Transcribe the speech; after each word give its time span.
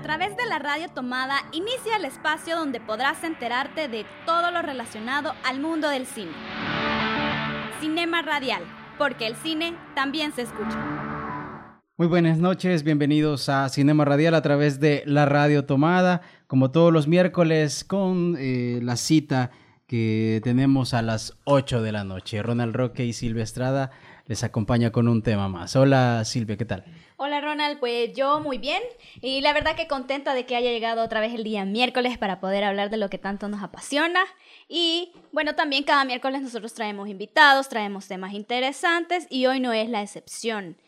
A 0.00 0.02
través 0.02 0.34
de 0.34 0.46
la 0.48 0.58
radio 0.58 0.88
tomada 0.88 1.42
inicia 1.52 1.98
el 1.98 2.06
espacio 2.06 2.56
donde 2.56 2.80
podrás 2.80 3.22
enterarte 3.22 3.86
de 3.86 4.06
todo 4.24 4.50
lo 4.50 4.62
relacionado 4.62 5.34
al 5.44 5.60
mundo 5.60 5.90
del 5.90 6.06
cine. 6.06 6.32
Cinema 7.82 8.22
Radial, 8.22 8.62
porque 8.96 9.26
el 9.26 9.36
cine 9.36 9.76
también 9.94 10.32
se 10.32 10.42
escucha. 10.42 10.78
Muy 11.98 12.06
buenas 12.06 12.38
noches, 12.38 12.82
bienvenidos 12.82 13.50
a 13.50 13.68
Cinema 13.68 14.06
Radial 14.06 14.34
a 14.34 14.40
través 14.40 14.80
de 14.80 15.02
la 15.04 15.26
radio 15.26 15.66
tomada, 15.66 16.22
como 16.46 16.70
todos 16.70 16.94
los 16.94 17.06
miércoles 17.06 17.84
con 17.84 18.36
eh, 18.38 18.80
la 18.82 18.96
cita 18.96 19.50
que 19.86 20.40
tenemos 20.42 20.94
a 20.94 21.02
las 21.02 21.36
8 21.44 21.82
de 21.82 21.92
la 21.92 22.04
noche. 22.04 22.42
Ronald 22.42 22.74
Roque 22.74 23.04
y 23.04 23.12
Silvia 23.12 23.42
Estrada 23.42 23.90
les 24.24 24.44
acompaña 24.44 24.92
con 24.92 25.08
un 25.08 25.22
tema 25.22 25.48
más. 25.48 25.76
Hola 25.76 26.24
Silvia, 26.24 26.56
¿qué 26.56 26.64
tal? 26.64 26.84
Hola 27.22 27.42
Ronald, 27.42 27.78
pues 27.80 28.14
yo 28.14 28.40
muy 28.40 28.56
bien 28.56 28.82
y 29.20 29.42
la 29.42 29.52
verdad 29.52 29.76
que 29.76 29.86
contenta 29.86 30.32
de 30.32 30.46
que 30.46 30.56
haya 30.56 30.70
llegado 30.70 31.04
otra 31.04 31.20
vez 31.20 31.34
el 31.34 31.44
día 31.44 31.66
miércoles 31.66 32.16
para 32.16 32.40
poder 32.40 32.64
hablar 32.64 32.88
de 32.88 32.96
lo 32.96 33.10
que 33.10 33.18
tanto 33.18 33.46
nos 33.50 33.62
apasiona. 33.62 34.24
Y 34.70 35.12
bueno, 35.30 35.54
también 35.54 35.84
cada 35.84 36.06
miércoles 36.06 36.40
nosotros 36.40 36.72
traemos 36.72 37.10
invitados, 37.10 37.68
traemos 37.68 38.08
temas 38.08 38.32
interesantes 38.32 39.26
y 39.28 39.44
hoy 39.44 39.60
no 39.60 39.74
es 39.74 39.90
la 39.90 40.00
excepción. 40.00 40.78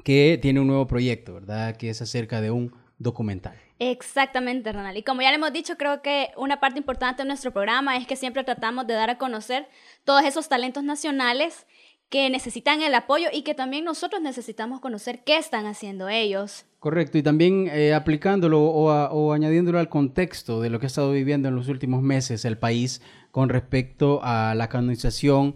que 0.05 0.39
tiene 0.41 0.61
un 0.61 0.67
nuevo 0.67 0.87
proyecto, 0.87 1.35
¿verdad? 1.35 1.77
Que 1.77 1.91
es 1.91 2.01
acerca 2.03 2.41
de 2.41 2.51
un 2.51 2.75
documental. 2.99 3.55
Exactamente, 3.79 4.73
Ronald. 4.73 4.99
Y 4.99 5.03
como 5.03 5.23
ya 5.23 5.31
le 5.31 5.37
hemos 5.37 5.55
dicho, 5.55 5.79
creo 5.79 6.03
que 6.03 6.33
una 6.37 6.61
parte 6.61 6.79
importante 6.79 7.23
de 7.23 7.29
nuestro 7.29 7.51
programa 7.51 7.97
es 7.97 8.07
que 8.07 8.15
siempre 8.15 8.45
tratamos 8.45 8.87
de 8.87 8.93
dar 8.93 9.09
a 9.09 9.17
conocer 9.17 9.67
todos 10.05 10.23
esos 10.25 10.51
talentos 10.51 10.85
nacionales 10.85 11.67
que 12.11 12.29
necesitan 12.29 12.83
el 12.83 12.95
apoyo 12.95 13.29
y 13.33 13.43
que 13.43 13.55
también 13.55 13.85
nosotros 13.85 14.21
necesitamos 14.21 14.81
conocer 14.81 15.23
qué 15.25 15.39
están 15.39 15.67
haciendo 15.67 16.09
ellos. 16.09 16.67
Correcto, 16.81 17.19
y 17.19 17.23
también 17.23 17.69
eh, 17.69 17.95
aplicándolo 17.95 18.63
o, 18.63 19.33
añadiéndolo 19.33 19.79
al 19.79 19.89
contexto 19.89 20.61
de 20.61 20.71
lo 20.71 20.81
que 20.81 20.87
ha 20.87 20.89
estado 20.89 21.13
viviendo 21.13 21.49
en 21.49 21.55
los 21.55 21.69
últimos 21.69 22.03
meses 22.03 22.45
el 22.45 22.59
país 22.59 23.01
con 23.31 23.49
respecto 23.49 24.21
a 24.25 24.55
la 24.57 24.69
canonización 24.69 25.55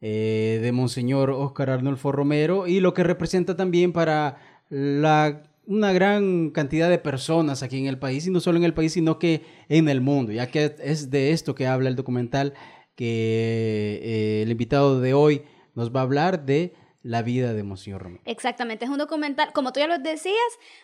eh, 0.00 0.58
de 0.62 0.72
Monseñor 0.72 1.30
Óscar 1.30 1.68
Arnulfo 1.68 2.12
Romero 2.12 2.66
y 2.66 2.80
lo 2.80 2.94
que 2.94 3.04
representa 3.04 3.56
también 3.56 3.92
para 3.92 4.38
una 4.70 5.92
gran 5.92 6.50
cantidad 6.50 6.88
de 6.88 6.98
personas 6.98 7.62
aquí 7.62 7.76
en 7.76 7.86
el 7.86 7.98
país, 7.98 8.26
y 8.26 8.30
no 8.30 8.40
solo 8.40 8.56
en 8.56 8.64
el 8.64 8.72
país, 8.72 8.94
sino 8.94 9.18
que 9.18 9.42
en 9.68 9.88
el 9.88 10.00
mundo, 10.00 10.32
ya 10.32 10.46
que 10.46 10.76
es 10.82 11.10
de 11.10 11.32
esto 11.32 11.54
que 11.54 11.66
habla 11.66 11.90
el 11.90 11.96
documental 11.96 12.54
que 12.94 14.00
eh, 14.02 14.42
el 14.42 14.50
invitado 14.50 15.00
de 15.00 15.12
hoy 15.12 15.42
nos 15.74 15.94
va 15.94 16.00
a 16.00 16.02
hablar 16.04 16.44
de 16.44 16.74
la 17.02 17.22
vida 17.22 17.54
de 17.54 17.62
Monseñor 17.62 18.02
Romero. 18.02 18.22
Exactamente, 18.26 18.84
es 18.84 18.90
un 18.90 18.98
documental, 18.98 19.52
como 19.52 19.72
tú 19.72 19.80
ya 19.80 19.86
lo 19.86 19.98
decías, 19.98 20.36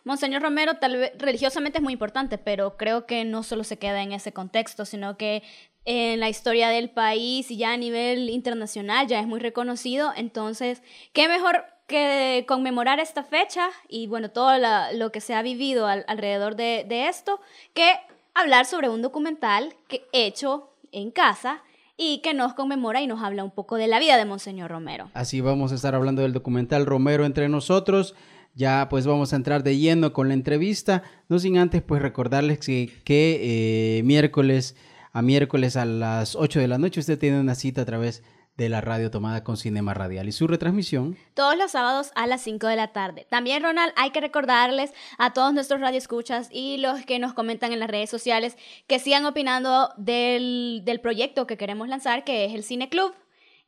Monseñor 0.04 0.42
Romero 0.42 0.74
tal 0.74 0.96
vez 0.96 1.12
religiosamente 1.18 1.78
es 1.78 1.84
muy 1.84 1.92
importante, 1.92 2.38
pero 2.38 2.76
creo 2.76 3.06
que 3.06 3.24
no 3.24 3.42
solo 3.42 3.64
se 3.64 3.78
queda 3.78 4.02
en 4.02 4.12
ese 4.12 4.32
contexto, 4.32 4.84
sino 4.86 5.16
que 5.16 5.42
en 5.84 6.18
la 6.18 6.28
historia 6.28 6.68
del 6.68 6.90
país 6.90 7.50
y 7.50 7.58
ya 7.58 7.72
a 7.72 7.76
nivel 7.76 8.30
internacional 8.30 9.06
ya 9.06 9.20
es 9.20 9.26
muy 9.26 9.40
reconocido, 9.40 10.12
entonces, 10.16 10.82
¿qué 11.12 11.28
mejor 11.28 11.64
que 11.86 12.44
conmemorar 12.48 12.98
esta 12.98 13.22
fecha 13.22 13.68
y 13.88 14.06
bueno, 14.08 14.30
todo 14.30 14.52
lo 14.94 15.12
que 15.12 15.20
se 15.20 15.34
ha 15.34 15.42
vivido 15.42 15.86
alrededor 15.86 16.56
de, 16.56 16.84
de 16.88 17.08
esto, 17.08 17.40
que 17.74 17.92
hablar 18.34 18.66
sobre 18.66 18.88
un 18.88 19.02
documental 19.02 19.74
que 19.86 20.04
hecho 20.12 20.70
en 20.90 21.10
casa 21.10 21.62
y 21.96 22.20
que 22.22 22.34
nos 22.34 22.54
conmemora 22.54 23.00
y 23.00 23.06
nos 23.06 23.22
habla 23.22 23.44
un 23.44 23.50
poco 23.50 23.76
de 23.76 23.86
la 23.86 23.98
vida 23.98 24.16
de 24.16 24.24
Monseñor 24.24 24.70
Romero. 24.70 25.10
Así 25.14 25.40
vamos 25.40 25.72
a 25.72 25.76
estar 25.76 25.94
hablando 25.94 26.22
del 26.22 26.32
documental 26.32 26.86
Romero 26.86 27.24
entre 27.24 27.48
nosotros. 27.48 28.14
Ya 28.54 28.88
pues 28.88 29.06
vamos 29.06 29.32
a 29.32 29.36
entrar 29.36 29.62
de 29.62 29.76
lleno 29.76 30.12
con 30.12 30.28
la 30.28 30.34
entrevista, 30.34 31.02
no 31.28 31.38
sin 31.38 31.58
antes 31.58 31.82
pues 31.82 32.00
recordarles 32.00 32.58
que, 32.58 32.90
que 33.04 33.98
eh, 33.98 34.02
miércoles 34.02 34.76
a 35.12 35.22
miércoles 35.22 35.76
a 35.76 35.84
las 35.84 36.36
8 36.36 36.60
de 36.60 36.68
la 36.68 36.78
noche 36.78 37.00
usted 37.00 37.18
tiene 37.18 37.40
una 37.40 37.54
cita 37.54 37.82
a 37.82 37.84
través 37.86 38.22
de 38.22 38.35
de 38.56 38.68
la 38.68 38.80
radio 38.80 39.10
tomada 39.10 39.44
con 39.44 39.56
Cinema 39.56 39.92
Radial 39.92 40.28
y 40.28 40.32
su 40.32 40.46
retransmisión. 40.46 41.16
Todos 41.34 41.56
los 41.58 41.72
sábados 41.72 42.10
a 42.14 42.26
las 42.26 42.40
5 42.42 42.66
de 42.66 42.76
la 42.76 42.88
tarde. 42.88 43.26
También, 43.28 43.62
Ronald, 43.62 43.92
hay 43.96 44.10
que 44.10 44.20
recordarles 44.20 44.92
a 45.18 45.32
todos 45.32 45.52
nuestros 45.52 45.80
radioescuchas 45.80 46.48
y 46.50 46.78
los 46.78 47.04
que 47.04 47.18
nos 47.18 47.34
comentan 47.34 47.72
en 47.72 47.80
las 47.80 47.90
redes 47.90 48.08
sociales 48.08 48.56
que 48.86 48.98
sigan 48.98 49.26
opinando 49.26 49.90
del, 49.98 50.82
proyecto 51.02 51.46
que 51.46 51.58
queremos 51.58 51.88
lanzar, 51.88 52.24
que 52.24 52.46
es 52.46 52.54
el 52.54 52.64
Cine 52.64 52.88
Club. 52.88 53.14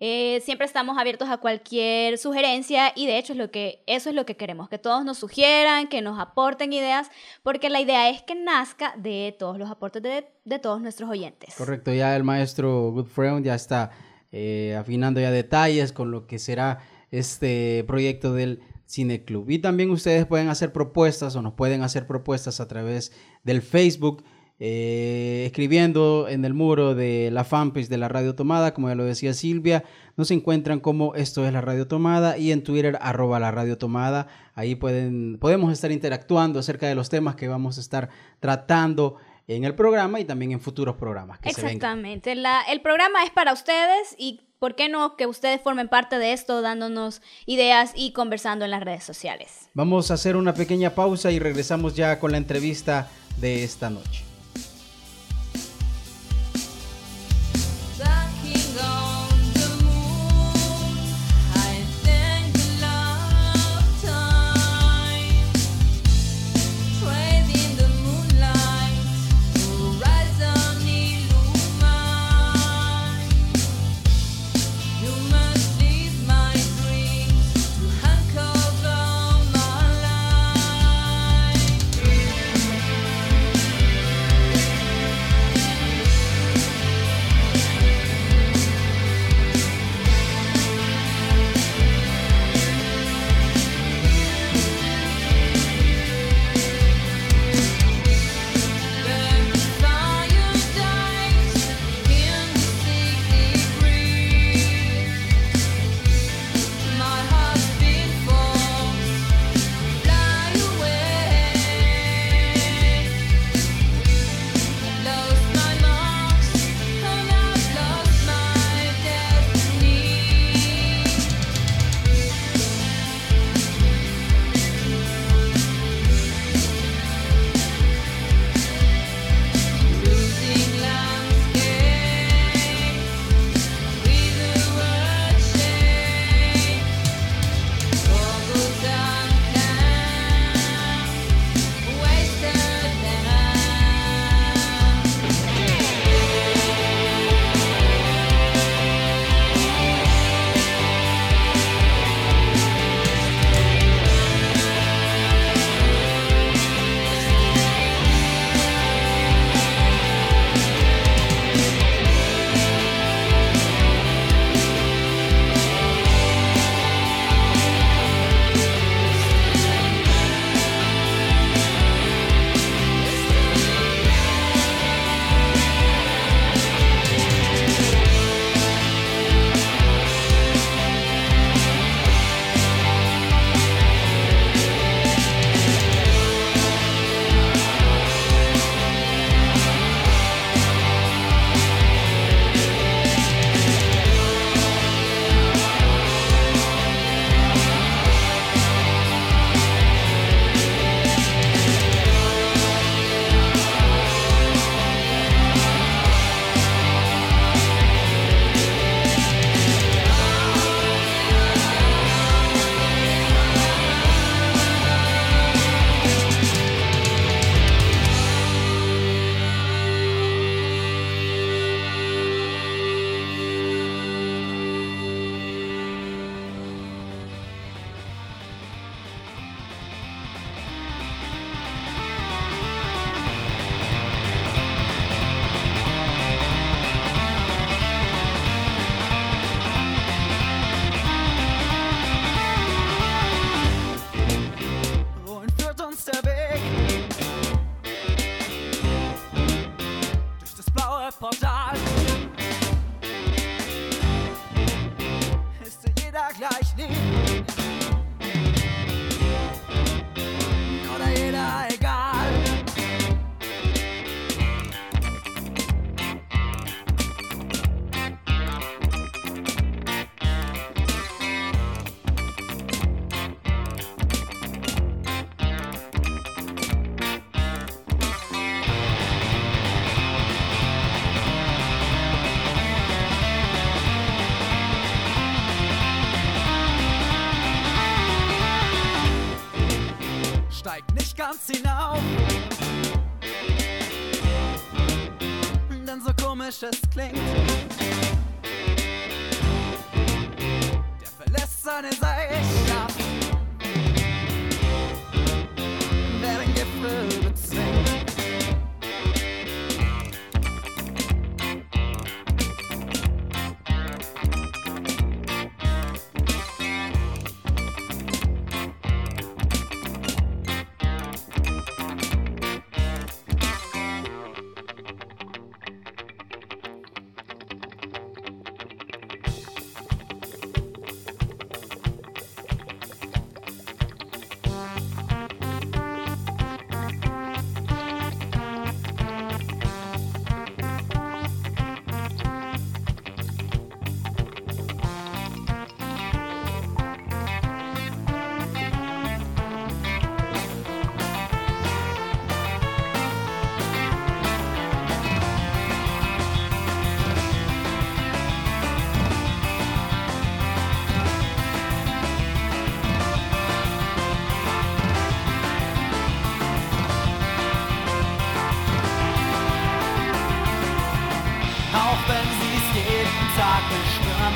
Eh, 0.00 0.40
siempre 0.44 0.64
estamos 0.64 0.96
abiertos 0.96 1.28
a 1.28 1.38
cualquier 1.38 2.18
sugerencia 2.18 2.92
y 2.94 3.06
de 3.06 3.18
hecho 3.18 3.32
es 3.32 3.38
lo 3.38 3.50
que, 3.50 3.82
eso 3.88 4.08
es 4.08 4.14
lo 4.14 4.24
que 4.24 4.36
queremos, 4.36 4.68
que 4.68 4.78
todos 4.78 5.04
nos 5.04 5.18
sugieran, 5.18 5.88
que 5.88 6.02
nos 6.02 6.20
aporten 6.20 6.72
ideas, 6.72 7.10
porque 7.42 7.68
la 7.68 7.80
idea 7.80 8.08
es 8.08 8.22
que 8.22 8.36
nazca 8.36 8.94
de 8.96 9.34
todos 9.36 9.58
los 9.58 9.68
aportes 9.68 10.00
de, 10.02 10.28
de 10.44 10.58
todos 10.60 10.80
nuestros 10.80 11.10
oyentes. 11.10 11.56
Correcto, 11.56 11.92
ya 11.92 12.14
el 12.14 12.22
maestro 12.22 12.92
Goodfriend 12.92 13.44
ya 13.44 13.56
está 13.56 13.90
eh, 14.32 14.76
afinando 14.78 15.20
ya 15.20 15.30
detalles 15.30 15.92
con 15.92 16.10
lo 16.10 16.26
que 16.26 16.38
será 16.38 16.80
este 17.10 17.84
proyecto 17.86 18.34
del 18.34 18.60
Cine 18.86 19.24
Club. 19.24 19.50
Y 19.50 19.58
también 19.58 19.90
ustedes 19.90 20.26
pueden 20.26 20.48
hacer 20.48 20.72
propuestas 20.72 21.36
o 21.36 21.42
nos 21.42 21.54
pueden 21.54 21.82
hacer 21.82 22.06
propuestas 22.06 22.60
a 22.60 22.68
través 22.68 23.12
del 23.44 23.62
Facebook. 23.62 24.24
Eh, 24.60 25.44
escribiendo 25.46 26.26
en 26.28 26.44
el 26.44 26.52
muro 26.52 26.96
de 26.96 27.30
la 27.30 27.44
fanpage 27.44 27.86
de 27.86 27.96
la 27.96 28.08
Radio 28.08 28.34
Tomada, 28.34 28.74
como 28.74 28.88
ya 28.88 28.96
lo 28.96 29.04
decía 29.04 29.32
Silvia, 29.32 29.84
nos 30.16 30.32
encuentran 30.32 30.80
como 30.80 31.14
esto 31.14 31.46
es 31.46 31.52
la 31.52 31.60
Radio 31.60 31.86
Tomada 31.86 32.38
y 32.38 32.50
en 32.50 32.64
Twitter 32.64 32.98
arroba 33.00 33.38
la 33.38 33.52
Radio 33.52 33.78
Tomada. 33.78 34.26
Ahí 34.56 34.74
pueden, 34.74 35.38
podemos 35.38 35.72
estar 35.72 35.92
interactuando 35.92 36.58
acerca 36.58 36.88
de 36.88 36.96
los 36.96 37.08
temas 37.08 37.36
que 37.36 37.46
vamos 37.46 37.78
a 37.78 37.80
estar 37.80 38.08
tratando 38.40 39.18
en 39.48 39.64
el 39.64 39.74
programa 39.74 40.20
y 40.20 40.24
también 40.24 40.52
en 40.52 40.60
futuros 40.60 40.96
programas. 40.96 41.40
Que 41.40 41.48
Exactamente. 41.48 42.32
el 42.32 42.80
programa 42.82 43.24
es 43.24 43.30
para 43.30 43.52
ustedes 43.52 44.14
y 44.18 44.42
¿por 44.58 44.74
qué 44.74 44.88
no 44.88 45.16
que 45.16 45.26
ustedes 45.26 45.60
formen 45.60 45.88
parte 45.88 46.18
de 46.18 46.32
esto 46.32 46.60
dándonos 46.60 47.22
ideas 47.46 47.92
y 47.96 48.12
conversando 48.12 48.66
en 48.66 48.70
las 48.70 48.82
redes 48.82 49.04
sociales? 49.04 49.70
Vamos 49.74 50.10
a 50.10 50.14
hacer 50.14 50.36
una 50.36 50.54
pequeña 50.54 50.90
pausa 50.94 51.32
y 51.32 51.38
regresamos 51.38 51.96
ya 51.96 52.20
con 52.20 52.30
la 52.30 52.38
entrevista 52.38 53.08
de 53.40 53.64
esta 53.64 53.88
noche. 53.88 54.27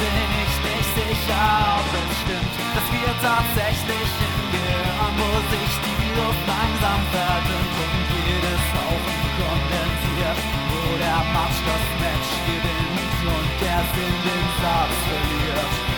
Bin 0.02 0.30
ich 0.42 0.54
nicht 0.66 0.90
sicher, 0.99 1.47
ob 1.78 1.87
es 1.94 2.11
stimmt, 2.23 2.54
dass 2.75 2.87
wir 2.90 3.11
tatsächlich 3.23 4.09
hingehören, 4.18 5.14
wo 5.21 5.30
sich 5.54 5.73
die 5.87 6.11
Luft 6.18 6.44
langsam 6.50 7.00
verdünnt 7.14 7.76
und 7.87 8.02
jedes 8.18 8.64
Haufen 8.75 9.23
kondensiert, 9.38 10.38
wo 10.71 10.82
der 10.99 11.21
Match 11.35 11.59
das 11.68 11.87
Match 12.02 12.30
gewinnt 12.50 13.21
und 13.30 13.49
der 13.62 13.82
Sinn 13.94 14.18
den 14.26 14.47
Satz 14.59 14.97
verliert. 15.06 15.92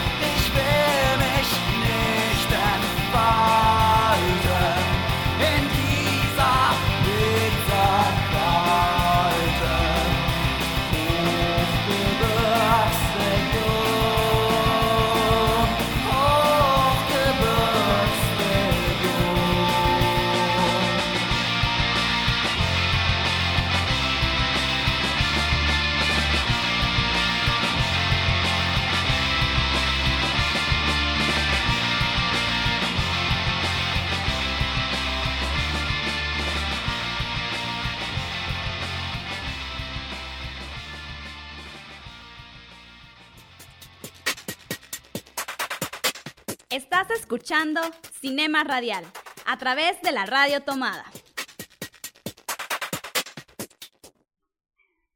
Escuchando 47.74 47.96
Cinema 48.20 48.62
Radial 48.64 49.04
a 49.46 49.56
través 49.58 50.00
de 50.02 50.12
la 50.12 50.24
radio 50.26 50.60
tomada. 50.60 51.04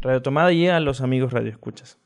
Radio 0.00 0.22
Tomada 0.22 0.52
y 0.52 0.68
a 0.68 0.80
los 0.80 1.02
amigos 1.02 1.34
Radio 1.34 1.50
Escuchas. 1.50 1.98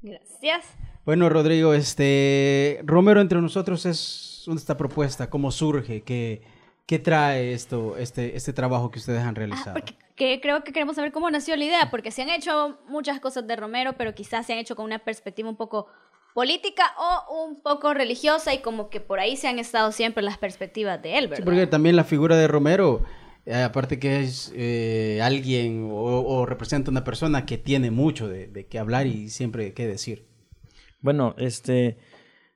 Gracias. 0.00 0.64
Bueno, 1.04 1.28
Rodrigo, 1.28 1.74
este 1.74 2.80
Romero 2.84 3.20
entre 3.20 3.40
nosotros 3.40 3.86
es 3.86 4.46
esta 4.54 4.76
propuesta, 4.76 5.28
cómo 5.30 5.50
surge, 5.50 6.02
qué, 6.02 6.42
qué 6.86 6.98
trae 6.98 7.52
esto, 7.52 7.96
este, 7.96 8.36
este 8.36 8.52
trabajo 8.52 8.90
que 8.90 8.98
ustedes 9.00 9.20
han 9.20 9.28
Ah, 9.30 9.32
realizado. 9.38 9.74
porque 9.74 9.94
que 10.14 10.40
creo 10.40 10.62
que 10.62 10.72
queremos 10.72 10.94
saber 10.96 11.10
cómo 11.10 11.30
nació 11.30 11.56
la 11.56 11.64
idea, 11.64 11.90
porque 11.90 12.10
se 12.10 12.22
han 12.22 12.28
hecho 12.30 12.78
muchas 12.88 13.18
cosas 13.18 13.46
de 13.46 13.56
Romero, 13.56 13.94
pero 13.96 14.14
quizás 14.14 14.46
se 14.46 14.52
han 14.52 14.58
hecho 14.58 14.76
con 14.76 14.84
una 14.84 14.98
perspectiva 15.00 15.48
un 15.48 15.56
poco 15.56 15.86
política 16.34 16.84
o 16.98 17.44
un 17.46 17.60
poco 17.62 17.94
religiosa 17.94 18.54
y 18.54 18.58
como 18.58 18.88
que 18.90 19.00
por 19.00 19.18
ahí 19.20 19.36
se 19.36 19.48
han 19.48 19.58
estado 19.58 19.90
siempre 19.90 20.22
las 20.22 20.38
perspectivas 20.38 21.02
de 21.02 21.18
él, 21.18 21.24
Sí, 21.24 21.30
¿verdad? 21.30 21.44
porque 21.44 21.66
también 21.66 21.96
la 21.96 22.04
figura 22.04 22.36
de 22.36 22.46
Romero, 22.46 23.02
eh, 23.46 23.54
aparte 23.54 23.98
que 23.98 24.20
es 24.20 24.52
eh, 24.54 25.18
alguien 25.22 25.88
o, 25.90 25.96
o 26.22 26.46
representa 26.46 26.90
una 26.90 27.04
persona 27.04 27.44
que 27.44 27.58
tiene 27.58 27.90
mucho 27.90 28.28
de, 28.28 28.46
de 28.46 28.66
qué 28.66 28.78
hablar 28.78 29.06
y 29.06 29.30
siempre 29.30 29.72
qué 29.74 29.86
decir. 29.86 30.26
Bueno, 31.02 31.34
este, 31.36 31.98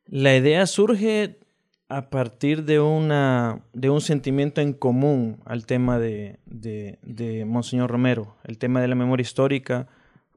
la 0.07 0.37
idea 0.37 0.67
surge 0.67 1.41
a 1.89 2.11
partir 2.11 2.65
de, 2.65 2.79
una, 2.79 3.65
de 3.73 3.91
un 3.91 4.01
sentimiento 4.01 4.61
en 4.61 4.73
común 4.73 5.41
al 5.45 5.67
tema 5.67 5.99
de, 5.99 6.39
de, 6.47 6.99
de 7.03 7.45
Monseñor 7.45 7.91
Romero, 7.91 8.37
el 8.45 8.59
tema 8.59 8.81
de 8.81 8.89
la 8.89 8.95
memoria 8.95 9.23
histórica, 9.23 9.89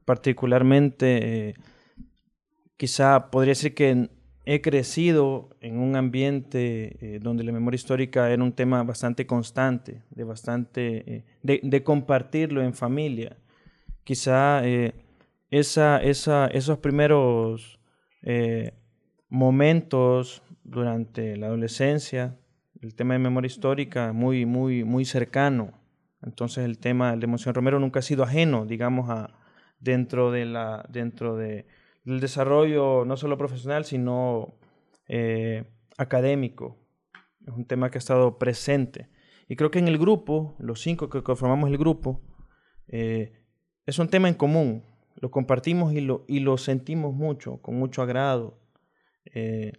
particularmente, 0.04 1.48
eh, 1.48 1.54
quizá 2.76 3.30
podría 3.30 3.52
decir 3.52 3.74
que 3.74 4.10
he 4.44 4.60
crecido 4.60 5.50
en 5.60 5.78
un 5.78 5.94
ambiente 5.94 6.96
eh, 7.00 7.20
donde 7.20 7.44
la 7.44 7.52
memoria 7.52 7.76
histórica 7.76 8.28
era 8.30 8.42
un 8.42 8.52
tema 8.52 8.82
bastante 8.82 9.24
constante, 9.24 10.02
de 10.10 10.24
bastante, 10.24 11.14
eh, 11.14 11.24
de, 11.44 11.60
de 11.62 11.82
compartirlo 11.84 12.60
en 12.60 12.74
familia. 12.74 13.36
Quizá 14.02 14.62
esa, 15.50 16.02
esa, 16.02 16.46
esos 16.48 16.78
primeros 16.78 17.79
eh, 18.22 18.72
momentos 19.28 20.42
durante 20.64 21.36
la 21.36 21.46
adolescencia, 21.46 22.36
el 22.80 22.94
tema 22.94 23.14
de 23.14 23.20
memoria 23.20 23.46
histórica 23.46 24.12
muy, 24.12 24.46
muy, 24.46 24.84
muy 24.84 25.04
cercano. 25.04 25.72
Entonces 26.22 26.64
el 26.64 26.78
tema 26.78 27.16
de 27.16 27.26
Monseñor 27.26 27.56
Romero 27.56 27.78
nunca 27.78 28.00
ha 28.00 28.02
sido 28.02 28.24
ajeno, 28.24 28.66
digamos, 28.66 29.10
a, 29.10 29.30
dentro, 29.80 30.30
de 30.30 30.44
la, 30.44 30.84
dentro 30.88 31.36
de, 31.36 31.66
del 32.04 32.20
desarrollo 32.20 33.04
no 33.04 33.16
solo 33.16 33.36
profesional, 33.38 33.84
sino 33.84 34.54
eh, 35.08 35.64
académico. 35.96 36.78
Es 37.46 37.54
un 37.54 37.64
tema 37.64 37.90
que 37.90 37.98
ha 37.98 38.00
estado 38.00 38.38
presente. 38.38 39.08
Y 39.48 39.56
creo 39.56 39.70
que 39.70 39.78
en 39.78 39.88
el 39.88 39.98
grupo, 39.98 40.54
los 40.58 40.80
cinco 40.80 41.08
que 41.08 41.22
conformamos 41.22 41.70
el 41.70 41.78
grupo, 41.78 42.22
eh, 42.88 43.32
es 43.86 43.98
un 43.98 44.08
tema 44.08 44.28
en 44.28 44.34
común. 44.34 44.84
Lo 45.20 45.30
compartimos 45.30 45.92
y 45.92 46.00
lo, 46.00 46.24
y 46.26 46.40
lo 46.40 46.58
sentimos 46.58 47.14
mucho, 47.14 47.58
con 47.58 47.76
mucho 47.76 48.02
agrado. 48.02 48.58
Eh, 49.26 49.72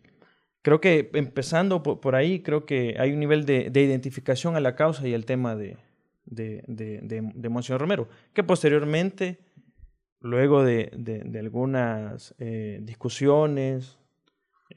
creo 0.62 0.80
que 0.80 1.10
empezando 1.14 1.84
por, 1.84 2.00
por 2.00 2.16
ahí, 2.16 2.42
creo 2.42 2.66
que 2.66 2.96
hay 3.00 3.12
un 3.12 3.20
nivel 3.20 3.46
de, 3.46 3.70
de 3.70 3.82
identificación 3.82 4.56
a 4.56 4.60
la 4.60 4.76
causa 4.76 5.08
y 5.08 5.14
el 5.14 5.26
tema 5.26 5.56
de, 5.56 5.78
de, 6.26 6.64
de, 6.68 7.32
de, 7.34 7.50
Monseñor 7.50 7.82
Romero, 7.82 8.08
que 8.34 8.44
posteriormente, 8.44 9.40
luego 10.20 10.64
de 10.64 10.92
algunas 11.40 12.36
eh, 12.40 12.80
discusiones, 12.84 13.98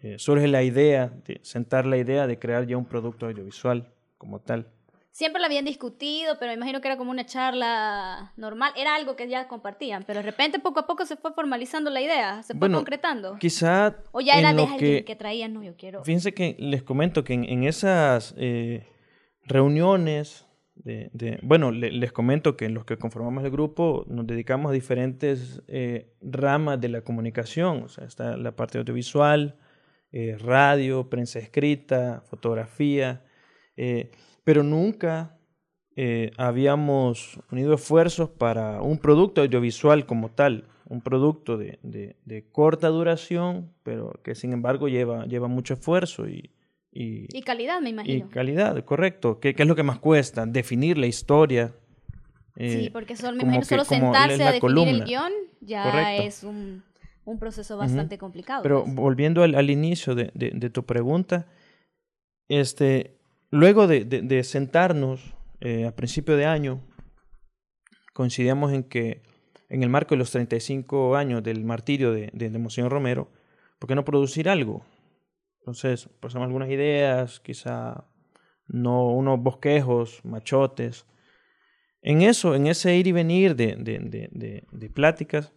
eh, 0.02 0.18
surge 0.18 0.48
la 0.48 0.62
idea, 0.62 1.12
de 1.24 1.40
sentar 1.42 1.86
la 1.86 1.96
idea 1.96 2.26
de 2.26 2.38
crear 2.38 2.66
ya 2.66 2.76
un 2.76 2.84
producto 2.84 3.26
audiovisual 3.26 3.92
como 4.18 4.40
tal. 4.40 4.68
Siempre 5.16 5.38
lo 5.38 5.46
habían 5.46 5.64
discutido, 5.64 6.38
pero 6.40 6.50
me 6.50 6.56
imagino 6.56 6.80
que 6.80 6.88
era 6.88 6.96
como 6.96 7.12
una 7.12 7.24
charla 7.24 8.32
normal. 8.36 8.72
Era 8.76 8.96
algo 8.96 9.14
que 9.14 9.28
ya 9.28 9.46
compartían, 9.46 10.02
pero 10.04 10.18
de 10.18 10.24
repente 10.24 10.58
poco 10.58 10.80
a 10.80 10.86
poco 10.88 11.06
se 11.06 11.14
fue 11.16 11.32
formalizando 11.32 11.88
la 11.88 12.00
idea, 12.00 12.42
se 12.42 12.54
fue 12.54 12.58
Bueno, 12.58 12.78
concretando. 12.78 13.36
Quizá 13.38 13.94
O 14.10 14.20
ya 14.20 14.34
era 14.40 14.52
de 14.52 14.66
que, 14.76 15.04
que, 15.04 15.14
traían, 15.14 15.54
no, 15.54 15.62
yo 15.62 15.76
quiero. 15.76 16.02
Fíjense 16.02 16.34
que 16.34 16.56
les 16.58 16.82
comento 16.82 17.22
que 17.22 17.34
en, 17.34 17.44
en 17.44 17.62
esas 17.62 18.34
eh, 18.36 18.88
reuniones, 19.44 20.46
de, 20.74 21.10
de- 21.12 21.38
bueno, 21.44 21.70
le- 21.70 21.92
les 21.92 22.10
comento 22.10 22.56
que 22.56 22.64
en 22.64 22.74
los 22.74 22.84
que 22.84 22.96
conformamos 22.98 23.44
el 23.44 23.52
grupo 23.52 24.04
nos 24.08 24.26
dedicamos 24.26 24.70
a 24.70 24.72
diferentes 24.72 25.62
eh, 25.68 26.12
ramas 26.22 26.80
de 26.80 26.88
la 26.88 27.02
comunicación. 27.02 27.84
O 27.84 27.88
sea, 27.88 28.04
está 28.04 28.36
la 28.36 28.56
parte 28.56 28.78
audiovisual, 28.78 29.56
eh, 30.10 30.36
radio, 30.40 31.08
prensa 31.08 31.38
escrita, 31.38 32.24
fotografía, 32.28 33.22
eh, 33.76 34.10
pero 34.44 34.62
nunca 34.62 35.36
eh, 35.96 36.30
habíamos 36.36 37.38
unido 37.50 37.74
esfuerzos 37.74 38.28
para 38.30 38.82
un 38.82 38.98
producto 38.98 39.40
audiovisual 39.42 40.06
como 40.06 40.30
tal, 40.30 40.64
un 40.86 41.00
producto 41.00 41.56
de, 41.56 41.78
de- 41.82 42.16
de 42.24 42.44
corta 42.50 42.88
duración, 42.88 43.72
pero 43.82 44.12
que 44.22 44.34
sin 44.34 44.52
embargo 44.52 44.88
lleva, 44.88 45.24
lleva 45.26 45.48
mucho 45.48 45.74
esfuerzo 45.74 46.28
y, 46.28 46.50
y, 46.92 47.26
Y 47.36 47.42
calidad, 47.42 47.80
me 47.80 47.88
y 47.88 47.92
imagino. 47.92 48.28
calidad, 48.30 48.84
correcto. 48.84 49.40
¿Qué, 49.40 49.54
qué 49.54 49.62
es 49.62 49.68
lo 49.68 49.76
que 49.76 49.82
más 49.82 49.98
cuesta? 49.98 50.44
Definir 50.46 50.98
la 50.98 51.06
historia. 51.06 51.72
sí, 52.56 52.86
eh, 52.86 52.90
porque 52.92 53.16
solo, 53.16 53.36
me 53.36 53.42
imagino 53.44 53.64
solo 53.64 53.84
sentarse 53.84 54.42
a 54.44 54.52
definir 54.52 54.88
el 54.88 55.04
guion 55.04 55.32
ya 55.60 55.84
Correcto. 55.84 56.22
es 56.24 56.42
un, 56.44 56.82
un 57.24 57.38
proceso 57.38 57.76
bastante 57.78 58.18
complicado. 58.18 58.62
Pero 58.62 58.82
pues. 58.84 58.94
volviendo 58.94 59.42
al, 59.42 59.54
al 59.54 59.70
inicio 59.70 60.14
de, 60.14 60.30
de- 60.34 60.50
de 60.54 60.70
tu 60.70 60.82
pregunta, 60.84 61.46
este, 62.48 63.16
luego 63.50 63.86
de, 63.86 64.42
sentarnos 64.44 65.34
eh, 65.60 65.86
a 65.86 65.94
principio 65.94 66.36
de 66.36 66.46
año, 66.46 66.80
coincidíamos 68.12 68.72
en 68.72 68.84
que 68.84 69.22
en 69.68 69.82
el 69.82 69.88
marco 69.88 70.14
de 70.14 70.18
los 70.18 70.30
35 70.30 71.16
años 71.16 71.42
del 71.42 71.64
martirio 71.64 72.12
de, 72.12 72.30
de, 72.32 72.88
Romero, 72.88 73.30
¿por 73.78 73.88
qué 73.88 73.94
no 73.94 74.04
producir 74.04 74.48
algo? 74.48 74.84
Entonces, 75.60 76.08
pasamos 76.20 76.46
algunas 76.46 76.68
ideas, 76.70 77.40
quizá 77.40 78.06
no 78.68 79.08
unos 79.08 79.40
bosquejos, 79.40 80.20
machotes. 80.24 81.06
En 82.02 82.22
eso, 82.22 82.54
en 82.54 82.66
ese 82.66 82.96
ir 82.96 83.06
y 83.06 83.12
venir 83.12 83.56
de, 83.56 83.76
de- 83.76 84.64
de 84.70 84.90
pláticas, 84.90 85.52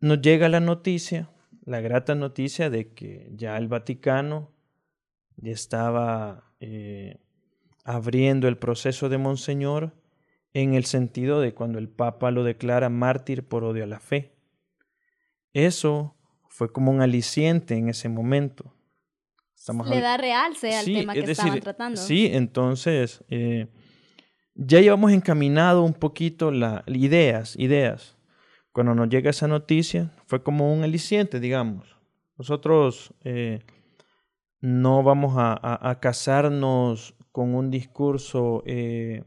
nos 0.00 0.20
llega 0.20 0.48
la 0.48 0.60
noticia, 0.60 1.30
la 1.64 1.80
grata 1.80 2.14
noticia 2.14 2.70
de 2.70 2.92
que 2.92 3.30
ya 3.34 3.56
el 3.56 3.68
Vaticano 3.68 4.52
ya 5.36 5.52
estaba 5.52 6.53
eh, 6.66 7.18
abriendo 7.84 8.48
el 8.48 8.56
proceso 8.56 9.10
de 9.10 9.18
Monseñor 9.18 9.92
en 10.54 10.72
el 10.72 10.86
sentido 10.86 11.40
de 11.42 11.52
cuando 11.52 11.78
el 11.78 11.88
Papa 11.90 12.30
lo 12.30 12.42
declara 12.42 12.88
mártir 12.88 13.46
por 13.46 13.64
odio 13.64 13.84
a 13.84 13.86
la 13.86 14.00
fe. 14.00 14.32
Eso 15.52 16.16
fue 16.48 16.72
como 16.72 16.90
un 16.90 17.02
aliciente 17.02 17.74
en 17.76 17.88
ese 17.90 18.08
momento. 18.08 18.72
Estamos 19.54 19.88
Le 19.90 20.00
da 20.00 20.16
realce 20.16 20.74
al 20.74 20.84
Sí, 20.84 20.94
tema 20.94 21.12
que 21.12 21.20
es 21.20 21.28
estaban 21.28 21.52
decir, 21.52 21.62
tratando. 21.64 22.00
Sí, 22.00 22.30
entonces 22.32 23.22
eh, 23.28 23.68
ya 24.54 24.80
llevamos 24.80 25.12
encaminado 25.12 25.82
un 25.82 25.94
poquito 25.94 26.50
las 26.50 26.82
ideas, 26.86 27.56
ideas. 27.58 28.16
Cuando 28.72 28.94
nos 28.94 29.08
llega 29.08 29.30
esa 29.30 29.48
noticia, 29.48 30.12
fue 30.26 30.42
como 30.42 30.72
un 30.72 30.82
aliciente, 30.82 31.40
digamos. 31.40 31.94
Nosotros 32.38 33.12
eh, 33.22 33.60
no 34.64 35.02
vamos 35.02 35.34
a, 35.36 35.98
casarnos 36.00 37.14
con 37.32 37.54
un 37.54 37.70
discurso 37.70 38.62
eh, 38.64 39.22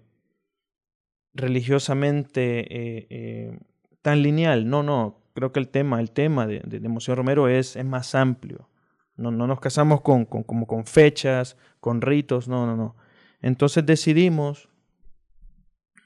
religiosamente 1.35 2.61
eh, 2.61 3.07
eh, 3.11 3.59
tan 4.01 4.23
lineal. 4.23 4.67
No, 4.67 4.81
no. 4.81 5.21
Creo 5.35 5.51
que 5.51 5.59
el 5.59 5.67
tema, 5.69 5.99
el 5.99 6.09
tema 6.09 6.47
de, 6.47 6.61
de, 6.61 7.15
Romero 7.15 7.47
es, 7.47 7.75
es 7.75 7.85
más 7.85 8.15
amplio. 8.15 8.67
No, 9.15 9.29
no 9.29 9.45
nos 9.45 9.59
casamos 9.59 10.01
con, 10.01 10.25
con, 10.25 10.41
como 10.41 10.65
con 10.65 10.87
fechas, 10.87 11.55
con 11.79 12.01
ritos, 12.01 12.47
no, 12.47 12.65
no, 12.65 12.75
no. 12.75 12.95
Entonces 13.39 13.85
decidimos 13.85 14.69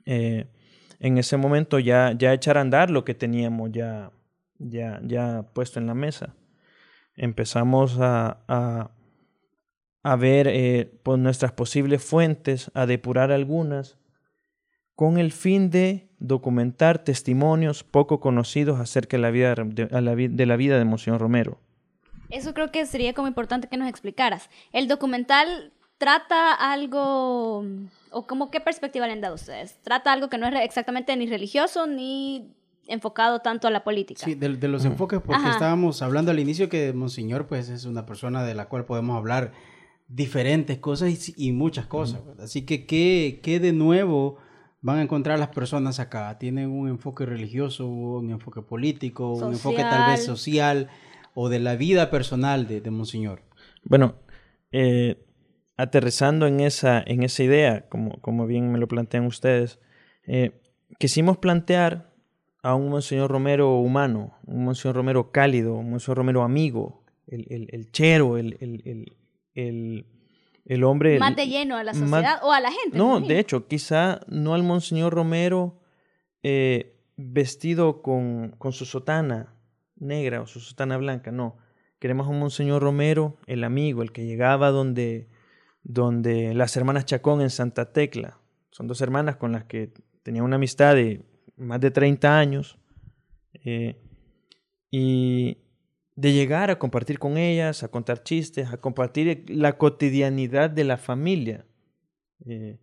en 0.04 1.18
ese 1.18 1.38
momento 1.38 1.80
ya, 1.80 2.12
ya 2.18 2.34
echar 2.34 2.58
a 2.58 2.62
andar 2.62 2.90
lo 2.90 3.06
que 3.06 3.14
teníamos 3.14 3.72
ya, 3.72 4.12
ya, 4.60 5.00
ya 5.06 5.46
puesto 5.54 5.80
en 5.80 5.88
la 5.88 5.94
mesa. 5.94 6.36
Empezamos 7.16 7.98
a, 8.02 8.92
a 10.04 10.16
ver 10.16 10.48
eh, 10.48 10.92
pues 11.04 11.20
nuestras 11.20 11.52
posibles 11.52 12.04
fuentes, 12.04 12.72
a 12.74 12.86
depurar 12.86 13.32
algunas, 13.32 13.98
con 14.96 15.18
el 15.18 15.32
fin 15.32 15.70
de 15.70 16.10
documentar 16.20 17.04
testimonios 17.04 17.84
poco 17.84 18.20
conocidos 18.20 18.80
acerca 18.80 19.18
de 19.18 19.22
la 19.22 19.32
vida 19.32 19.56
de, 19.56 20.30
de, 20.30 20.46
la 20.46 20.56
vida 20.56 20.78
de 20.78 20.86
Monseñor 20.86 21.20
Romero. 21.20 21.60
Eso 22.30 22.54
creo 22.54 22.72
que 22.72 22.86
sería 22.86 23.14
como 23.14 23.28
importante 23.28 23.68
que 23.68 23.78
nos 23.78 23.90
explicaras. 23.90 24.50
¿El 24.72 24.88
documental 24.88 25.74
trata 25.98 26.54
algo, 26.54 27.66
o 28.12 28.28
como 28.28 28.50
qué 28.52 28.60
perspectiva 28.60 29.08
le 29.08 29.14
han 29.14 29.22
dado 29.22 29.36
ustedes? 29.36 29.78
¿Trata 29.84 30.14
algo 30.14 30.30
que 30.30 30.38
no 30.38 30.48
es 30.48 30.54
exactamente 30.64 31.16
ni 31.16 31.28
religioso 31.28 31.88
ni 31.88 32.54
enfocado 32.88 33.40
tanto 33.40 33.68
a 33.68 33.72
la 33.72 33.84
política? 33.84 34.24
Sí, 34.24 34.36
de, 34.36 34.56
de 34.56 34.68
los 34.68 34.86
enfoques, 34.86 35.20
porque 35.20 35.42
Ajá. 35.42 35.52
estábamos 35.52 36.02
hablando 36.02 36.32
al 36.32 36.40
inicio 36.40 36.70
que 36.70 36.94
Monseñor 36.94 37.48
pues 37.48 37.70
es 37.70 37.86
una 37.86 38.06
persona 38.06 38.44
de 38.44 38.56
la 38.56 38.68
cual 38.70 38.86
podemos 38.86 39.18
hablar 39.18 39.52
diferentes 40.14 40.78
cosas 40.80 41.30
y, 41.30 41.50
y 41.50 41.52
muchas 41.52 41.86
cosas. 41.86 42.26
¿verdad? 42.26 42.46
Así 42.46 42.64
que, 42.66 42.86
¿qué, 42.86 43.40
¿qué 43.42 43.60
de 43.60 43.74
nuevo 43.74 44.38
van 44.82 44.98
a 44.98 45.02
encontrar 45.04 45.40
las 45.40 45.50
personas 45.50 46.00
acá? 46.00 46.38
¿Tienen 46.38 46.70
un 46.70 46.90
enfoque 46.90 47.26
religioso, 47.26 47.88
un 47.88 48.32
enfoque 48.32 48.62
político, 48.62 49.34
un 49.34 49.54
enfoque 49.54 49.82
tal 49.82 50.12
vez 50.12 50.26
Social. 50.26 50.88
social 50.88 50.98
o 51.34 51.50
de 51.50 51.60
la 51.60 51.76
vida 51.76 52.10
personal 52.10 52.68
de, 52.68 52.82
de 52.82 52.92
Monseñor? 52.92 53.44
Bueno, 53.84 54.16
eh, 54.72 55.24
aterrizando 55.78 56.46
en 56.46 56.60
esa, 56.60 57.02
en 57.06 57.24
esa 57.24 57.44
idea, 57.44 57.88
como, 57.90 58.20
como 58.22 58.48
bien 58.48 58.72
me 58.72 58.80
lo 58.80 58.88
plantean 58.88 59.26
ustedes, 59.26 59.80
eh, 60.28 60.62
quisimos 61.00 61.38
plantear 61.38 62.12
a 62.64 62.76
un 62.76 62.90
Monseñor 62.90 63.32
Romero 63.32 63.78
humano, 63.78 64.36
un 64.46 64.66
Monseñor 64.66 64.96
Romero 64.98 65.32
cálido, 65.32 65.76
un 65.76 65.90
Monseñor 65.90 66.18
Romero 66.18 66.44
amigo, 66.44 67.04
el, 67.28 67.48
el, 67.50 67.68
el 67.72 67.92
chero, 67.92 68.38
el, 68.38 68.58
el, 68.60 69.14
el, 69.56 70.06
el, 70.66 70.84
hombre... 70.84 71.20
Más 71.20 71.36
de 71.36 71.48
lleno 71.48 71.78
a 71.78 71.84
la 71.84 71.94
más- 71.94 72.00
sociedad 72.00 72.40
o 72.44 72.52
a 72.52 72.60
la 72.60 72.72
gente. 72.72 72.98
No, 72.98 73.20
de 73.20 73.40
hecho, 73.40 73.68
quizá 73.68 74.22
no 74.28 74.54
al 74.54 74.64
Monseñor 74.64 75.14
Romero 75.14 75.80
eh, 76.44 76.98
vestido 77.18 78.02
con, 78.02 78.56
con 78.58 78.72
su 78.74 78.86
sotana 78.86 79.54
negra 79.96 80.42
o 80.42 80.48
su 80.48 80.60
sotana 80.60 80.98
blanca, 80.98 81.32
no. 81.32 81.58
Queremos 82.00 82.26
a 82.28 82.32
un 82.32 82.40
Monseñor 82.40 82.82
Romero, 82.82 83.38
el 83.46 83.64
amigo, 83.64 84.02
el 84.02 84.12
que 84.12 84.26
llegaba 84.26 84.72
donde, 84.72 85.30
donde 85.84 86.54
las 86.56 86.76
hermanas 86.76 87.06
Chacón 87.06 87.42
en 87.42 87.52
Santa 87.52 87.92
Tecla. 87.94 88.40
Son 88.72 88.88
dos 88.88 89.02
hermanas 89.02 89.36
con 89.36 89.52
las 89.52 89.66
que 89.66 89.94
tenía 90.24 90.42
una 90.42 90.56
amistad 90.56 90.96
de 90.96 91.24
más 91.58 91.80
de 91.80 91.92
30 91.92 92.40
años. 92.40 92.80
eh, 93.66 94.02
y 94.90 95.58
de 96.22 96.34
llegar 96.34 96.70
a 96.70 96.78
compartir 96.78 97.18
con 97.18 97.38
ellas, 97.38 97.82
a 97.82 97.88
contar 97.88 98.22
chistes, 98.22 98.72
a 98.72 98.78
compartir 98.78 99.44
la 99.50 99.80
cotidianidad 99.80 100.70
de 100.70 100.84
la 100.84 100.98
familia. 100.98 101.66
Eh, 102.46 102.78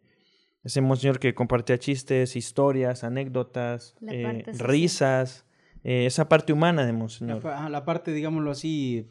ese 0.64 0.81
monseñor 0.81 1.20
que 1.20 1.37
compartía 1.37 1.79
chistes, 1.79 2.35
historias, 2.35 3.05
anécdotas, 3.05 3.94
eh, 4.11 4.42
risas, 4.59 5.44
eh, 5.85 6.07
esa 6.07 6.29
parte 6.29 6.53
humana 6.53 6.85
de 6.85 6.92
La, 6.92 6.98
monseñor. 6.98 7.44
la 7.44 7.85
parte, 7.85 8.12
digámoslo 8.12 8.51
así, 8.51 9.07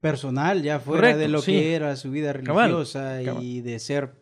personal, 0.00 0.62
ya 0.62 0.80
fuera 0.80 1.02
Correcto, 1.02 1.18
de 1.18 1.28
lo 1.28 1.42
sí. 1.42 1.52
que 1.52 1.74
era 1.74 1.94
su 1.96 2.10
vida 2.10 2.32
religiosa 2.32 3.20
cabal. 3.22 3.42
y 3.42 3.60
de 3.60 3.78
ser, 3.78 4.14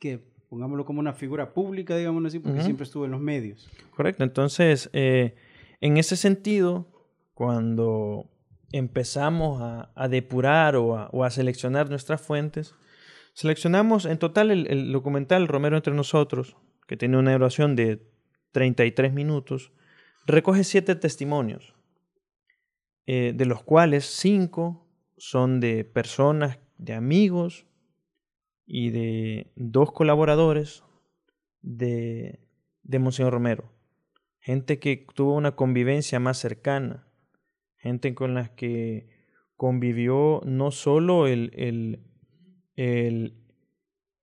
que 0.00 0.18
pongámoslo 0.48 0.84
como 0.84 0.98
una 0.98 1.12
figura 1.12 1.54
pública, 1.54 1.96
digámoslo 1.96 2.26
así, 2.26 2.40
porque 2.40 2.62
siempre 2.62 2.82
estuvo 2.82 3.04
en 3.04 3.12
los 3.12 3.20
medios. 3.20 3.70
Correcto. 3.94 4.24
Entonces, 4.24 4.90
eh, 4.92 5.36
en 5.80 5.96
ese 5.96 6.16
sentido, 6.16 6.88
cuando 7.34 8.28
empezamos 8.72 9.60
a, 9.62 10.08
depurar 10.08 10.76
o 10.76 11.24
a, 11.24 11.30
seleccionar 11.30 11.90
nuestras 11.90 12.20
fuentes, 12.20 12.74
seleccionamos 13.34 14.04
en 14.04 14.18
total 14.18 14.50
el, 14.50 14.66
el 14.70 14.92
documental 14.92 15.48
Romero 15.48 15.76
entre 15.76 15.94
nosotros, 15.94 16.56
que 16.86 16.96
tiene 16.96 17.16
una 17.18 17.32
duración 17.32 17.76
de 17.76 18.02
33 18.52 19.12
minutos, 19.12 19.72
recoge 20.26 20.64
siete 20.64 20.94
testimonios, 20.94 21.74
eh, 23.06 23.32
de 23.34 23.46
los 23.46 23.62
cuales 23.62 24.04
cinco 24.06 24.86
son 25.16 25.60
de 25.60 25.84
personas 25.84 26.58
de 26.78 26.94
amigos 26.94 27.66
y 28.66 28.90
de 28.90 29.52
dos 29.56 29.92
colaboradores 29.92 30.84
de, 31.60 32.40
de 32.82 32.98
Monseñor 32.98 33.32
Romero. 33.32 33.72
Gente 34.38 34.78
que 34.78 35.06
tuvo 35.14 35.34
una 35.34 35.56
convivencia 35.56 36.18
más 36.20 36.38
cercana, 36.38 37.09
gente 37.80 38.14
con 38.14 38.34
la 38.34 38.54
que 38.54 39.08
convivió 39.56 40.40
no 40.44 40.70
solo 40.70 41.26
el, 41.26 41.52
el, 41.54 42.00
el, 42.76 43.34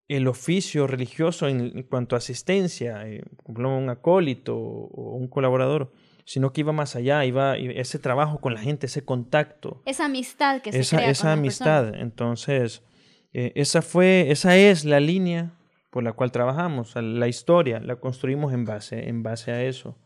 el 0.07 0.27
oficio 0.27 0.87
religioso 0.87 1.47
en, 1.47 1.83
cuanto 1.83 2.15
a 2.15 2.19
asistencia, 2.19 3.07
eh, 3.07 3.23
un 3.45 3.89
acólito 3.89 4.57
o 4.57 5.15
un 5.15 5.27
colaborador, 5.27 5.91
sino 6.25 6.51
que 6.51 6.61
iba 6.61 6.73
más 6.73 6.95
allá, 6.95 7.23
iba 7.25 7.55
ese 7.55 7.99
trabajo 7.99 8.39
con 8.39 8.53
la 8.53 8.61
gente, 8.61 8.87
ese 8.87 9.05
contacto. 9.05 9.81
Esa 9.85 10.05
amistad 10.05 10.61
que 10.61 10.71
se 10.71 10.79
esa, 10.79 10.97
crea 10.97 11.09
esa 11.09 11.21
con 11.21 11.29
las 11.29 11.39
amistad. 11.39 11.95
Entonces, 11.95 12.83
eh, 13.33 13.53
esa 13.55 13.81
fue, 13.81 14.29
esa 14.29 14.57
es 14.57 14.85
la 14.85 14.99
línea 14.99 15.53
por 15.89 16.03
la 16.03 16.13
cual 16.13 16.31
trabajamos. 16.31 16.95
La 16.95 17.27
historia 17.27 17.79
la 17.79 17.95
construimos 17.97 18.53
en 18.53 18.65
base, 18.65 19.07
en 19.07 19.23
base 19.23 19.51
a 19.51 19.63
eso. 19.63 19.97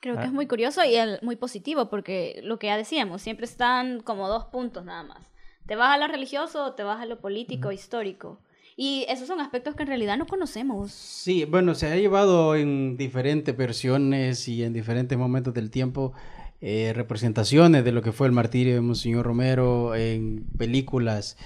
Creo 0.00 0.14
que 0.16 0.22
Ah. 0.22 0.26
es 0.26 0.32
muy 0.32 0.46
curioso 0.46 0.84
y 0.84 0.94
el- 0.94 1.18
muy 1.22 1.36
positivo 1.36 1.88
porque 1.88 2.40
lo 2.44 2.58
que 2.58 2.66
ya 2.68 2.76
decíamos, 2.76 3.22
siempre 3.22 3.46
están 3.46 4.00
como 4.00 4.28
dos 4.28 4.44
puntos 4.46 4.84
nada 4.84 5.02
más. 5.02 5.18
Te 5.66 5.74
vas 5.74 5.94
a 5.94 5.98
lo 5.98 6.06
religioso 6.06 6.64
o 6.66 6.72
te 6.74 6.82
vas 6.82 7.00
a 7.00 7.06
lo 7.06 7.18
político, 7.20 7.72
histórico. 7.72 8.38
Y 8.76 9.06
esos 9.08 9.26
son 9.26 9.40
aspectos 9.40 9.74
que 9.74 9.82
en 9.84 9.88
realidad 9.88 10.18
no 10.18 10.26
conocemos. 10.26 10.92
Sí, 10.92 11.44
bueno, 11.46 11.74
se 11.74 11.86
ha 11.90 11.96
llevado 11.96 12.54
en 12.56 12.96
diferentes 12.98 13.56
versiones 13.56 14.46
y 14.48 14.62
en 14.64 14.72
diferentes 14.74 15.16
momentos 15.16 15.54
del 15.54 15.70
tiempo 15.70 16.12
eh, 16.60 16.92
representaciones 16.94 17.84
de 17.84 17.92
lo 17.92 18.00
que 18.02 18.12
fue 18.12 18.26
el 18.26 18.32
martirio 18.32 18.74
de 18.74 18.80
Monseñor 18.80 19.26
Romero 19.26 19.94
en 19.94 20.46
películas 20.56 21.36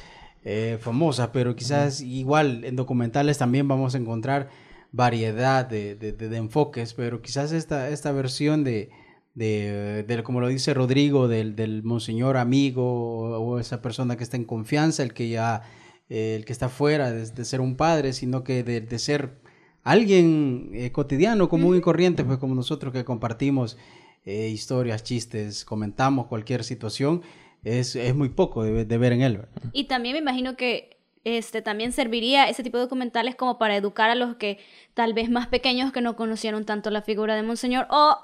eh, 0.45 0.79
famosas, 0.81 1.31
pero 1.33 1.55
quizás 1.57 2.01
igual 2.01 2.65
en 2.65 2.77
documentales 2.77 3.37
también 3.39 3.67
vamos 3.69 3.95
a 3.95 3.99
encontrar 3.99 4.49
variedad 4.93 5.65
de, 5.67 5.95
de- 5.95 6.13
de- 6.13 6.29
de 6.29 6.37
enfoques, 6.37 6.95
pero 6.95 7.23
quizás 7.23 7.53
esta, 7.53 7.89
esta 7.91 8.13
versión 8.13 8.65
de, 8.65 8.91
de, 9.35 10.05
de, 10.07 10.23
como 10.23 10.41
lo 10.41 10.49
dice 10.49 10.75
Rodrigo, 10.75 11.29
del, 11.29 11.55
del 11.57 11.83
Monseñor 11.83 12.37
amigo 12.37 12.83
o, 12.85 13.39
o 13.39 13.59
esa 13.61 13.81
persona 13.83 14.17
que 14.17 14.25
está 14.25 14.37
en 14.37 14.45
confianza, 14.45 15.03
el 15.03 15.13
que 15.15 15.29
ya, 15.29 15.63
eh, 16.09 16.35
el 16.37 16.45
que 16.45 16.53
está 16.53 16.69
fuera 16.69 17.11
de, 17.13 17.25
de 17.31 17.45
ser 17.45 17.61
un 17.61 17.77
padre, 17.77 18.13
sino 18.13 18.43
que 18.43 18.63
de, 18.65 18.81
de 18.81 18.99
ser 18.99 19.39
alguien 19.83 20.71
eh, 20.75 20.93
cotidiano, 20.93 21.49
común 21.49 21.77
y 21.77 21.81
corriente, 21.81 22.25
pues 22.25 22.39
como 22.39 22.55
nosotros 22.55 22.93
que 22.93 23.05
compartimos 23.05 23.79
eh, 24.25 24.49
historias, 24.49 25.03
chistes, 25.05 25.65
comentamos 25.65 26.27
cualquier 26.27 26.65
situación, 26.65 27.23
es, 27.65 27.97
es 27.97 28.15
muy 28.15 28.29
poco 28.31 28.63
de, 28.65 28.85
de 28.85 28.99
ver 28.99 29.13
en 29.13 29.23
él. 29.23 29.37
¿verdad? 29.39 29.63
Y 29.73 29.85
también 29.85 30.15
me 30.15 30.21
imagino 30.21 30.57
que 30.57 31.00
este 31.25 31.61
también 31.63 31.93
serviría 31.93 32.49
ese 32.49 32.63
tipo 32.63 32.79
de 32.79 32.85
documentales 32.85 33.35
como 33.37 33.59
para 33.59 33.77
educar 33.77 34.09
a 34.11 34.15
los 34.15 34.37
que 34.37 34.59
tal 34.95 35.13
vez 35.13 35.29
más 35.31 35.47
pequeños 35.49 35.93
que 35.93 36.01
no 36.01 36.17
conocieron 36.17 36.65
tanto 36.65 36.91
la 36.91 37.03
figura 37.03 37.35
de 37.37 37.43
Monseñor 37.43 37.87
o 37.91 38.17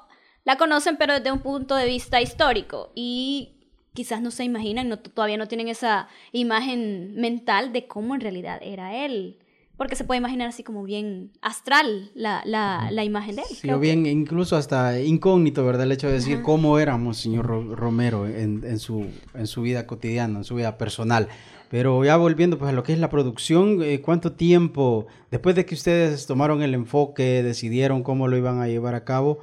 la 0.45 0.57
conocen 0.57 0.97
pero 0.97 1.15
desde 1.15 1.31
un 1.33 1.41
punto 1.41 1.75
de 1.75 1.87
vista 1.87 2.21
histórico 2.23 2.93
y 2.95 3.53
quizás 3.93 4.21
no 4.23 4.31
se 4.31 4.45
imaginan, 4.45 4.89
no, 4.89 4.99
todavía 4.99 5.37
no 5.39 5.49
tienen 5.49 5.69
esa 5.69 6.09
imagen 6.33 7.15
mental 7.17 7.73
de 7.73 7.87
cómo 7.87 8.15
en 8.15 8.21
realidad 8.21 8.61
era 8.63 9.05
él. 9.05 9.39
Porque 9.79 9.95
se 9.95 10.05
puede 10.05 10.17
imaginar 10.19 10.49
así 10.49 10.63
como 10.63 10.85
bien 10.85 11.33
astral 11.43 12.11
la, 12.15 12.41
la, 12.47 12.89
la 12.91 13.05
imagen 13.05 13.37
de 13.37 13.43
él. 13.43 13.49
Sí, 13.57 13.69
o 13.71 13.75
que- 13.75 13.81
bien 13.87 14.07
incluso 14.07 14.57
hasta 14.57 14.99
incógnito, 15.01 15.67
¿verdad? 15.67 15.83
El 15.85 15.93
hecho 15.93 16.07
de 16.07 16.15
decir 16.15 16.37
Ajá. 16.37 16.43
cómo 16.45 16.79
era 16.79 16.97
Monseñor 16.97 17.45
Ro- 17.47 17.75
Romero 17.75 18.27
en, 18.27 18.65
en 18.65 18.79
su, 18.79 19.07
en 19.35 19.47
su 19.47 19.61
vida 19.63 19.87
cotidiana, 19.87 20.39
en 20.39 20.45
su 20.45 20.55
vida 20.55 20.79
personal. 20.79 21.29
Pero 21.71 22.05
ya 22.05 22.17
volviendo 22.17 22.59
pues 22.59 22.71
a 22.71 22.73
lo 22.73 22.83
que 22.83 22.93
es 22.93 22.99
la 22.99 23.11
producción, 23.11 23.83
eh, 23.83 24.01
¿cuánto 24.01 24.33
tiempo, 24.33 25.07
después 25.31 25.57
de 25.57 25.67
que 25.67 25.75
ustedes 25.75 26.27
tomaron 26.27 26.63
el 26.63 26.75
enfoque, 26.75 27.43
decidieron 27.43 28.03
cómo 28.03 28.29
lo 28.29 28.37
iban 28.37 28.61
a 28.61 28.69
llevar 28.69 28.95
a 28.95 29.05
cabo, 29.05 29.41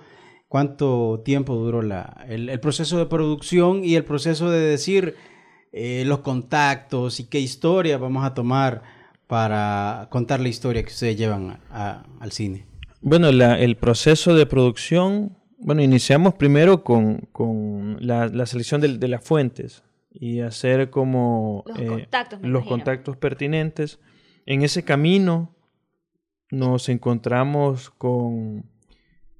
cuánto 0.48 1.22
tiempo 1.26 1.56
duró 1.56 1.82
la, 1.82 2.26
el, 2.30 2.60
proceso 2.60 2.98
de 2.98 3.08
producción 3.08 3.84
y 3.84 3.96
el 3.96 4.06
proceso 4.06 4.50
de 4.50 4.60
decir 4.60 5.16
eh, 5.72 6.04
los 6.06 6.20
contactos 6.20 7.20
y 7.20 7.26
qué 7.26 7.40
historia 7.40 7.98
vamos 7.98 8.24
a 8.24 8.34
tomar 8.34 8.84
para 9.28 10.08
contar 10.12 10.40
la 10.40 10.50
historia 10.50 10.84
que 10.84 10.92
ustedes 10.92 11.18
llevan 11.18 11.60
al 11.72 12.32
cine? 12.32 12.68
Bueno, 13.02 13.30
el 13.30 13.76
proceso 13.76 14.36
de 14.36 14.46
producción, 14.46 15.36
bueno, 15.58 15.82
iniciamos 15.82 16.36
primero 16.36 16.84
con, 16.84 17.28
con 17.32 17.98
la, 18.00 18.46
selección 18.46 18.80
de, 18.80 19.08
las 19.08 19.24
fuentes 19.24 19.84
y 20.14 20.42
hacer 20.42 20.90
como 20.90 21.64
Los 21.66 21.80
eh, 21.80 21.88
contactos, 22.68 23.08
los 23.08 23.18
pertinentes. 23.18 24.00
En 24.46 24.62
ese 24.62 24.84
camino 24.84 25.56
nos 26.52 26.90
encontramos 26.90 27.90
con 27.90 28.66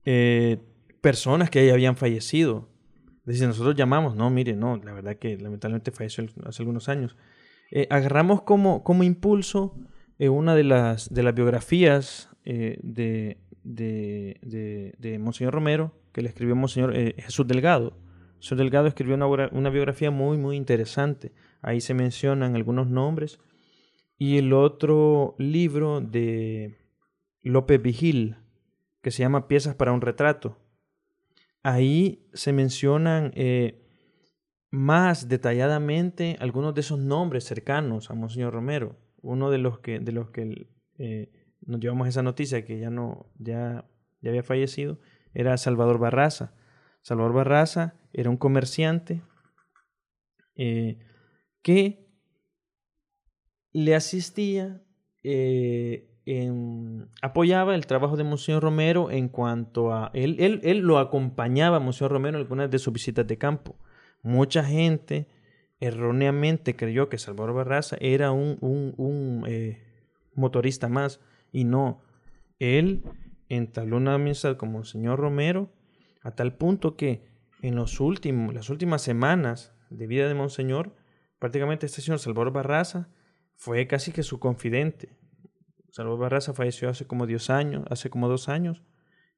eh, 0.06 0.58
personas 1.02 1.50
que 1.50 1.66
ya 1.66 1.74
habían 1.74 1.96
fallecido. 1.96 2.70
Es 3.20 3.36
decir, 3.36 3.48
nosotros 3.48 3.76
llamamos, 3.76 4.16
no, 4.16 4.30
mire, 4.30 4.56
no, 4.56 4.78
la 4.78 4.94
verdad 4.94 5.16
que 5.18 5.38
lamentablemente 5.38 5.92
falleció 5.92 6.26
hace 6.46 6.64
algunos 6.64 6.90
años. 6.90 7.16
Eh, 7.72 7.88
agarramos 7.90 8.42
como, 8.42 8.84
como 8.84 9.04
impulso 9.04 9.78
una 10.20 10.56
de 10.56 10.64
las, 10.64 11.14
de 11.14 11.22
las 11.22 11.36
biografías 11.36 12.30
de, 12.46 13.38
de, 13.64 14.40
de, 14.42 14.96
de 14.98 15.20
Monseñor 15.20 15.54
Romero, 15.54 15.94
que 16.14 16.22
le 16.22 16.30
escribió 16.30 16.56
Monseñor 16.56 16.94
Jesús 16.94 17.46
Delgado. 17.46 17.98
Jesús 18.44 18.58
Delgado 18.58 18.88
escribió 18.88 19.16
una 19.16 19.70
biografía 19.70 20.12
muy, 20.12 20.38
muy 20.38 20.58
interesante. 20.58 21.32
Ahí 21.62 21.80
se 21.80 21.94
mencionan 21.94 22.58
algunos 22.58 22.90
nombres. 22.90 23.40
Y 24.18 24.38
el 24.38 24.52
otro 24.52 25.36
libro 25.38 26.02
de 26.02 26.76
López 27.42 27.82
Vigil, 27.82 28.36
que 29.02 29.12
se 29.12 29.24
llama 29.24 29.48
Piezas 29.48 29.76
para 29.76 29.94
un 29.94 30.02
retrato. 30.02 30.58
Ahí 31.64 32.28
se 32.34 32.52
mencionan 32.52 33.32
eh, 33.36 33.88
más 34.72 35.30
detalladamente 35.30 36.36
algunos 36.42 36.76
de 36.76 36.82
esos 36.82 37.00
nombres 37.00 37.46
cercanos 37.46 38.12
a 38.12 38.14
Monseñor 38.14 38.52
Romero. 38.52 38.98
Uno 39.22 39.52
de 39.52 39.60
los 39.60 39.80
que, 39.80 40.02
de 40.02 40.12
los 40.12 40.32
que 40.32 40.68
eh, 40.98 41.32
nos 41.66 41.80
llevamos 41.80 42.10
esa 42.10 42.24
noticia 42.24 42.66
que 42.66 42.78
ya 42.78 42.90
no, 42.90 43.26
ya, 43.40 43.86
ya 44.20 44.32
había 44.32 44.44
fallecido, 44.44 45.00
era 45.34 45.56
Salvador 45.56 45.98
Barraza. 45.98 46.54
Salvador 47.04 47.32
Barraza 47.32 48.03
era 48.14 48.30
un 48.30 48.38
comerciante 48.38 49.22
eh, 50.56 51.00
que 51.64 52.08
le 53.72 53.96
asistía, 53.96 54.84
eh, 55.24 56.10
apoyaba 57.22 57.74
el 57.74 57.88
trabajo 57.88 58.16
de 58.16 58.24
Monseñor 58.24 58.62
Romero 58.62 59.10
en 59.10 59.30
cuanto 59.30 59.92
a... 59.92 60.12
Él, 60.14 60.38
él, 60.40 60.80
lo 60.80 61.00
acompañaba 61.00 61.78
a 61.78 61.80
Monseñor 61.80 62.12
Romero 62.12 62.38
en 62.38 62.44
algunas 62.44 62.70
de 62.70 62.80
sus 62.80 62.94
visitas 62.94 63.26
de 63.26 63.38
campo. 63.38 63.76
Mucha 64.22 64.64
gente 64.64 65.28
erróneamente 65.80 66.76
creyó 66.76 67.10
que 67.10 67.18
Salvador 67.18 67.56
Barraza 67.56 67.98
era 68.00 68.32
un, 68.32 69.44
eh, 69.48 69.82
motorista 70.36 70.88
más 70.88 71.20
y 71.52 71.64
no. 71.64 72.04
Él 72.60 73.04
entabló 73.50 73.98
una 73.98 74.14
amistad 74.14 74.56
con 74.56 74.72
Monseñor 74.72 75.20
Romero 75.20 75.74
a 76.22 76.32
tal 76.32 76.56
punto 76.56 76.96
que 76.96 77.33
en 77.64 77.76
los 77.76 78.02
últimos, 78.02 78.54
las 78.54 78.70
últimas 78.70 79.02
semanas 79.02 79.74
de 79.90 80.06
vida 80.06 80.28
de 80.28 80.34
Monseñor, 80.34 80.94
prácticamente 81.40 81.86
este 81.86 82.02
señor 82.02 82.20
Salvador 82.20 82.52
Barraza 82.52 83.08
fue 83.56 83.88
casi 83.88 84.12
que 84.12 84.22
su 84.22 84.38
confidente. 84.38 85.16
Salvador 85.90 86.20
Barraza 86.20 86.54
falleció 86.54 86.90
hace 86.90 87.08
como 87.08 87.26
dos 87.26 87.50
años, 87.50 87.86
hace 87.90 88.10
como 88.10 88.28
dos 88.28 88.50
años, 88.50 88.84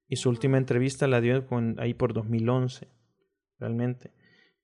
y 0.08 0.16
su 0.16 0.30
última 0.30 0.58
entrevista 0.58 1.08
la 1.08 1.22
dio 1.22 1.46
ahí 1.78 1.94
por 1.94 2.14
2011, 2.14 2.88
realmente. 3.60 4.12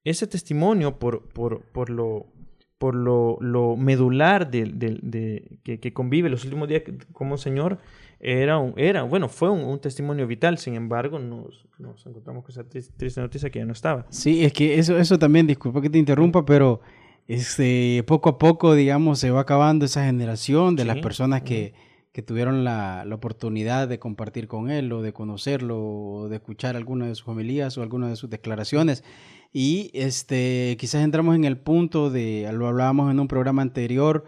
Ese 0.03 0.25
testimonio 0.25 0.97
por, 0.97 1.29
por, 1.29 1.71
por 1.71 1.91
lo 1.91 2.33
por 2.81 2.95
lo, 2.95 3.37
lo 3.41 3.77
medular 3.77 4.49
del- 4.49 4.79
del- 4.79 4.99
de, 5.03 5.59
que, 5.63 5.79
que 5.79 5.93
convive 5.93 6.29
los 6.29 6.43
últimos 6.45 6.67
días 6.67 6.81
como 7.13 7.37
Señor, 7.37 7.77
era, 8.19 8.57
un, 8.57 8.73
era 8.75 9.03
bueno, 9.03 9.29
fue 9.29 9.51
un, 9.51 9.61
un 9.61 9.79
testimonio 9.79 10.25
vital, 10.25 10.57
sin 10.57 10.73
embargo, 10.73 11.19
nos, 11.19 11.67
nos 11.77 12.03
encontramos 12.07 12.43
con 12.43 12.51
esa 12.51 12.63
tris- 12.63 12.91
triste 12.97 13.21
noticia 13.21 13.51
que 13.51 13.59
ya 13.59 13.65
no 13.65 13.73
estaba. 13.73 14.07
Sí, 14.09 14.43
es 14.43 14.51
que 14.51 14.79
eso, 14.79 14.97
eso 14.97 15.19
también, 15.19 15.45
disculpa 15.45 15.79
que 15.79 15.91
te 15.91 15.99
interrumpa, 15.99 16.43
pero 16.43 16.81
este, 17.27 18.03
poco 18.07 18.29
a 18.29 18.37
poco, 18.39 18.73
digamos, 18.73 19.19
se 19.19 19.29
va 19.29 19.41
acabando 19.41 19.85
esa 19.85 20.03
generación 20.05 20.75
de 20.75 20.85
las 20.85 20.95
Sí, 20.97 21.01
personas 21.03 21.43
que, 21.43 21.73
que 22.11 22.23
tuvieron 22.23 22.63
la, 22.63 23.05
la 23.05 23.13
oportunidad 23.15 23.87
de 23.87 23.99
compartir 23.99 24.47
con 24.47 24.71
él 24.71 24.91
o 24.91 25.03
de 25.03 25.13
conocerlo 25.13 25.79
o 25.79 26.29
de 26.29 26.37
escuchar 26.37 26.75
alguna 26.75 27.05
de 27.07 27.13
sus 27.13 27.27
homilías 27.27 27.77
o 27.77 27.83
alguna 27.83 28.09
de 28.09 28.15
sus 28.15 28.29
declaraciones. 28.31 29.03
Y 29.53 29.91
este, 29.93 30.77
quizás 30.79 31.03
entramos 31.03 31.35
en 31.35 31.43
el 31.43 31.57
punto 31.57 32.09
de, 32.09 32.49
lo 32.53 32.67
hablábamos 32.67 33.11
en 33.11 33.19
un 33.19 33.27
programa 33.27 33.61
anterior, 33.61 34.23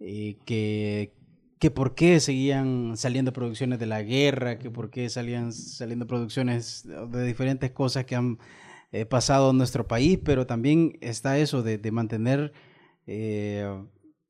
eh, 0.00 0.36
que, 0.46 1.12
que 1.58 1.70
por 1.70 1.94
qué 1.94 2.18
seguían 2.20 2.96
saliendo 2.96 3.32
producciones 3.32 3.78
de 3.78 3.86
la 3.86 4.02
guerra, 4.02 4.58
que 4.58 4.70
por 4.70 4.90
qué 4.90 5.08
salían 5.10 5.52
saliendo 5.52 6.06
producciones 6.06 6.86
de 7.10 7.24
diferentes 7.26 7.70
cosas 7.72 8.04
que 8.06 8.16
han 8.16 8.38
eh, 8.92 9.04
pasado 9.06 9.50
en 9.50 9.58
nuestro 9.58 9.86
país, 9.86 10.18
pero 10.24 10.46
también 10.46 10.98
está 11.00 11.38
eso 11.38 11.62
de, 11.62 11.78
de 11.78 11.90
mantener 11.90 12.52
eh, 13.06 13.66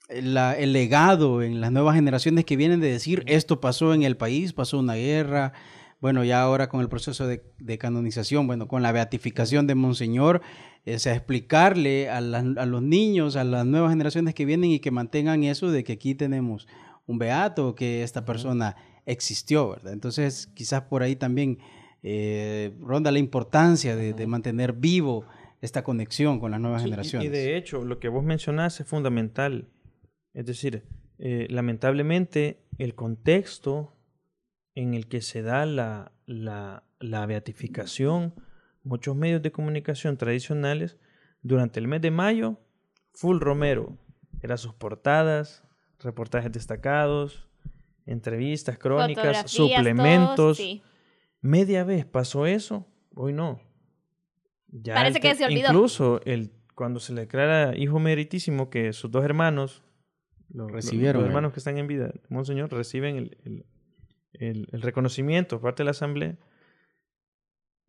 la- 0.08 0.56
el 0.58 0.72
legado 0.72 1.42
en 1.42 1.60
las 1.60 1.72
nuevas 1.72 1.94
generaciones 1.94 2.44
que 2.44 2.56
vienen 2.56 2.80
de 2.80 2.90
decir 2.90 3.22
esto 3.26 3.60
pasó 3.60 3.94
en 3.94 4.02
el 4.02 4.16
país, 4.16 4.52
pasó 4.52 4.78
una 4.78 4.94
guerra, 4.94 5.52
bueno, 6.00 6.24
ya 6.24 6.42
ahora 6.42 6.68
con 6.68 6.80
el 6.80 6.88
proceso 6.88 7.26
de, 7.26 7.42
de 7.58 7.78
canonización, 7.78 8.46
bueno, 8.46 8.68
con 8.68 8.82
la 8.82 8.92
beatificación 8.92 9.66
de 9.66 9.74
Monseñor, 9.74 10.42
o 10.86 10.98
sea, 10.98 11.14
explicarle 11.14 12.10
a, 12.10 12.20
los 12.20 12.82
niños, 12.82 13.36
a 13.36 13.44
las 13.44 13.64
nuevas 13.64 13.90
generaciones 13.90 14.34
que 14.34 14.44
vienen 14.44 14.70
y 14.70 14.80
que 14.80 14.90
mantengan 14.90 15.42
eso 15.44 15.70
de 15.70 15.82
que 15.82 15.94
aquí 15.94 16.14
tenemos 16.14 16.66
un 17.06 17.18
beato, 17.18 17.74
que 17.74 18.02
esta 18.02 18.24
persona 18.24 18.76
existió, 19.06 19.70
¿verdad? 19.70 19.92
Entonces, 19.94 20.46
quizás 20.54 20.82
por 20.82 21.02
ahí 21.02 21.16
también 21.16 21.58
eh, 22.02 22.74
ronda 22.80 23.10
la 23.10 23.18
importancia 23.18 23.96
de, 23.96 24.12
de 24.12 24.26
mantener 24.26 24.74
vivo 24.74 25.24
esta 25.62 25.82
conexión 25.82 26.38
con 26.40 26.50
las 26.50 26.60
nuevas 26.60 26.82
Sí, 26.82 26.88
y- 26.88 26.90
generaciones. 26.90 27.26
Y 27.28 27.30
de 27.30 27.56
hecho, 27.56 27.82
lo 27.84 27.98
que 27.98 28.08
vos 28.08 28.22
mencionás 28.24 28.78
es 28.80 28.86
fundamental. 28.86 29.68
Es 30.34 30.44
decir, 30.44 30.82
eh, 31.18 31.46
lamentablemente 31.48 32.58
el 32.76 32.94
contexto 32.94 33.93
en 34.74 34.94
el 34.94 35.06
que 35.08 35.20
se 35.22 35.42
da 35.42 35.66
la, 35.66 36.12
la, 36.26 36.84
la 37.00 37.26
beatificación, 37.26 38.34
muchos 38.82 39.14
medios 39.16 39.42
de 39.42 39.52
comunicación 39.52 40.16
tradicionales, 40.16 40.98
durante 41.42 41.78
el 41.80 41.88
mes 41.88 42.00
de 42.00 42.10
mayo, 42.10 42.58
full 43.12 43.38
Romero. 43.40 43.96
Eran 44.42 44.58
sus 44.58 44.74
portadas, 44.74 45.62
reportajes 46.00 46.50
destacados, 46.52 47.48
entrevistas, 48.06 48.78
crónicas, 48.78 49.50
suplementos. 49.50 50.56
sí. 50.58 50.82
Media 51.40 51.84
vez 51.84 52.06
pasó 52.06 52.46
eso, 52.46 52.86
hoy 53.14 53.32
no. 53.34 53.60
Ya 54.68 54.94
Parece 54.94 55.18
el 55.18 55.22
que 55.22 55.34
se 55.34 55.44
olvidó. 55.44 55.68
Incluso 55.68 56.20
el, 56.24 56.52
cuando 56.74 56.98
se 57.00 57.12
le 57.12 57.20
declara 57.22 57.76
hijo 57.76 57.98
meritísimo 57.98 58.70
que 58.70 58.92
sus 58.94 59.10
dos 59.10 59.24
hermanos, 59.24 59.82
lo- 60.48 60.66
lo- 60.68 60.74
Recibieron 60.74 61.16
los 61.20 61.24
el- 61.24 61.30
hermanos 61.30 61.52
que 61.52 61.60
están 61.60 61.76
en 61.78 61.86
vida, 61.86 62.12
Monseñor, 62.30 62.72
reciben 62.72 63.16
el, 63.16 63.38
el- 63.44 63.66
el- 64.38 64.68
el 64.72 64.82
reconocimiento 64.82 65.56
por 65.56 65.68
parte 65.70 65.82
de 65.82 65.84
la 65.86 65.90
Asamblea, 65.92 66.36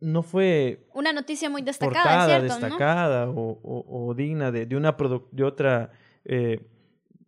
no 0.00 0.22
fue 0.22 0.86
Una 0.94 1.12
noticia 1.12 1.48
muy 1.48 1.62
destacada, 1.62 2.02
portada, 2.02 2.26
cierto, 2.26 2.54
¿no? 2.54 2.60
destacada 2.66 3.30
o, 3.30 3.58
o- 3.62 4.06
o 4.08 4.14
digna 4.14 4.52
de, 4.52 4.66
de 4.66 4.76
una 4.76 4.96
de 5.32 5.44
otra 5.44 5.90
eh, 6.24 6.60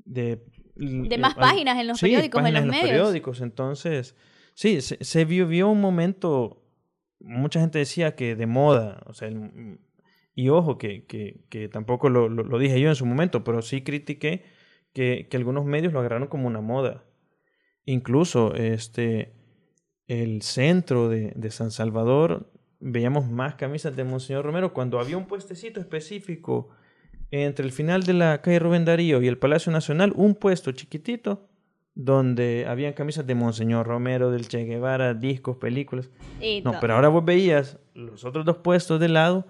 de, 0.05 0.45
De 0.75 1.19
más 1.19 1.35
páginas 1.35 1.79
en 1.79 1.87
los 1.89 1.99
sí, 1.99 2.07
periódicos, 2.07 2.45
en 2.45 2.55
los 2.55 2.67
medios. 2.67 2.83
periódicos. 2.91 3.41
Entonces, 3.41 4.15
sí, 4.55 4.81
se, 4.81 5.25
vio 5.47 5.69
un 5.71 5.81
momento, 5.81 6.63
mucha 7.21 7.61
gente 7.61 7.79
decía 7.79 8.15
que 8.17 8.37
de 8.37 8.47
moda, 8.47 9.03
o 9.07 9.15
sea, 9.15 9.29
el- 9.29 9.79
y 10.35 10.51
ojo, 10.51 10.79
que, 10.79 11.05
que, 11.07 11.41
que 11.49 11.69
tampoco 11.69 12.11
lo, 12.11 12.29
lo- 12.29 12.45
lo 12.45 12.59
dije 12.59 12.81
yo 12.81 12.89
en 12.91 12.95
su 12.95 13.07
momento, 13.07 13.43
pero 13.45 13.61
sí 13.63 13.83
critiqué 13.83 14.45
que, 14.93 15.27
que 15.31 15.37
algunos 15.37 15.65
medios 15.65 15.93
lo 15.93 16.01
agarraron 16.01 16.29
como 16.29 16.47
una 16.47 16.61
moda. 16.61 17.05
Incluso 17.89 18.55
este, 18.55 19.33
el 20.09 20.43
centro 20.43 21.09
de, 21.09 21.33
de 21.35 21.51
San 21.51 21.71
Salvador, 21.71 22.53
veíamos 22.81 23.27
más 23.27 23.55
camisas 23.55 23.97
de 23.97 24.05
Monseñor 24.05 24.45
Romero 24.45 24.75
cuando 24.75 25.01
había 25.01 25.17
un 25.17 25.25
puestecito 25.27 25.81
específico 25.81 26.69
entre 27.31 27.65
el 27.65 27.73
final 27.73 28.03
de 28.03 28.13
la 28.13 28.43
calle 28.43 28.59
Rubén 28.59 28.85
Darío 28.85 29.23
y 29.23 29.27
el 29.29 29.39
Palacio 29.39 29.73
Nacional, 29.73 30.13
un 30.17 30.35
puesto 30.35 30.71
chiquitito 30.73 31.49
donde 31.95 32.67
habían 32.69 32.93
camisas 32.93 33.27
de 33.27 33.35
Monseñor 33.35 33.87
Romero, 33.87 34.31
del 34.31 34.49
Che 34.49 34.65
Guevara, 34.65 35.15
discos, 35.15 35.57
películas. 35.57 36.11
Y 36.43 36.61
No, 36.61 36.73
todo. 36.73 36.81
pero 36.83 36.95
ahora 36.95 37.09
vos 37.09 37.25
veías 37.25 37.79
los 37.95 38.25
otros 38.27 38.45
dos 38.45 38.59
puestos 38.59 39.01
de 39.01 39.09
lado 39.09 39.47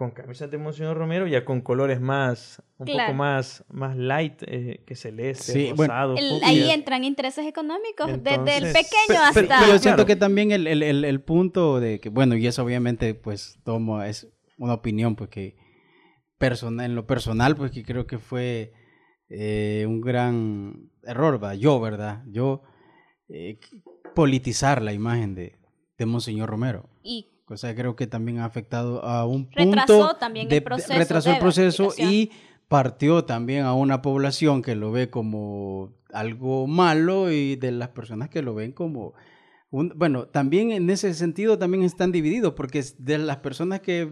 con 0.00 0.12
camisas 0.12 0.50
de 0.50 0.56
Monseñor 0.56 0.96
Romero, 0.96 1.26
ya 1.26 1.44
con 1.44 1.60
colores 1.60 2.00
más, 2.00 2.62
un 2.78 2.86
Claro. 2.86 3.08
poco 3.08 3.18
más, 3.18 3.62
más 3.68 3.94
light, 3.98 4.42
eh, 4.46 4.82
que 4.86 4.94
celeste, 4.96 5.52
Sí, 5.52 5.72
bueno. 5.76 5.92
rosado. 5.92 6.16
El- 6.16 6.30
fucsia. 6.30 6.48
ahí 6.48 6.70
entran 6.70 7.04
intereses 7.04 7.46
económicos, 7.46 8.06
desde 8.06 8.30
el 8.56 8.64
Entonces- 8.64 8.72
pequeño 8.72 9.06
Pe- 9.08 9.16
hasta... 9.18 9.32
pero, 9.42 9.48
pero 9.60 9.72
yo 9.74 9.78
siento 9.78 9.96
Claro. 9.96 10.06
que 10.06 10.16
también 10.16 10.52
el, 10.52 10.66
el- 10.66 10.82
el- 10.82 11.04
el 11.04 11.20
punto 11.20 11.80
de 11.80 12.00
que, 12.00 12.08
bueno, 12.08 12.34
y 12.34 12.46
eso 12.46 12.64
obviamente 12.64 13.12
pues 13.12 13.58
tomo, 13.62 14.02
es 14.02 14.26
una 14.56 14.72
opinión 14.72 15.16
pues 15.16 15.28
que 15.28 15.56
persona, 16.38 16.86
en 16.86 16.94
lo 16.94 17.06
personal 17.06 17.54
pues 17.54 17.70
que 17.70 17.82
creo 17.84 18.06
que 18.06 18.18
fue 18.18 18.72
eh, 19.28 19.84
un 19.86 20.00
gran 20.00 20.90
error, 21.04 21.44
¿va? 21.44 21.54
yo, 21.54 21.78
¿verdad? 21.78 22.24
Yo 22.26 22.62
eh, 23.28 23.58
politizar 24.14 24.80
la 24.80 24.94
imagen 24.94 25.34
de, 25.34 25.58
de 25.98 26.06
Monseñor 26.06 26.48
Romero. 26.48 26.88
y 27.02 27.26
Cosa 27.50 27.68
que 27.74 27.80
creo 27.80 27.96
que 27.96 28.06
también 28.06 28.38
ha 28.38 28.44
afectado 28.44 29.04
a 29.04 29.26
un 29.26 29.46
punto. 29.46 29.58
Retrasó 29.72 30.14
también 30.14 30.46
el 30.46 30.50
de- 30.50 30.62
proceso 30.62 30.94
retrasó 30.96 31.30
el 31.32 31.38
proceso 31.40 31.92
y 31.98 32.30
partió 32.68 33.24
también 33.24 33.64
a 33.64 33.74
una 33.74 34.02
población 34.02 34.62
que 34.62 34.76
lo 34.76 34.92
ve 34.92 35.10
como 35.10 35.92
algo 36.12 36.68
malo 36.68 37.32
y 37.32 37.56
de 37.56 37.72
las 37.72 37.88
personas 37.88 38.28
que 38.30 38.40
lo 38.42 38.54
ven 38.54 38.70
como... 38.70 39.14
un- 39.72 39.92
bueno, 39.96 40.26
también 40.26 40.70
en 40.70 40.88
ese 40.90 41.12
sentido 41.12 41.58
también 41.58 41.82
están 41.82 42.12
divididos 42.12 42.52
porque 42.54 42.84
de 42.98 43.18
las 43.18 43.38
personas 43.38 43.80
que 43.80 44.08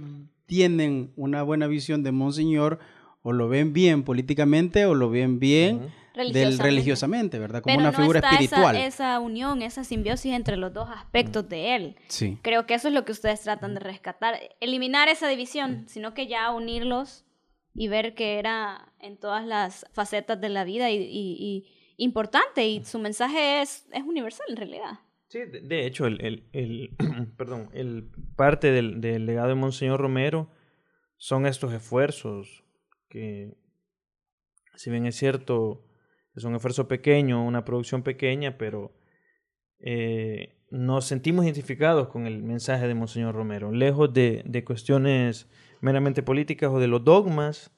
tienen 0.46 1.12
una 1.14 1.44
buena 1.44 1.68
visión 1.68 2.02
de 2.02 2.10
Monseñor 2.10 2.80
o 3.22 3.32
lo 3.32 3.48
ven 3.48 3.72
bien 3.72 4.02
políticamente 4.02 4.84
o 4.86 4.94
lo 4.96 5.10
ven 5.10 5.38
bien 5.38 5.90
religiosamente. 6.18 6.62
religiosamente, 6.64 7.38
¿verdad? 7.38 7.62
Como 7.62 7.72
Pero 7.76 7.80
una 7.88 7.90
no 7.92 7.96
figura 7.98 8.18
está 8.20 8.30
espiritual. 8.32 8.76
Esa, 8.76 8.86
esa 8.86 9.20
unión, 9.20 9.62
esa 9.62 9.84
simbiosis 9.84 10.32
entre 10.32 10.56
los 10.56 10.72
dos 10.72 10.88
aspectos 10.90 11.48
de 11.48 11.74
él. 11.76 11.96
Sí. 12.08 12.38
Creo 12.42 12.66
que 12.66 12.74
eso 12.74 12.88
es 12.88 12.94
lo 12.94 13.04
que 13.04 13.12
ustedes 13.12 13.40
tratan 13.42 13.74
de 13.74 13.80
rescatar. 13.80 14.38
Eliminar 14.60 15.08
esa 15.08 15.28
división, 15.28 15.84
sino 15.88 16.14
que 16.14 16.26
ya 16.26 16.50
unirlos 16.52 17.24
y 17.74 17.88
ver 17.88 18.14
que 18.14 18.38
era 18.38 18.92
en 19.00 19.16
todas 19.18 19.46
las 19.46 19.86
facetas 19.92 20.40
de 20.40 20.48
la 20.48 20.64
vida 20.64 20.90
y, 20.90 20.96
y- 20.96 21.36
y 21.38 22.04
importante. 22.04 22.66
Y 22.66 22.84
su 22.84 22.98
mensaje 22.98 23.62
es, 23.62 23.86
es 23.92 24.02
universal 24.04 24.46
en 24.50 24.56
realidad. 24.56 24.98
Sí, 25.28 25.40
de, 25.40 25.60
de 25.60 25.86
hecho, 25.86 26.06
el, 26.06 26.20
el, 26.24 26.48
el- 26.52 26.96
perdón, 27.36 27.68
el 27.74 28.10
parte 28.36 28.70
del, 28.72 29.00
del 29.00 29.26
legado 29.26 29.48
de 29.48 29.54
Monseñor 29.54 30.00
Romero 30.00 30.50
son 31.18 31.46
estos 31.46 31.72
esfuerzos 31.72 32.64
que, 33.08 33.56
si 34.76 34.90
bien 34.90 35.06
es 35.06 35.16
cierto, 35.16 35.84
es 36.34 36.44
un 36.44 36.54
esfuerzo 36.54 36.88
pequeño, 36.88 37.44
una 37.44 37.64
producción 37.64 38.02
pequeña, 38.02 38.58
pero 38.58 38.94
eh, 39.80 40.56
nos 40.70 41.06
sentimos 41.06 41.44
identificados 41.44 42.08
con 42.08 42.26
el 42.26 42.42
mensaje 42.42 42.86
de 42.86 42.94
Monseñor 42.94 43.34
Romero, 43.34 43.72
lejos 43.72 44.12
de, 44.12 44.42
de 44.44 44.64
cuestiones 44.64 45.48
meramente 45.80 46.22
políticas 46.22 46.70
o 46.70 46.78
de 46.78 46.88
los 46.88 47.04
dogmas 47.04 47.70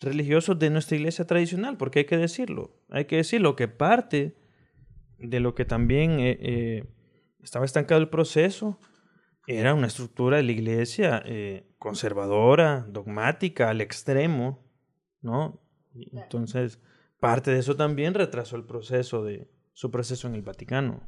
religiosos 0.00 0.58
de 0.58 0.70
nuestra 0.70 0.96
iglesia 0.96 1.26
tradicional, 1.26 1.76
porque 1.76 2.00
hay 2.00 2.04
que 2.04 2.16
decirlo, 2.16 2.76
hay 2.88 3.06
que 3.06 3.16
decirlo 3.16 3.56
que 3.56 3.68
parte 3.68 4.36
de 5.18 5.40
lo 5.40 5.54
que 5.54 5.64
también 5.64 6.20
eh, 6.20 6.38
eh, 6.40 6.84
estaba 7.42 7.64
estancado 7.64 8.00
el 8.00 8.08
proceso 8.08 8.78
era 9.46 9.74
una 9.74 9.86
estructura 9.86 10.36
de 10.36 10.42
la 10.42 10.52
iglesia 10.52 11.22
eh, 11.24 11.66
conservadora, 11.78 12.86
dogmática, 12.88 13.70
al 13.70 13.80
extremo, 13.80 14.62
¿no? 15.22 15.62
Entonces, 15.94 16.80
parte 17.20 17.50
de 17.50 17.58
eso 17.60 17.76
también 17.76 18.14
retrasó 18.14 18.56
el 18.56 18.64
proceso 18.64 19.22
de 19.24 19.48
su 19.72 19.90
proceso 19.90 20.26
en 20.28 20.34
el 20.34 20.42
Vaticano. 20.42 21.00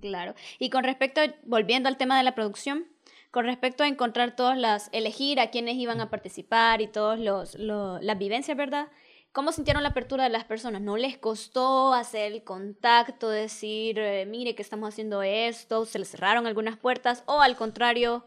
Claro. 0.00 0.34
Y 0.58 0.70
con 0.70 0.84
respecto, 0.84 1.20
volviendo 1.44 1.88
al 1.88 1.96
tema 1.96 2.16
de 2.18 2.24
la 2.24 2.34
producción, 2.34 2.86
con 3.30 3.44
respecto 3.46 3.84
a 3.84 3.88
encontrar 3.88 4.36
todas 4.36 4.56
las, 4.58 4.88
elegir 4.92 5.40
a 5.40 5.50
quienes 5.50 5.76
iban 5.76 6.00
a 6.00 6.10
participar 6.10 6.80
y 6.80 6.88
todas 6.88 7.18
los, 7.18 7.54
lo- 7.58 7.98
las 8.00 8.18
vivencias, 8.18 8.56
¿verdad? 8.56 8.88
¿Cómo 9.32 9.52
sintieron 9.52 9.82
la 9.82 9.90
apertura 9.90 10.24
de 10.24 10.30
las 10.30 10.44
personas? 10.44 10.80
¿No 10.82 10.96
les 10.96 11.18
costó 11.18 11.92
hacer 11.92 12.32
el 12.32 12.42
contacto, 12.44 13.28
decir, 13.28 13.98
eh, 13.98 14.26
mire 14.26 14.54
que 14.54 14.62
estamos 14.62 14.88
haciendo 14.88 15.22
esto, 15.22 15.84
se 15.84 15.98
les 15.98 16.08
cerraron 16.10 16.46
algunas 16.46 16.76
puertas? 16.78 17.22
¿O 17.26 17.40
al 17.40 17.54
contrario, 17.56 18.24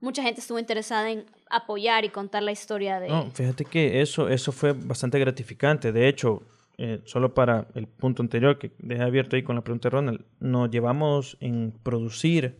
mucha 0.00 0.22
gente 0.22 0.40
estuvo 0.40 0.58
interesada 0.58 1.10
en 1.10 1.26
apoyar 1.50 2.04
y 2.04 2.10
contar 2.10 2.42
la 2.44 2.52
historia 2.52 3.00
de... 3.00 3.08
No, 3.08 3.30
fíjate 3.32 3.64
que 3.64 4.00
eso, 4.00 4.28
eso 4.28 4.52
fue 4.52 4.72
bastante 4.72 5.18
gratificante. 5.18 5.90
De 5.92 6.08
hecho, 6.08 6.42
eh, 6.78 7.00
solo 7.04 7.34
para 7.34 7.68
el 7.74 7.86
punto 7.88 8.22
anterior 8.22 8.58
que 8.58 8.72
dejé 8.78 9.02
abierto 9.02 9.36
ahí 9.36 9.42
con 9.42 9.56
la 9.56 9.62
pregunta 9.64 9.88
de 9.88 9.94
Ronald, 9.96 10.24
nos 10.40 10.70
llevamos 10.70 11.36
en 11.40 11.72
producir 11.82 12.58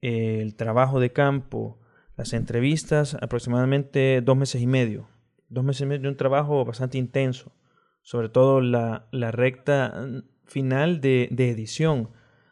eh, 0.00 0.40
el 0.42 0.54
trabajo 0.54 1.00
de 1.00 1.12
campo, 1.12 1.80
las 2.16 2.32
entrevistas, 2.32 3.16
aproximadamente 3.20 4.20
dos 4.22 4.36
meses 4.36 4.60
y 4.62 4.66
medio. 4.66 5.08
Dos 5.48 5.64
meses 5.64 5.82
y 5.82 5.86
medio 5.86 6.02
de 6.02 6.08
un 6.08 6.16
trabajo 6.16 6.64
bastante 6.64 6.98
intenso, 6.98 7.52
sobre 8.02 8.28
todo 8.28 8.60
la, 8.60 9.06
la 9.12 9.30
recta 9.30 10.06
mm, 10.06 10.22
final 10.46 11.00
de, 11.00 11.28
de 11.30 11.50
edición, 11.50 12.10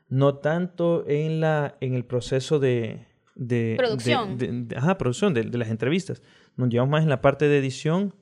no 0.08 0.36
tanto 0.38 1.04
en, 1.08 1.40
la, 1.40 1.76
en 1.80 1.94
el 1.94 2.04
proceso 2.04 2.58
de... 2.58 3.06
de- 3.36 3.70
de- 3.72 3.76
Producción. 3.78 4.36
de- 4.38 4.76
ajá, 4.76 4.98
producción 4.98 5.34
de, 5.34 5.44
de 5.44 5.58
las 5.58 5.70
entrevistas. 5.70 6.22
Nos 6.56 6.68
llevamos 6.68 6.90
más 6.92 7.02
en 7.04 7.08
la 7.10 7.20
parte 7.20 7.48
de 7.48 7.58
edición 7.58 8.14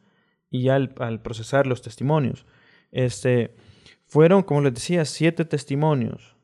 y 0.51 0.63
ya 0.65 0.75
al, 0.77 0.95
al 0.99 1.21
procesar 1.23 1.67
los 1.67 1.83
testimonios. 1.83 2.47
Este, 2.91 3.55
fueron, 4.07 4.43
como 4.43 4.63
les 4.63 4.75
decía, 4.75 5.05
siete 5.05 5.45
testimonios, 5.45 6.37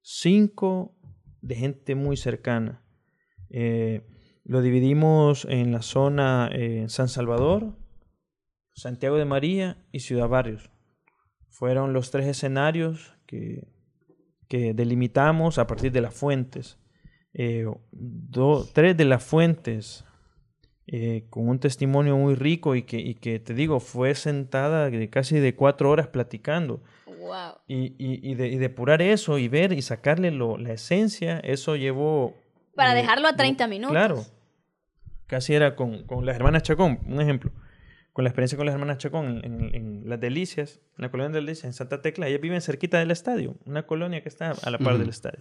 cinco 0.00 0.96
de 1.40 1.54
gente 1.54 1.94
muy 1.94 2.16
cercana. 2.16 2.82
Eh, 3.50 4.06
lo 4.44 4.60
dividimos 4.62 5.44
en 5.44 5.72
la 5.72 5.82
zona 5.82 6.50
eh, 6.52 6.86
San 6.88 7.08
Salvador, 7.08 7.76
Santiago 8.74 9.16
de 9.16 9.24
María 9.24 9.86
y 9.92 10.00
Ciudad 10.00 10.28
Barrios. 10.28 10.70
fueron 11.48 11.92
los 11.92 12.10
tres 12.10 12.26
escenarios 12.26 13.14
que, 13.26 13.68
que 14.48 14.74
delimitamos 14.74 15.58
a 15.58 15.66
partir 15.66 15.92
de 15.92 16.00
las 16.00 16.14
fuentes. 16.14 16.78
Eh, 17.34 17.66
tres 18.74 18.96
de 18.96 19.04
las 19.04 19.22
fuentes 19.22 20.04
eh, 20.86 21.24
con 21.30 21.48
un 21.48 21.58
testimonio 21.58 22.16
muy 22.16 22.34
rico 22.34 22.74
y 22.74 22.82
que, 22.82 22.98
y 22.98 23.14
que 23.14 23.38
te 23.38 23.54
digo, 23.54 23.80
fue 23.80 24.14
sentada 24.14 24.90
de 24.90 25.08
casi 25.10 25.38
de 25.38 25.54
cuatro 25.54 25.90
horas 25.90 26.08
platicando. 26.08 26.82
Wow. 27.06 27.54
Y, 27.68 27.94
y, 27.98 28.30
y, 28.30 28.34
de, 28.34 28.48
y 28.48 28.56
depurar 28.58 29.00
eso 29.00 29.38
y 29.38 29.48
ver 29.48 29.72
y 29.72 29.82
sacarle 29.82 30.30
lo, 30.32 30.58
la 30.58 30.72
esencia, 30.72 31.38
eso 31.40 31.76
llevó... 31.76 32.34
Para 32.74 32.92
eh, 32.92 33.02
dejarlo 33.02 33.28
a 33.28 33.32
mu- 33.32 33.36
30 33.36 33.66
minutos. 33.68 33.92
Claro. 33.92 34.24
Casi 35.26 35.54
era 35.54 35.76
con, 35.76 36.04
con 36.04 36.26
las 36.26 36.36
hermanas 36.36 36.62
Chacón, 36.64 36.98
un 37.06 37.20
ejemplo. 37.20 37.52
Con 38.12 38.24
la 38.24 38.30
experiencia 38.30 38.56
con 38.58 38.66
las 38.66 38.74
hermanas 38.74 38.98
Chacón 38.98 39.40
en, 39.44 39.44
en- 39.44 39.74
en 39.74 40.08
Las 40.08 40.20
Delicias, 40.20 40.80
en 40.98 41.02
la 41.02 41.10
colonia 41.10 41.30
de 41.32 41.40
Delicias, 41.40 41.64
en 41.64 41.72
Santa 41.72 42.02
Tecla. 42.02 42.26
Ellas 42.28 42.40
viven 42.40 42.60
cerquita 42.60 42.98
del 42.98 43.10
estadio, 43.10 43.56
una 43.64 43.86
colonia 43.86 44.22
que 44.22 44.28
está 44.28 44.50
a 44.50 44.70
la 44.70 44.78
par 44.78 44.98
del 44.98 45.08
estadio. 45.08 45.38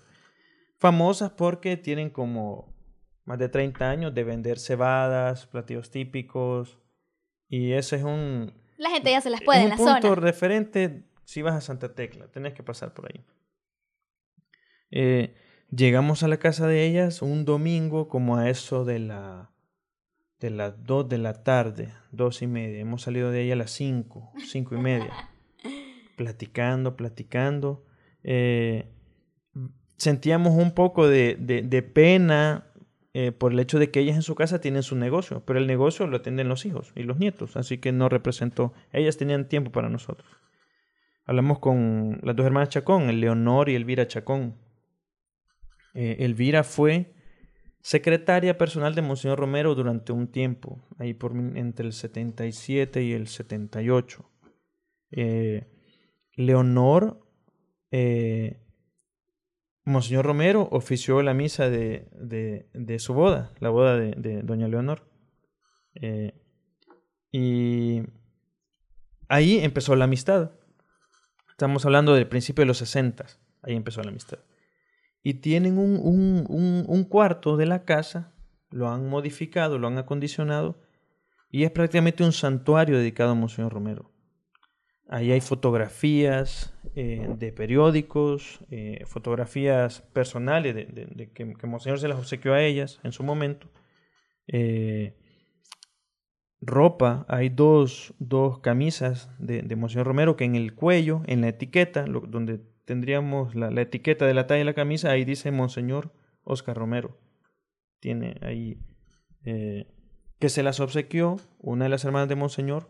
Famosas 0.78 1.32
porque 1.32 1.78
tienen 1.78 2.10
como 2.10 2.74
más 3.26 3.38
de 3.40 3.50
30 3.50 3.90
años 3.90 4.14
de 4.14 4.24
vender 4.24 4.60
cebadas, 4.60 5.46
platillos 5.48 5.92
típicos. 5.92 6.78
Y 7.48 7.74
ese 7.74 7.98
es 7.98 8.04
un, 8.04 8.54
La 8.78 8.90
gente 8.90 9.12
ya 9.12 9.22
se 9.22 9.30
las 9.30 9.42
puede 9.42 9.60
es 9.60 9.66
en 9.66 9.72
un 9.74 9.78
punto 9.78 10.16
referente 10.16 11.04
si 11.26 11.42
vas 11.42 11.56
a 11.56 11.62
Santa 11.62 11.94
Tecla, 11.96 12.28
tenés 12.28 12.54
que 12.54 12.64
pasar 12.64 12.94
por 12.94 13.06
ahí. 13.12 13.24
Eh, 14.92 15.36
llegamos 15.70 16.24
a 16.24 16.28
la 16.28 16.38
casa 16.38 16.68
de 16.68 16.86
ellas 16.86 17.22
un 17.22 17.46
domingo 17.46 18.08
como 18.10 18.38
a 18.38 18.50
eso 18.50 18.84
de 18.86 19.00
la 19.00 19.48
de 20.40 20.50
las 20.50 20.84
2 20.86 21.08
de 21.08 21.18
la 21.20 21.44
tarde, 21.44 21.94
dos 22.12 22.42
y 22.42 22.48
media. 22.48 22.80
Hemos 22.80 23.04
salido 23.04 23.30
de 23.30 23.42
ahí 23.42 23.52
a 23.52 23.56
las 23.56 23.70
5, 23.72 24.34
cinco 24.48 24.76
y 24.76 24.80
media. 24.80 25.14
platicando, 26.18 26.96
platicando. 26.98 27.86
Eh, 28.24 28.88
sentíamos 29.98 30.54
un 30.56 30.72
poco 30.74 31.08
de, 31.08 31.36
de- 31.40 31.62
de 31.62 31.84
pena 31.84 32.71
eh, 33.14 33.32
por 33.32 33.52
el 33.52 33.60
hecho 33.60 33.78
de 33.78 33.92
que 33.92 34.00
ellas 34.00 34.16
en 34.16 34.22
su 34.22 34.36
casa 34.36 34.62
tienen 34.62 34.84
su 34.84 34.96
negocio, 34.96 35.44
pero 35.46 35.60
el 35.60 35.68
negocio 35.68 36.08
lo 36.08 36.18
atienden 36.18 36.48
los 36.48 36.66
hijos 36.66 36.94
y 36.96 37.04
los 37.04 37.18
nietos, 37.18 37.58
así 37.58 37.78
que 37.78 37.92
no 37.92 38.10
representó. 38.10 38.74
Ellas 38.94 39.18
tenían 39.18 39.50
tiempo 39.50 39.72
para 39.72 39.90
nosotros. 39.90 40.30
Hablamos 41.26 41.60
con 41.60 42.20
las 42.24 42.36
dos 42.36 42.46
hermanas 42.46 42.70
Chacón, 42.70 43.10
el 43.10 43.22
Leonor 43.22 43.70
y 43.70 43.76
Elvira 43.76 44.08
Chacón. 44.08 44.56
Eh, 45.94 46.18
Elvira 46.20 46.64
fue 46.64 47.14
secretaria 47.82 48.58
personal 48.58 48.96
de 48.96 49.02
Monseñor 49.02 49.40
Romero 49.40 49.76
durante 49.76 50.14
un 50.14 50.28
tiempo, 50.28 50.80
ahí 50.98 51.14
por 51.14 51.36
entre 51.36 51.88
el 51.88 51.94
77 51.94 53.04
y 53.04 53.14
el 53.14 53.28
78. 53.28 54.30
Eh, 55.12 55.68
Leonor, 56.36 57.28
eh, 57.92 58.62
Monseñor 59.84 60.26
Romero 60.26 60.68
ofició 60.72 61.22
la 61.24 61.34
misa 61.34 61.70
de, 61.70 62.08
de- 62.14 63.00
su 63.00 63.14
boda, 63.14 63.52
la 63.60 63.70
boda 63.70 63.98
de, 63.98 64.42
Doña 64.44 64.68
Leonor. 64.68 65.10
Eh, 65.96 66.34
y 67.32 68.04
ahí 69.28 69.58
empezó 69.60 69.96
la 69.96 70.06
amistad. 70.06 70.52
Estamos 71.50 71.86
hablando 71.86 72.14
del 72.14 72.28
principio 72.28 72.62
de 72.62 72.68
los 72.68 72.78
60, 72.78 73.26
ahí 73.64 73.76
empezó 73.76 74.02
la 74.04 74.10
amistad. 74.10 74.40
Y 75.24 75.36
tienen 75.36 75.78
un- 75.78 76.00
un- 76.00 76.86
un 76.88 77.04
cuarto 77.06 77.58
de 77.58 77.66
la 77.66 77.84
casa, 77.84 78.34
lo 78.70 78.90
han 78.90 79.08
modificado, 79.10 79.78
lo 79.78 79.88
han 79.88 79.98
acondicionado, 79.98 80.82
y 81.50 81.64
es 81.64 81.72
prácticamente 81.72 82.24
un 82.24 82.32
santuario 82.32 82.98
dedicado 82.98 83.32
a 83.32 83.36
Monseñor 83.36 83.74
Romero. 83.74 84.11
Ahí 85.12 85.34
hay 85.34 85.42
fotografías 85.42 86.74
eh, 86.96 87.28
de 87.38 87.52
periódicos, 87.52 88.62
eh, 88.72 89.04
fotografías 89.06 90.00
personales 90.14 90.74
de, 90.74 91.32
que, 91.34 91.68
Monseñor 91.68 92.00
se 92.00 92.08
las 92.08 92.18
obsequió 92.18 92.54
a 92.54 92.64
ellas 92.64 93.02
en 93.04 93.12
su 93.12 93.22
momento. 93.22 93.70
Eh, 94.48 95.18
ropa, 96.62 97.26
hay 97.28 97.50
dos, 97.50 98.14
dos 98.20 98.60
camisas 98.60 99.30
de, 99.38 99.76
Monseñor 99.76 100.08
Romero 100.08 100.38
que 100.38 100.46
en 100.46 100.56
el 100.56 100.76
cuello, 100.76 101.24
en 101.28 101.42
la 101.42 101.50
etiqueta, 101.50 102.06
donde 102.06 102.62
tendríamos 102.86 103.54
la, 103.54 103.70
la 103.70 103.82
etiqueta 103.82 104.26
de 104.26 104.34
la 104.34 104.48
talla 104.48 104.60
de 104.60 104.66
la 104.66 104.74
camisa, 104.74 105.12
ahí 105.12 105.26
dice 105.26 105.52
Monseñor 105.52 106.14
Oscar 106.46 106.78
Romero. 106.78 107.20
Tiene 108.00 108.38
ahí 108.42 108.80
que 109.44 110.48
se 110.48 110.64
las 110.64 110.80
obsequió 110.80 111.36
una 111.60 111.84
de 111.84 111.90
las 111.90 112.06
hermanas 112.06 112.30
de 112.30 112.36
Monseñor 112.36 112.88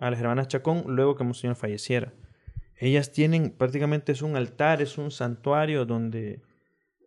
a 0.00 0.10
las 0.10 0.18
hermanas 0.20 0.48
Chacón 0.48 0.84
luego 0.88 1.14
que 1.14 1.22
Monseñor 1.24 1.54
falleciera. 1.56 2.12
Ellas 2.76 3.12
tienen 3.12 3.50
prácticamente 3.50 4.12
es 4.12 4.22
un 4.22 4.34
altar, 4.36 4.80
es 4.82 4.96
un 4.98 5.10
santuario 5.10 5.84
donde, 5.84 6.40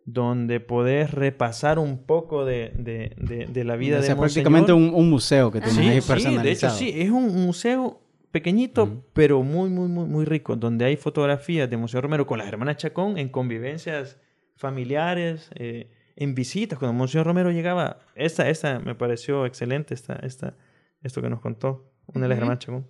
donde 0.04 0.60
podés 0.60 1.10
repasar 1.10 1.78
un 1.78 1.98
poco 2.04 2.44
de, 2.44 2.72
de, 2.76 3.12
de- 3.16 3.46
de 3.46 3.64
la 3.64 3.76
vida 3.76 3.96
o 3.98 4.00
de 4.00 4.06
sea, 4.06 4.14
Monseñor. 4.14 4.44
prácticamente 4.52 4.72
un, 4.72 4.94
un 4.94 5.10
museo 5.10 5.50
que 5.50 5.60
tienen 5.60 5.74
Sí, 5.82 5.88
ahí 5.88 5.88
sí, 5.88 5.92
de 5.94 5.98
hecho 5.98 6.12
personalizado. 6.14 6.76
sí, 6.76 6.92
es 6.94 7.10
un 7.10 7.44
museo 7.44 8.00
pequeñito, 8.30 9.04
pero 9.12 9.42
muy, 9.42 9.70
muy, 9.70 9.88
muy, 9.88 10.06
muy 10.06 10.24
rico, 10.24 10.56
donde 10.56 10.84
hay 10.84 10.96
fotografías 10.96 11.68
de 11.70 11.76
Monseñor 11.76 12.04
Romero 12.04 12.26
con 12.26 12.38
las 12.38 12.48
hermanas 12.48 12.76
Chacón 12.78 13.16
en 13.18 13.28
convivencias 13.28 14.18
familiares, 14.56 15.50
eh, 15.54 15.90
en 16.16 16.34
visitas, 16.34 16.78
cuando 16.78 16.92
Monseñor 16.96 17.26
Romero 17.26 17.50
llegaba, 17.50 17.98
esta, 18.14 18.48
esta 18.48 18.78
me 18.80 18.94
pareció 18.94 19.46
excelente, 19.46 19.94
esta, 19.94 20.14
esta, 20.16 20.56
esto 21.02 21.20
que 21.22 21.28
nos 21.30 21.40
contó 21.40 21.90
una 22.06 22.22
de 22.24 22.28
las 22.28 22.36
Ujú. 22.36 22.42
hermanas 22.42 22.58
Chacón. 22.58 22.88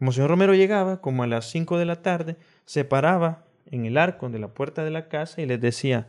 Monseñor 0.00 0.30
Romero 0.30 0.54
llegaba 0.54 1.00
como 1.00 1.22
a 1.22 1.26
las 1.26 1.48
5 1.50 1.78
de 1.78 1.84
la 1.84 2.02
tarde, 2.02 2.36
se 2.64 2.84
paraba 2.84 3.46
en 3.66 3.86
el 3.86 3.96
arco 3.96 4.28
de 4.28 4.38
la 4.38 4.48
puerta 4.52 4.84
de 4.84 4.90
la 4.90 5.08
casa 5.08 5.40
y 5.40 5.46
les 5.46 5.60
decía, 5.60 6.08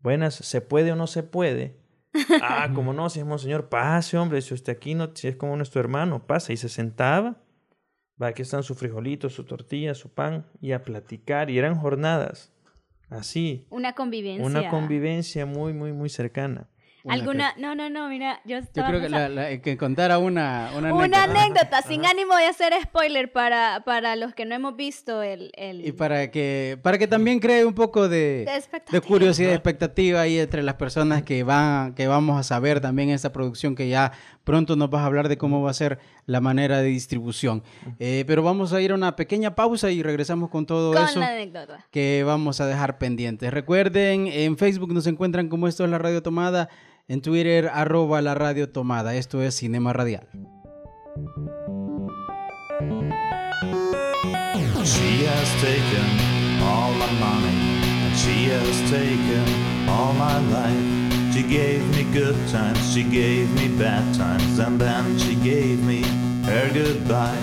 buenas, 0.00 0.34
¿se 0.34 0.60
puede 0.60 0.92
o 0.92 0.96
no 0.96 1.06
se 1.06 1.22
puede? 1.22 1.76
ah, 2.42 2.68
como 2.74 2.92
no, 2.92 3.08
si 3.08 3.20
es 3.20 3.26
Monseñor, 3.26 3.68
pase, 3.68 4.18
hombre, 4.18 4.42
si 4.42 4.52
usted 4.54 4.74
aquí 4.76 4.94
no, 4.94 5.10
si 5.14 5.28
es 5.28 5.36
como 5.36 5.56
nuestro 5.56 5.80
hermano, 5.80 6.26
pasa. 6.26 6.52
Y 6.52 6.58
se 6.58 6.68
sentaba, 6.68 7.36
va, 8.22 8.28
aquí 8.28 8.42
están 8.42 8.62
sus 8.62 8.76
frijolitos, 8.78 9.32
su 9.32 9.44
tortilla, 9.44 9.94
su 9.94 10.12
pan, 10.12 10.46
y 10.60 10.72
a 10.72 10.84
platicar. 10.84 11.48
Y 11.48 11.58
eran 11.58 11.74
jornadas 11.76 12.52
así, 13.08 13.66
Una 13.70 13.94
convivencia. 13.94 14.44
una 14.46 14.68
convivencia 14.68 15.46
muy, 15.46 15.72
muy, 15.72 15.92
muy 15.92 16.10
cercana. 16.10 16.68
Una 17.04 17.14
¿Alguna? 17.14 17.54
No, 17.58 17.74
no, 17.74 17.90
no, 17.90 18.08
mira, 18.08 18.40
yo 18.44 18.58
Yo 18.58 18.62
estaba 18.62 18.88
creo 18.88 19.00
que, 19.00 19.08
la- 19.08 19.28
la- 19.28 19.58
que 19.60 19.76
contara 19.76 20.18
una, 20.18 20.70
una 20.76 20.94
Una 20.94 21.04
anécdota. 21.24 21.42
anécdota, 21.42 21.82
sin 21.82 22.06
ánimo 22.06 22.36
de 22.36 22.46
hacer 22.46 22.72
spoiler 22.82 23.32
para, 23.32 23.82
para 23.84 24.14
los 24.14 24.34
que 24.34 24.44
no 24.44 24.54
hemos 24.54 24.76
visto 24.76 25.20
el... 25.22 25.50
el... 25.56 25.84
Y 25.86 25.92
para 25.92 26.30
que, 26.30 26.78
para 26.82 26.98
que 26.98 27.08
también 27.08 27.40
cree 27.40 27.64
un 27.64 27.74
poco 27.74 28.08
de, 28.08 28.44
De 28.46 28.80
de 28.92 29.00
curiosidad 29.00 29.50
y 29.50 29.54
expectativa 29.54 30.20
ahí 30.20 30.38
entre 30.38 30.62
las 30.62 30.74
personas 30.74 31.22
que 31.24 31.42
van, 31.42 31.94
que 31.94 32.06
vamos 32.06 32.38
a 32.38 32.44
saber 32.44 32.80
también 32.80 33.08
en 33.08 33.16
esta 33.16 33.32
producción 33.32 33.74
que 33.74 33.88
ya 33.88 34.12
pronto 34.44 34.76
nos 34.76 34.88
vas 34.90 35.02
a 35.02 35.06
hablar 35.06 35.28
de 35.28 35.36
cómo 35.38 35.60
va 35.62 35.70
a 35.70 35.74
ser 35.74 35.98
la 36.26 36.40
manera 36.40 36.78
de 36.78 36.88
distribución. 36.88 37.62
Eh, 37.98 38.24
pero 38.26 38.42
vamos 38.44 38.72
a 38.72 38.80
ir 38.80 38.92
a 38.92 38.94
una 38.94 39.16
pequeña 39.16 39.54
pausa 39.56 39.90
y 39.90 40.02
regresamos 40.02 40.50
con 40.50 40.66
todo 40.66 40.92
Con 40.92 41.04
eso 41.04 41.18
la 41.20 41.30
anécdota. 41.30 41.84
que 41.90 42.22
vamos 42.24 42.60
a 42.60 42.66
dejar 42.66 42.98
pendientes. 42.98 43.52
Recuerden, 43.52 44.28
en 44.28 44.56
Facebook 44.56 44.92
nos 44.92 45.06
encuentran 45.08 45.48
como 45.48 45.66
esto 45.66 45.84
es 45.84 45.90
la 45.90 45.98
radio 45.98 46.22
tomada, 46.22 46.68
en 47.12 47.20
Twitter 47.20 47.68
arroba 47.74 48.22
la 48.22 48.34
radio 48.34 48.70
tomada. 48.70 49.14
Esto 49.14 49.42
es 49.42 49.56
Cinema 49.56 49.92
Radial. 49.92 50.26
She 54.82 55.26
has 55.26 55.50
taken 55.60 56.08
all 56.62 56.92
my 56.94 57.12
money, 57.20 57.54
and 58.06 58.16
she 58.16 58.48
has 58.48 58.90
taken 58.90 59.44
all 59.90 60.14
my 60.14 60.38
life. 60.50 61.34
She 61.34 61.42
gave 61.42 61.84
me 61.94 62.04
good 62.14 62.36
times, 62.50 62.80
she 62.94 63.04
gave 63.04 63.46
me 63.60 63.68
bad 63.78 64.14
times, 64.14 64.58
and 64.58 64.80
then 64.80 65.18
she 65.18 65.34
gave 65.34 65.84
me 65.84 66.04
her 66.46 66.70
goodbye. 66.72 67.36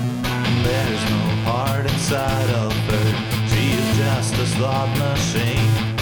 There's 0.63 1.03
no 1.11 1.21
heart 1.45 1.85
inside 1.85 2.49
of 2.55 2.73
her, 2.73 3.09
she 3.47 3.73
is 3.77 3.97
just 3.97 4.33
a 4.33 4.47
slot 4.47 4.89
machine. 4.97 5.98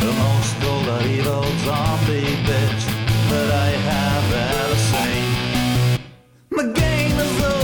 The 0.00 0.12
most 0.12 0.52
cold 0.62 1.02
evil 1.06 1.44
zombie 1.64 2.34
bitch 2.46 2.84
that 3.30 3.50
I 3.50 3.70
have 3.90 4.32
ever 4.48 4.78
seen. 4.90 6.00
My 6.50 6.64
game 6.72 7.18
is 7.18 7.44
over. 7.44 7.59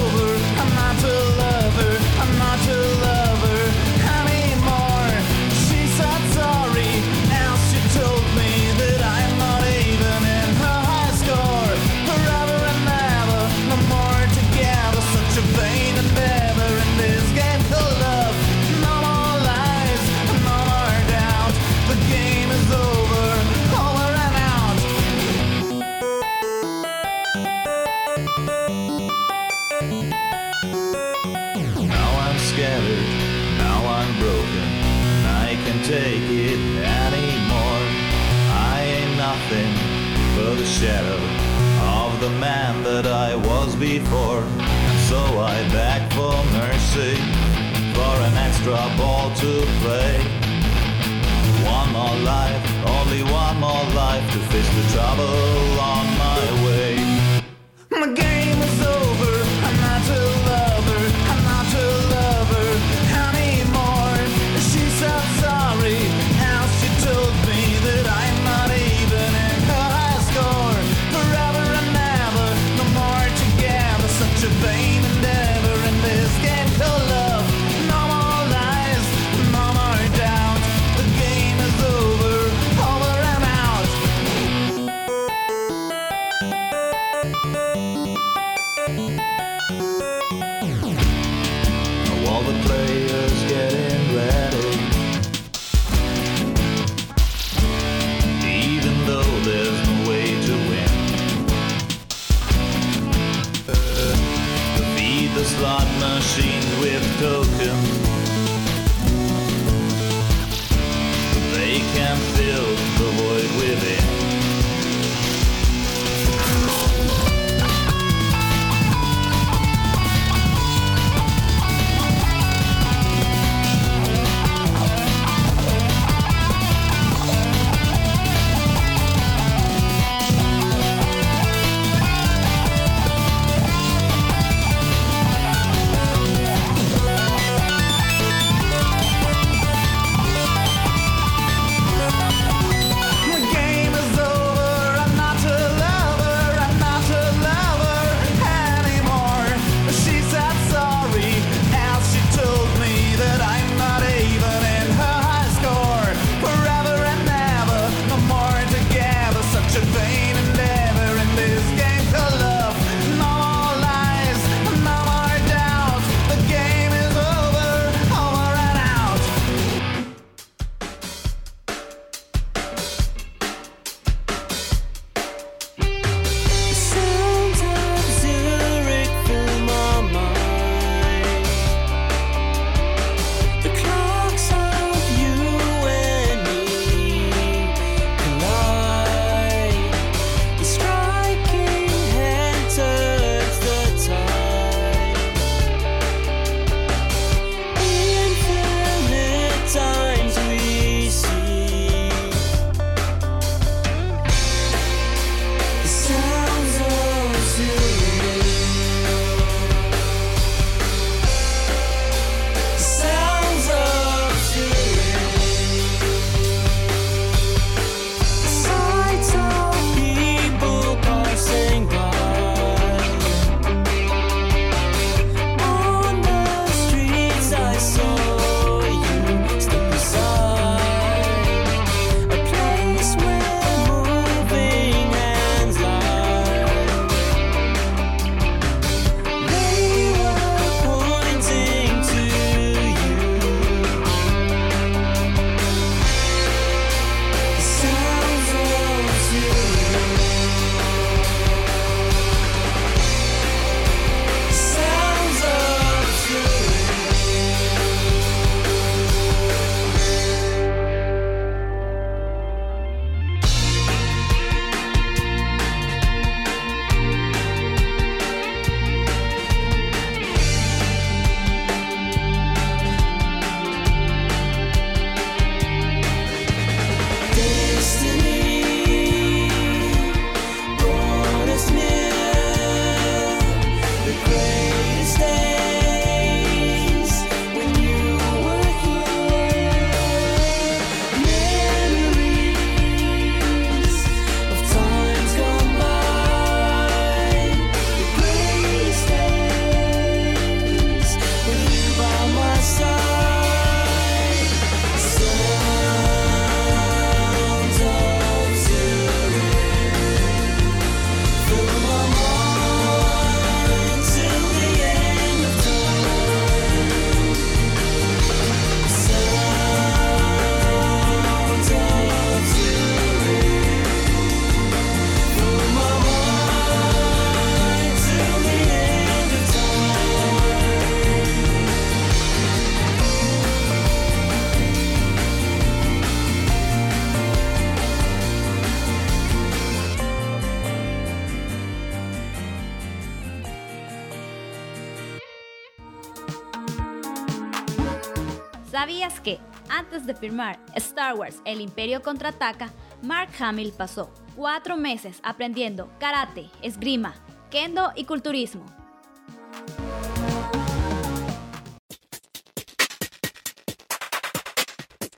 De 350.07 350.14
firmar 350.14 350.59
Star 350.74 351.14
Wars 351.16 351.40
El 351.44 351.61
Imperio 351.61 352.02
Contraataca, 352.02 352.70
Mark 353.02 353.30
Hamill 353.38 353.72
pasó 353.76 354.12
cuatro 354.34 354.76
meses 354.76 355.18
aprendiendo 355.22 355.90
karate, 355.98 356.46
esgrima, 356.62 357.14
kendo 357.50 357.92
y 357.96 358.04
culturismo? 358.04 358.64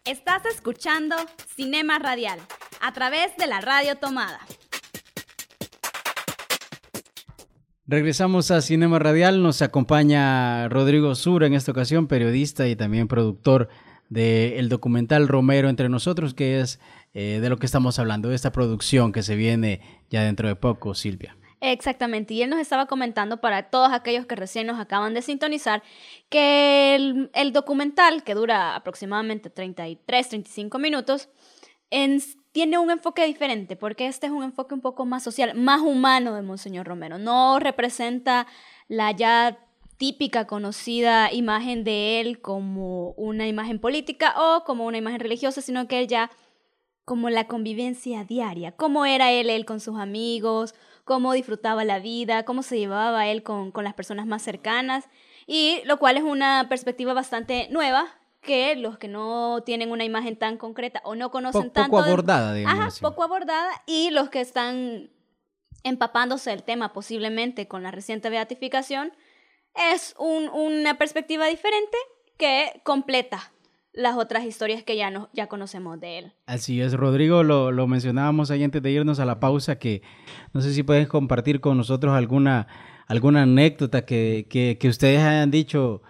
Estás 0.04 0.46
escuchando 0.46 1.16
Cinema 1.54 1.98
Radial 1.98 2.38
a 2.80 2.92
través 2.92 3.36
de 3.36 3.46
la 3.46 3.60
radio 3.60 3.96
tomada. 3.96 4.40
Regresamos 7.86 8.50
a 8.50 8.60
Cinema 8.60 8.98
Radial, 8.98 9.42
nos 9.42 9.62
acompaña 9.62 10.68
Rodrigo 10.68 11.14
Sur 11.14 11.42
en 11.44 11.54
esta 11.54 11.72
ocasión, 11.72 12.06
periodista 12.06 12.68
y 12.68 12.76
también 12.76 13.08
productor 13.08 13.70
del 14.08 14.68
documental 14.68 15.28
Romero 15.28 15.68
entre 15.68 15.88
nosotros, 15.88 16.34
que 16.34 16.60
es 16.60 16.80
eh, 17.14 17.38
de 17.40 17.48
lo 17.48 17.58
que 17.58 17.66
estamos 17.66 17.98
hablando, 17.98 18.28
de 18.28 18.34
esta 18.34 18.52
producción 18.52 19.12
que 19.12 19.22
se 19.22 19.34
viene 19.36 19.80
ya 20.10 20.22
dentro 20.22 20.48
de 20.48 20.56
poco, 20.56 20.94
Silvia. 20.94 21.36
Exactamente, 21.60 22.34
y 22.34 22.42
él 22.42 22.50
nos 22.50 22.60
estaba 22.60 22.86
comentando 22.86 23.40
para 23.40 23.64
todos 23.64 23.92
aquellos 23.92 24.26
que 24.26 24.36
recién 24.36 24.68
nos 24.68 24.78
acaban 24.78 25.12
de 25.12 25.22
sintonizar 25.22 25.82
que 26.28 26.94
el, 27.34 27.52
documental, 27.52 28.22
que 28.22 28.34
dura 28.34 28.76
aproximadamente 28.76 29.50
33, 29.50 30.28
35 30.28 30.78
minutos, 30.78 31.28
en- 31.90 32.22
tiene 32.52 32.78
un 32.78 32.90
enfoque 32.90 33.24
diferente, 33.26 33.76
porque 33.76 34.06
este 34.06 34.26
es 34.26 34.32
un 34.32 34.42
enfoque 34.44 34.74
un 34.74 34.80
poco 34.80 35.04
más 35.04 35.22
social, 35.22 35.54
más 35.54 35.80
humano 35.80 36.34
de 36.34 36.42
Monseñor 36.42 36.86
Romero. 36.86 37.18
No 37.18 37.58
representa 37.58 38.46
la 38.88 39.10
ya 39.12 39.58
típica, 39.98 40.46
conocida 40.46 41.32
imagen 41.32 41.84
de 41.84 42.20
él 42.20 42.40
como 42.40 43.10
una 43.12 43.46
imagen 43.46 43.78
política 43.80 44.34
o 44.38 44.64
como 44.64 44.86
una 44.86 44.98
imagen 44.98 45.20
religiosa, 45.20 45.60
sino 45.60 45.86
que 45.88 45.98
él 45.98 46.06
ya 46.06 46.30
como 47.04 47.30
la 47.30 47.46
convivencia 47.46 48.24
diaria, 48.24 48.72
cómo 48.72 49.06
era 49.06 49.32
él, 49.32 49.50
él 49.50 49.64
con 49.64 49.80
sus 49.80 49.98
amigos, 49.98 50.74
cómo 51.04 51.32
disfrutaba 51.32 51.84
la 51.84 51.98
vida, 51.98 52.44
cómo 52.44 52.62
se 52.62 52.78
llevaba 52.78 53.26
él 53.26 53.42
con, 53.42 53.72
con 53.72 53.82
las 53.82 53.94
personas 53.94 54.26
más 54.26 54.42
cercanas, 54.42 55.08
y 55.46 55.80
lo 55.84 55.98
cual 55.98 56.18
es 56.18 56.22
una 56.22 56.66
perspectiva 56.68 57.14
bastante 57.14 57.68
nueva 57.70 58.06
que 58.42 58.76
los 58.76 58.98
que 58.98 59.08
no 59.08 59.62
tienen 59.64 59.90
una 59.90 60.04
imagen 60.04 60.36
tan 60.36 60.58
concreta 60.58 61.00
o 61.02 61.14
no 61.14 61.30
conocen 61.30 61.70
poco 61.70 61.72
tanto... 61.72 62.02
de- 62.02 62.10
abordada, 62.10 62.52
digamos. 62.52 62.78
Ajá, 62.78 62.88
así. 62.88 63.00
poco 63.00 63.22
abordada, 63.24 63.70
y 63.86 64.10
los 64.10 64.28
que 64.28 64.42
están 64.42 65.10
empapándose 65.82 66.50
del 66.50 66.62
tema 66.62 66.92
posiblemente 66.92 67.66
con 67.66 67.82
la 67.82 67.90
reciente 67.90 68.28
beatificación, 68.28 69.12
es 69.94 70.14
un- 70.18 70.48
una 70.48 70.98
perspectiva 70.98 71.46
diferente 71.46 71.96
que 72.36 72.80
completa 72.84 73.52
las 73.92 74.16
otras 74.16 74.44
historias 74.44 74.82
que 74.84 74.96
ya, 74.96 75.10
no, 75.10 75.28
ya 75.32 75.48
conocemos 75.48 75.98
de 75.98 76.18
él. 76.18 76.32
Así 76.46 76.80
es, 76.80 76.92
Rodrigo, 76.92 77.42
lo, 77.42 77.72
lo 77.72 77.86
mencionábamos 77.88 78.50
ahí 78.50 78.62
antes 78.62 78.80
de 78.82 78.90
irnos 78.92 79.18
a 79.18 79.24
la 79.24 79.40
pausa, 79.40 79.78
que 79.78 80.02
no 80.52 80.60
sé 80.60 80.72
si 80.72 80.82
puedes 80.84 81.08
compartir 81.08 81.60
con 81.60 81.76
nosotros 81.76 82.14
alguna, 82.14 82.68
alguna 83.08 83.42
anécdota 83.42 84.04
que, 84.04 84.46
que, 84.48 84.78
que 84.78 84.88
ustedes 84.88 85.20
hayan 85.20 85.50
dicho 85.50 86.02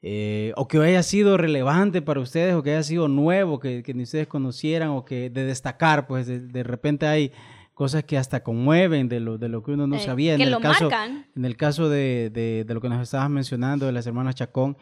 eh, 0.00 0.52
o 0.56 0.68
que 0.68 0.78
haya 0.78 1.02
sido 1.02 1.36
relevante 1.36 2.00
para 2.02 2.20
ustedes 2.20 2.54
o 2.54 2.62
que 2.62 2.70
haya 2.70 2.82
sido 2.82 3.08
nuevo, 3.08 3.58
que, 3.60 3.82
que 3.82 3.92
ni 3.94 4.04
ustedes 4.04 4.26
conocieran 4.26 4.90
o 4.90 5.04
que 5.04 5.28
de 5.28 5.44
destacar, 5.44 6.06
pues 6.06 6.26
de, 6.26 6.40
de 6.40 6.62
repente 6.62 7.06
hay 7.06 7.32
cosas 7.74 8.04
que 8.04 8.16
hasta 8.16 8.42
conmueven 8.42 9.08
de 9.08 9.20
lo, 9.20 9.36
de 9.36 9.48
lo 9.48 9.62
que 9.62 9.72
uno 9.72 9.86
no 9.86 9.96
Eh, 9.96 10.00
sabía. 10.00 10.32
En 10.32 10.38
que 10.38 10.44
el 10.44 10.50
lo 10.52 10.60
caso, 10.60 10.84
marcan. 10.88 11.26
en 11.36 11.44
el 11.44 11.56
caso 11.56 11.88
de, 11.88 12.30
de- 12.32 12.64
de 12.64 12.74
lo 12.74 12.80
que 12.80 12.88
nos 12.88 13.02
estabas 13.02 13.28
mencionando 13.30 13.86
de 13.86 13.92
las 13.92 14.06
hermanas 14.06 14.36
Chacón, 14.36 14.76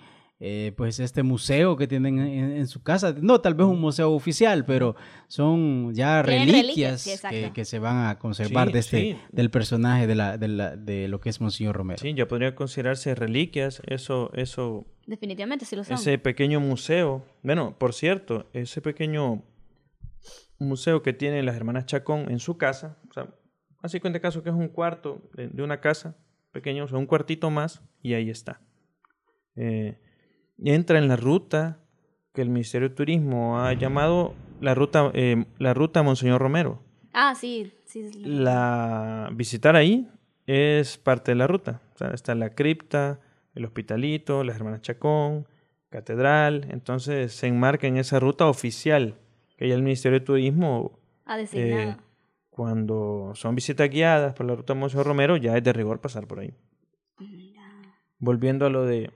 eh, 0.45 0.73
pues 0.77 0.99
este 0.99 1.23
museo 1.23 1.77
que 1.77 1.87
tienen 1.87 2.19
en, 2.19 2.53
en 2.57 2.67
su 2.67 2.83
casa, 2.83 3.15
no 3.21 3.41
tal 3.41 3.55
vez 3.55 3.65
un 3.67 3.81
museo 3.81 4.11
oficial, 4.13 4.65
pero 4.65 4.97
son 5.29 5.95
ya 5.95 6.21
reliquias, 6.23 6.57
reliquias, 6.63 7.01
sí, 7.01 7.51
que, 7.55 7.65
se 7.65 7.79
van 7.79 8.07
a 8.09 8.19
conservar 8.19 8.67
Sí, 8.69 8.73
de 8.73 8.79
este, 8.81 9.01
sí. 9.01 9.17
del 9.31 9.51
personaje 9.51 10.07
de, 10.09 10.15
la, 10.17 10.37
de, 10.39 10.49
la- 10.49 10.77
de 10.77 11.07
lo 11.09 11.21
que 11.21 11.31
es 11.31 11.41
Monseñor 11.41 11.77
Romero. 11.77 11.99
Sí, 12.03 12.13
ya 12.15 12.27
podría 12.27 12.55
considerarse 12.57 13.15
reliquias, 13.15 13.81
eso, 13.87 14.33
eso, 14.35 14.85
Definitivamente 15.07 15.65
sí 15.65 15.77
lo 15.77 15.85
son. 15.85 15.95
ese 15.95 16.19
pequeño 16.19 16.59
museo. 16.61 17.25
Bueno, 17.45 17.77
por 17.79 17.95
cierto, 17.95 18.47
ese 18.53 18.81
pequeño 18.81 19.43
museo 20.69 21.03
que 21.03 21.13
tienen 21.13 21.47
las 21.47 21.57
hermanas 21.57 21.87
Chacón 21.87 22.31
en 22.31 22.39
su 22.39 22.57
casa, 22.59 22.99
o 23.09 23.13
sea, 23.13 23.29
así 23.83 24.01
cuenta 24.01 24.21
caso 24.21 24.43
que 24.43 24.51
es 24.51 24.55
un 24.55 24.69
cuarto 24.69 25.31
de, 25.35 25.49
de 25.49 25.63
una 25.63 25.81
casa 25.81 26.17
pequeño, 26.53 26.85
o 26.85 26.89
sea, 26.89 26.99
un 26.99 27.07
cuartito 27.07 27.51
más, 27.51 27.83
y 28.03 28.15
ahí 28.15 28.31
está. 28.31 28.61
Eh, 29.57 29.99
entra 30.59 30.99
en 30.99 31.09
la 31.09 31.17
ruta 31.17 31.81
que 32.33 32.43
el 32.43 32.51
Ministerio 32.51 32.89
de 32.89 32.95
Turismo 32.95 33.61
ha 33.61 33.73
llamado 33.75 34.35
la 34.61 34.75
ruta, 34.75 35.11
eh, 35.15 35.45
la 35.59 35.75
ruta 35.75 36.03
Monseñor 36.03 36.41
Romero. 36.41 36.83
Ah, 37.13 37.35
sí, 37.35 37.73
sí. 37.87 38.11
sí. 38.11 38.23
La 38.25 39.31
visitar 39.35 39.77
ahí 39.77 40.09
es 40.47 40.97
parte 40.97 41.33
de 41.33 41.37
la 41.37 41.47
ruta. 41.47 41.83
O 41.95 41.99
sea, 41.99 42.11
está 42.11 42.35
la 42.35 42.51
cripta, 42.51 43.21
el 43.55 43.65
hospitalito, 43.65 44.45
las 44.45 44.57
hermanas 44.57 44.81
Chacón, 44.81 45.47
catedral. 45.91 46.67
Entonces 46.71 47.33
se 47.33 47.49
enmarca 47.49 47.87
en 47.87 47.99
esa 47.99 48.19
ruta 48.19 48.47
oficial 48.47 49.17
que 49.63 49.69
ya 49.69 49.75
el 49.77 49.83
Ministerio 49.83 50.19
de 50.19 50.25
Turismo, 50.27 50.99
Ha 51.25 51.37
designado. 51.37 51.93
eh, 51.93 51.97
cuando 52.51 53.33
son 53.35 53.55
visitas 53.55 53.89
guiadas 53.89 54.35
por 54.35 54.45
la 54.47 54.55
ruta 54.55 54.75
Monseñor 54.75 55.07
Romero, 55.07 55.37
ya 55.37 55.57
es 55.57 55.65
de 55.65 55.73
rigor 55.73 56.01
pasar 56.01 56.27
por 56.27 56.41
ahí. 56.41 56.53
Mira. 57.19 57.63
Volviendo 58.19 58.67
a 58.67 58.71
lo 58.71 58.85
de, 58.85 59.11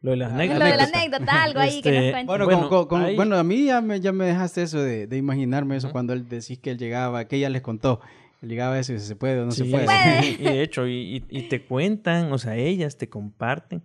lo 0.00 0.10
de 0.12 0.16
las 0.16 0.32
Ah, 0.32 0.34
Lo 0.36 0.40
anécdotas. 0.42 0.70
de 0.70 0.76
la 0.76 0.84
anécdota, 0.98 1.42
algo 1.44 1.60
ahí 1.60 1.80
que 1.82 1.90
nos 1.90 1.98
Este, 2.00 2.10
cuente. 2.12 2.26
Bueno, 2.26 2.44
Bueno, 2.46 2.68
con- 2.68 2.86
con- 2.88 3.02
hay- 3.02 3.16
bueno, 3.16 3.36
a 3.36 3.44
mí 3.44 3.66
ya 3.66 3.80
me, 3.80 4.00
ya 4.00 4.12
me 4.12 4.24
dejaste 4.26 4.62
eso 4.62 4.80
de, 4.82 5.06
de 5.06 5.16
imaginarme 5.16 5.76
eso 5.76 5.90
cuando 5.92 6.12
él 6.12 6.28
decís 6.28 6.58
que 6.58 6.70
él 6.70 6.78
llegaba, 6.78 7.26
que 7.28 7.36
ella 7.36 7.50
les 7.50 7.62
contó, 7.62 8.00
él 8.42 8.48
llegaba 8.48 8.74
a 8.74 8.78
eso 8.80 8.92
y 8.94 8.98
si 8.98 9.06
se 9.06 9.14
puede 9.16 9.40
o 9.40 9.44
no 9.44 9.52
se 9.52 9.64
Sí, 9.64 9.70
puede. 9.70 9.84
puede. 9.84 10.26
Y 10.40 10.42
de 10.42 10.62
hecho, 10.62 10.86
y, 10.88 11.24
y- 11.28 11.38
y 11.38 11.42
te 11.48 11.64
cuentan, 11.64 12.32
o 12.32 12.38
sea, 12.38 12.56
ellas 12.56 12.96
te 12.98 13.08
comparten, 13.08 13.82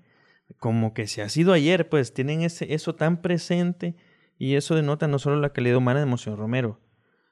como 0.59 0.93
que 0.93 1.05
si 1.07 1.21
ha 1.21 1.29
sido 1.29 1.53
ayer, 1.53 1.87
pues 1.89 2.13
tienen 2.13 2.41
ese, 2.41 2.73
eso 2.73 2.95
tan 2.95 3.21
presente 3.21 3.95
y 4.37 4.55
eso 4.55 4.75
denota 4.75 5.07
no 5.07 5.19
solo 5.19 5.39
la 5.39 5.53
calidad 5.53 5.77
humana 5.77 5.99
de 5.99 6.05
Monseñor 6.05 6.39
Romero, 6.39 6.79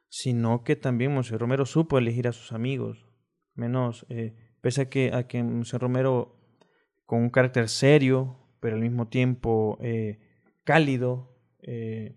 sino 0.10 0.64
que 0.64 0.76
también 0.76 1.14
Monseñor 1.14 1.41
Romero 1.41 1.66
supo 1.66 1.97
elegir 1.97 2.28
a 2.28 2.32
sus 2.32 2.51
amigos, 2.51 3.06
menos, 3.53 4.06
eh, 4.10 4.36
pese 4.62 4.82
a 4.82 4.89
que, 4.89 5.12
a 5.12 5.78
Romero, 5.78 6.39
con 7.06 7.22
un 7.22 7.30
carácter 7.30 7.70
serio, 7.70 8.39
pero 8.60 8.76
al 8.76 8.82
mismo 8.82 9.08
tiempo 9.08 9.78
eh, 9.82 10.20
cálido, 10.64 11.38
eh, 11.62 12.16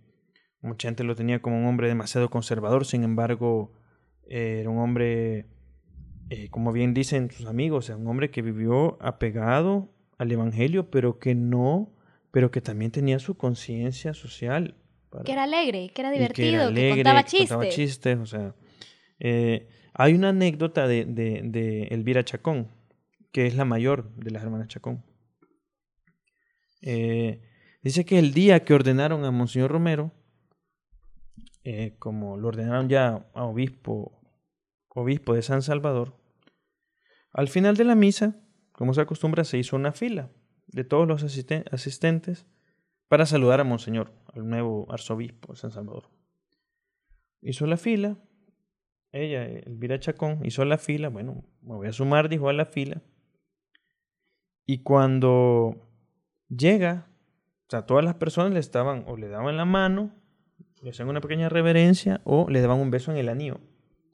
mucha 0.62 0.89
gente 0.89 1.05
lo 1.05 1.14
tenía 1.14 1.43
como 1.43 1.59
un 1.59 1.66
hombre 1.66 1.89
demasiado 1.89 2.30
conservador, 2.30 2.86
sin 2.86 3.05
embargo, 3.05 3.74
eh, 4.28 4.61
era 4.61 4.70
un 4.70 4.78
hombre, 4.78 5.51
como 6.51 6.72
bien 6.72 6.95
dicen 6.95 7.30
sus 7.30 7.47
amigos, 7.47 7.91
o 7.91 7.97
un 7.99 8.07
hombre 8.07 8.30
que 8.30 8.41
vivió 8.41 8.97
apegado 9.03 9.95
al 10.16 10.32
Evangelio, 10.32 10.91
pero 10.91 11.18
que 11.18 11.34
no, 11.34 11.95
pero 12.31 12.51
que 12.51 12.61
también 12.61 12.91
tenía 12.91 13.18
su 13.18 13.37
conciencia 13.37 14.14
social. 14.14 14.76
para- 15.11 15.24
Que 15.24 15.33
era 15.33 15.45
alegre, 15.45 15.91
que 15.95 16.03
era 16.03 16.11
divertido, 16.11 16.49
que, 16.51 16.55
era 16.57 16.66
alegre, 16.66 16.97
contaba 16.97 17.22
que 17.22 17.29
chistes. 17.31 17.49
contaba 17.49 17.68
chistes, 17.72 18.18
o 18.18 18.26
sea. 18.26 18.55
eh, 19.20 19.68
hay 19.95 20.14
una 20.14 20.29
anécdota 20.29 20.87
de, 20.87 21.05
de, 21.07 21.41
de 21.45 21.85
Elvira 21.89 22.24
Chacón, 22.24 22.68
que 23.33 23.47
es 23.47 23.57
la 23.57 23.64
mayor 23.64 24.14
de 24.16 24.31
las 24.31 24.43
hermanas 24.43 24.68
Chacón. 24.68 25.03
Eh, 26.83 27.43
dice 27.83 28.05
que 28.05 28.18
el 28.18 28.33
día 28.35 28.64
que 28.64 28.74
ordenaron 28.74 29.24
a 29.24 29.31
Monseñor 29.31 29.70
Romero, 29.70 30.12
eh, 31.64 31.97
como 31.99 32.37
lo 32.37 32.49
ordenaron 32.49 32.89
ya 32.89 33.29
a 33.35 33.45
obispo, 33.45 34.20
obispo 34.89 35.35
de 35.35 35.43
San 35.43 35.62
Salvador, 35.62 36.16
al 37.33 37.49
final 37.49 37.76
de 37.76 37.85
la 37.85 37.95
misa, 37.95 38.37
como 38.72 38.95
se 38.95 39.01
acostumbra, 39.01 39.45
se 39.45 39.59
hizo 39.59 39.74
una 39.76 39.93
fila 39.93 40.31
de 40.69 40.85
todos 40.85 41.07
los 41.09 41.25
asisten- 41.25 41.64
asistentes 41.73 42.47
para 43.09 43.27
saludar 43.27 43.61
a 43.61 43.64
Monseñor, 43.64 44.12
al 44.35 44.49
nuevo 44.49 44.87
arzobispo 44.91 45.53
de 45.53 45.59
San 45.59 45.71
Salvador. 45.71 46.11
Hizo 47.41 47.66
la 47.66 47.77
fila, 47.77 48.19
ella, 49.12 49.45
Elvira 49.47 49.99
Chacón, 49.99 50.45
hizo 50.45 50.64
la 50.64 50.79
fila, 50.79 51.09
bueno, 51.09 51.45
me 51.62 51.75
voy 51.75 51.89
a 51.89 51.93
sumar, 51.93 52.29
dijo 52.29 52.49
a 52.49 52.53
la 52.53 52.66
fila. 52.66 53.03
Y 54.66 54.83
cuando 54.83 55.89
llega, 56.49 57.07
o 57.66 57.71
sea, 57.71 57.87
todas 57.87 58.05
las 58.05 58.16
personas 58.16 58.53
le 58.53 58.59
estaban, 58.59 59.05
o 59.07 59.16
le 59.16 59.29
daban 59.29 59.57
la 59.57 59.64
mano, 59.64 60.14
le 60.83 60.91
hacían 60.91 61.09
una 61.09 61.23
pequeña 61.23 61.49
reverencia, 61.49 62.21
o 62.25 62.51
le 62.51 62.61
daban 62.61 62.79
un 62.79 62.91
beso 62.91 63.11
en 63.11 63.16
el 63.16 63.31
anillo, 63.31 63.61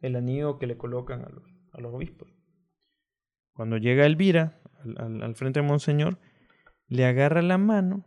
el 0.01 0.15
anillo 0.15 0.59
que 0.59 0.69
le 0.69 0.77
colocan 0.77 1.25
a 1.25 1.29
los, 1.29 1.45
a 1.73 1.89
obispos. 1.89 2.33
Cuando 3.53 3.79
llega 3.79 4.07
Elvira 4.07 4.61
al 4.97 5.35
frente 5.35 5.61
de 5.61 5.67
Monseñor, 5.67 6.19
le 6.95 7.05
agarra 7.07 7.43
la 7.43 7.59
mano 7.59 8.05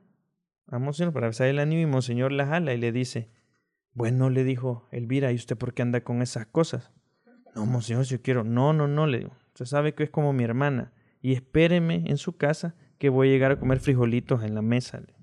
a 0.67 0.79
Monseñor 0.79 1.13
para 1.13 1.27
besar 1.27 1.47
el 1.47 1.59
anillo 1.59 1.81
y 1.81 1.85
Monseñor 1.85 2.31
la 2.31 2.47
jala 2.47 2.73
y 2.73 2.77
le 2.77 2.91
dice, 2.91 3.29
bueno, 3.93 4.29
le 4.29 4.43
dijo 4.43 4.87
Elvira, 4.91 5.31
¿y 5.31 5.35
usted 5.35 5.57
por 5.57 5.73
qué 5.73 5.81
anda 5.81 6.01
con 6.01 6.21
esas 6.21 6.47
cosas? 6.47 6.91
No, 7.55 7.65
Monseñor, 7.65 8.05
si 8.05 8.11
yo 8.15 8.21
quiero. 8.21 8.43
No, 8.43 8.73
no, 8.73 8.87
no, 8.87 9.07
le 9.07 9.19
digo. 9.19 9.31
Usted 9.47 9.65
sabe 9.65 9.93
que 9.93 10.03
es 10.03 10.09
como 10.09 10.33
mi 10.33 10.43
hermana. 10.43 10.93
Y 11.21 11.33
espéreme 11.33 12.03
en 12.05 12.17
su 12.17 12.37
casa 12.37 12.75
que 12.99 13.09
voy 13.09 13.29
a 13.29 13.31
llegar 13.31 13.51
a 13.51 13.59
comer 13.59 13.79
frijolitos 13.79 14.43
en 14.43 14.55
la 14.55 14.61
mesa. 14.61 14.99
le. 14.99 15.15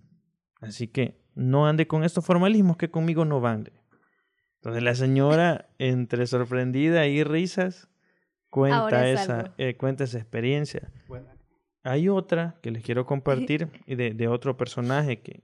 Así 0.61 0.89
que 0.89 1.21
no 1.35 1.67
ande 1.67 1.87
con 1.87 2.05
estos 2.05 2.25
formalismos 2.25 2.77
que 2.77 2.91
conmigo 2.91 3.25
no 3.25 3.41
van. 3.41 3.71
Entonces 4.57 4.83
la 4.83 4.95
señora, 4.95 5.69
entre 5.79 6.27
sorprendida 6.27 7.07
y 7.07 7.23
risas, 7.23 7.89
cuenta 8.51 9.09
esa, 9.09 9.55
eh, 9.59 9.77
cuenta 9.77 10.05
esa 10.05 10.19
experiencia. 10.19 10.91
Hay 11.85 12.09
otra 12.09 12.57
que 12.63 12.71
les 12.71 12.83
quiero 12.83 13.05
compartir 13.07 13.69
y 13.87 13.95
de, 13.95 14.13
de 14.15 14.29
otro 14.29 14.57
personaje 14.57 15.21
que, 15.21 15.43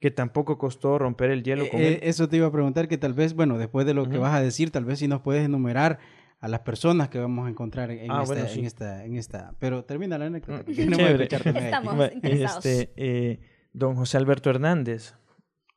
que 0.00 0.10
tampoco 0.10 0.58
costó 0.58 0.98
romper 0.98 1.30
el 1.30 1.42
hielo 1.42 1.66
con 1.68 1.80
Eh, 1.80 1.88
él. 1.88 1.94
eh, 1.94 2.00
eso 2.02 2.28
te 2.28 2.36
iba 2.36 2.46
a 2.46 2.52
preguntar 2.52 2.86
que 2.88 2.98
tal 2.98 3.14
vez, 3.14 3.34
bueno, 3.34 3.56
después 3.58 3.86
de 3.86 3.94
lo 3.94 4.08
que 4.08 4.18
vas 4.18 4.34
a 4.34 4.40
decir, 4.42 4.70
tal 4.70 4.84
vez 4.84 4.98
si 5.00 5.08
nos 5.08 5.20
puedes 5.22 5.44
enumerar 5.44 5.98
a 6.40 6.48
las 6.48 6.60
personas 6.60 7.08
que 7.08 7.18
vamos 7.20 7.46
a 7.46 7.50
encontrar 7.50 7.90
en, 7.90 8.10
Ah, 8.10 8.22
esta, 8.22 8.34
bueno, 8.34 8.48
en 8.50 8.64
esta, 8.64 9.04
en 9.04 9.16
esta. 9.16 9.54
Pero 9.60 9.84
termina 9.84 10.18
la 10.18 10.26
anécdota. 10.26 10.64
Mm. 10.66 11.50
Estamos. 11.56 12.10
Este, 12.22 12.92
eh, 12.96 13.40
don 13.72 13.94
José 13.96 14.16
Alberto 14.18 14.50
Hernández. 14.50 15.14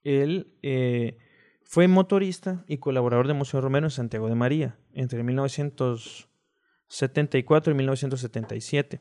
Él 0.04 0.54
eh, 0.62 1.18
fue 1.64 1.88
motorista 1.88 2.64
y 2.68 2.78
colaborador 2.78 3.28
de 3.28 3.34
Museo 3.36 3.62
Romero 3.62 3.86
en 3.88 3.92
Santiago 3.92 4.28
de 4.28 4.36
María 4.36 4.78
entre 4.94 5.24
1974 5.24 7.72
y 7.72 7.76
1977. 7.76 9.00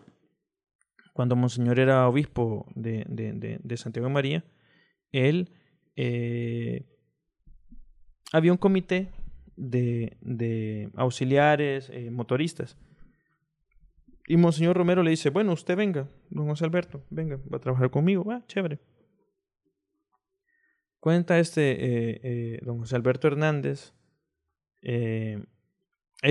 Cuando 1.14 1.36
Monseñor 1.36 1.78
era 1.78 2.08
obispo 2.08 2.66
de, 2.74 3.76
Santiago 3.76 4.08
de 4.08 4.12
María, 4.12 4.44
él 5.12 5.48
eh, 5.94 6.86
había 8.32 8.50
un 8.50 8.58
comité 8.58 9.12
de, 9.54 10.90
auxiliares, 10.96 11.88
eh, 11.90 12.10
motoristas. 12.10 12.76
Y 14.26 14.36
Monseñor 14.36 14.76
Romero 14.76 15.04
le 15.04 15.10
dice, 15.10 15.30
bueno, 15.30 15.52
usted 15.52 15.76
venga, 15.76 16.08
don 16.30 16.48
José 16.48 16.64
Alberto, 16.64 17.04
venga, 17.10 17.36
va 17.50 17.58
a 17.58 17.60
trabajar 17.60 17.90
conmigo, 17.90 18.24
va, 18.24 18.44
chévere. 18.48 18.80
Cuenta 20.98 21.38
este 21.38 22.56
eh, 22.56 22.58
don 22.62 22.80
José 22.80 22.96
Alberto 22.96 23.28
Hernández, 23.28 23.94
él 24.82 25.46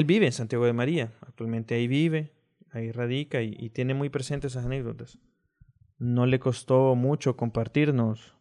vive 0.05 0.25
en 0.25 0.33
Santiago 0.33 0.65
de 0.65 0.73
María, 0.73 1.13
actualmente 1.21 1.73
ahí 1.75 1.87
vive, 1.87 2.33
ahí 2.73 2.91
radica 2.91 3.41
y, 3.41 3.69
tiene 3.69 3.93
muy 3.93 4.09
presentes 4.09 4.51
esas 4.53 4.65
anécdotas. 4.65 5.19
No 5.99 6.25
le 6.25 6.39
costó 6.39 6.95
mucho 6.95 7.37
compartirnos 7.37 8.35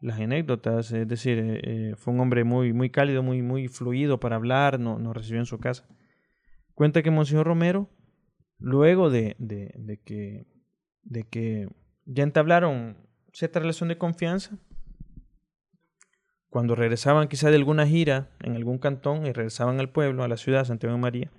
las 0.00 0.18
anécdotas, 0.18 0.90
es 0.92 1.06
decir, 1.06 1.38
eh, 1.38 1.60
eh, 1.62 1.94
fue 1.96 2.14
un 2.14 2.20
hombre 2.20 2.42
muy, 2.42 2.72
muy 2.72 2.88
cálido, 2.90 3.22
muy, 3.22 3.42
muy 3.42 3.68
fluido 3.68 4.18
para 4.18 4.36
hablar, 4.36 4.80
no- 4.80 4.98
nos 4.98 5.14
recibió 5.14 5.40
en 5.40 5.46
su 5.46 5.58
casa. 5.58 5.86
Cuenta 6.74 7.02
que 7.02 7.10
Monseñor 7.10 7.46
Romero, 7.46 7.90
luego 8.58 9.10
de, 9.10 9.36
de, 9.38 9.72
de 9.76 10.00
que, 10.00 10.46
de 11.02 11.24
que 11.28 11.68
ya 12.06 12.22
entablaron 12.24 12.96
cierta 13.34 13.60
relación 13.60 13.90
de 13.90 13.98
confianza, 13.98 14.58
cuando 16.48 16.74
regresaban 16.74 17.28
quizá 17.28 17.50
de 17.50 17.56
alguna 17.56 17.86
gira 17.86 18.30
en 18.40 18.56
algún 18.56 18.78
cantón 18.78 19.26
y 19.26 19.32
regresaban 19.32 19.78
al 19.80 19.90
pueblo, 19.90 20.24
a 20.24 20.28
la 20.28 20.36
ciudad, 20.38 20.64
Santiago 20.64 20.94
de 20.96 21.00
María, 21.00 21.30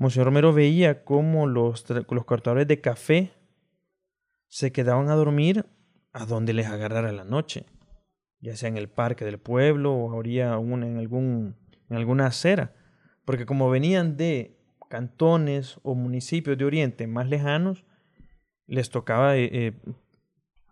Monseñor 0.00 0.26
Romero 0.28 0.52
veía 0.54 1.04
cómo 1.04 1.46
los, 1.46 1.84
los 2.10 2.24
cortadores 2.24 2.66
de 2.66 2.80
café 2.80 3.32
se 4.48 4.72
quedaban 4.72 5.10
a 5.10 5.14
dormir 5.14 5.66
a 6.12 6.24
donde 6.24 6.54
les 6.54 6.66
agarrara 6.68 7.12
la 7.12 7.24
noche, 7.24 7.66
ya 8.40 8.56
sea 8.56 8.70
en 8.70 8.78
el 8.78 8.88
parque 8.88 9.26
del 9.26 9.38
pueblo 9.38 9.92
o 9.92 10.12
habría 10.12 10.56
un- 10.56 10.82
en, 10.84 10.96
algún, 10.96 11.54
en 11.90 11.96
alguna 11.98 12.26
acera, 12.26 12.74
porque 13.26 13.44
como 13.44 13.68
venían 13.68 14.16
de 14.16 14.56
cantones 14.88 15.78
o 15.82 15.94
municipios 15.94 16.56
de 16.56 16.64
Oriente 16.64 17.06
más 17.06 17.28
lejanos, 17.28 17.84
les 18.66 18.88
tocaba 18.88 19.36
eh, 19.36 19.50
eh, 19.52 19.72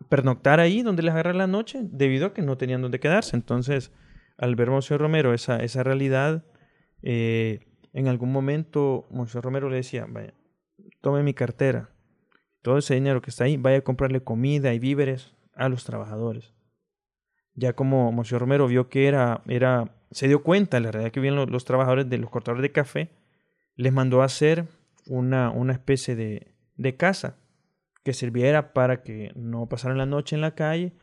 pernoctar 0.09 0.59
ahí 0.59 0.81
donde 0.81 1.03
les 1.03 1.13
agarrara 1.13 1.37
la 1.37 1.47
noche, 1.47 1.81
debido 1.83 2.25
a 2.25 2.33
que 2.33 2.41
no 2.41 2.57
tenían 2.57 2.81
donde 2.81 2.99
quedarse. 2.99 3.35
Entonces, 3.35 3.91
al 4.39 4.55
ver 4.55 4.71
Monseñor 4.71 5.01
Romero 5.01 5.35
esa, 5.35 5.57
esa 5.63 5.83
realidad, 5.83 6.45
eh, 7.03 7.59
en 7.93 8.07
algún 8.07 8.31
momento 8.31 9.07
Monseñor 9.11 9.45
Romero 9.45 9.69
le 9.69 9.77
decía, 9.77 10.05
vaya, 10.09 10.33
tome 11.01 11.23
mi 11.23 11.33
cartera, 11.33 11.89
todo 12.61 12.77
ese 12.77 12.93
dinero 12.95 13.21
que 13.21 13.29
está 13.29 13.45
ahí, 13.45 13.57
vaya 13.57 13.77
a 13.77 13.81
comprarle 13.81 14.21
comida 14.23 14.73
y 14.73 14.79
víveres 14.79 15.33
a 15.55 15.69
los 15.69 15.83
trabajadores. 15.85 16.53
Ya 17.53 17.73
como 17.73 18.11
Monseñor 18.11 18.41
Romero 18.41 18.67
vio 18.67 18.89
que 18.89 19.07
era, 19.07 19.41
era, 19.47 19.95
se 20.11 20.27
dio 20.27 20.43
cuenta 20.43 20.77
de 20.77 20.81
la 20.81 20.91
realidad 20.91 21.11
que 21.11 21.19
vivían 21.19 21.35
los, 21.35 21.49
los 21.49 21.65
trabajadores 21.65 22.09
de 22.09 22.17
los 22.17 22.29
cortadores 22.29 22.61
de 22.61 22.71
café, 22.71 23.09
les 23.75 23.91
mandó 23.93 24.21
a 24.21 24.25
hacer 24.25 24.65
una, 25.07 25.49
una 25.51 25.73
especie 25.73 26.15
de, 26.15 26.53
de 26.75 26.95
casa 26.95 27.37
que 28.03 28.13
sirviera 28.13 28.73
para 28.73 29.01
que 29.03 29.31
no 29.35 29.67
pasaran 29.67 29.97
la 29.97 30.05
noche 30.05 30.35
en 30.35 30.41
la 30.41 30.55
calle, 30.55 30.93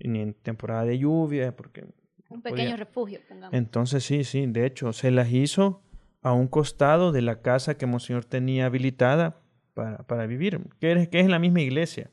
ni 0.00 0.20
en 0.20 0.34
temporada 0.34 0.84
de 0.84 0.98
lluvia, 0.98 1.54
porque 1.54 1.84
Un 2.28 2.42
pequeño 2.42 2.62
podía- 2.70 2.76
refugio, 2.76 3.20
pongamos. 3.28 3.54
entonces 3.54 4.02
sí, 4.04 4.24
sí, 4.24 4.46
de 4.46 4.66
hecho, 4.66 4.92
se 4.92 5.10
las 5.10 5.30
hizo 5.32 5.82
a 6.22 6.32
un 6.32 6.48
costado 6.48 7.12
de 7.12 7.22
la 7.22 7.40
casa 7.42 7.76
que 7.76 7.86
Monseñor 7.86 8.24
tenía 8.24 8.66
habilitada 8.66 9.40
para, 9.74 9.98
para 10.06 10.26
vivir, 10.26 10.60
que 10.80 10.92
es, 10.92 11.08
que 11.08 11.20
es 11.20 11.24
en 11.24 11.30
la 11.30 11.38
misma 11.38 11.60
iglesia, 11.60 12.10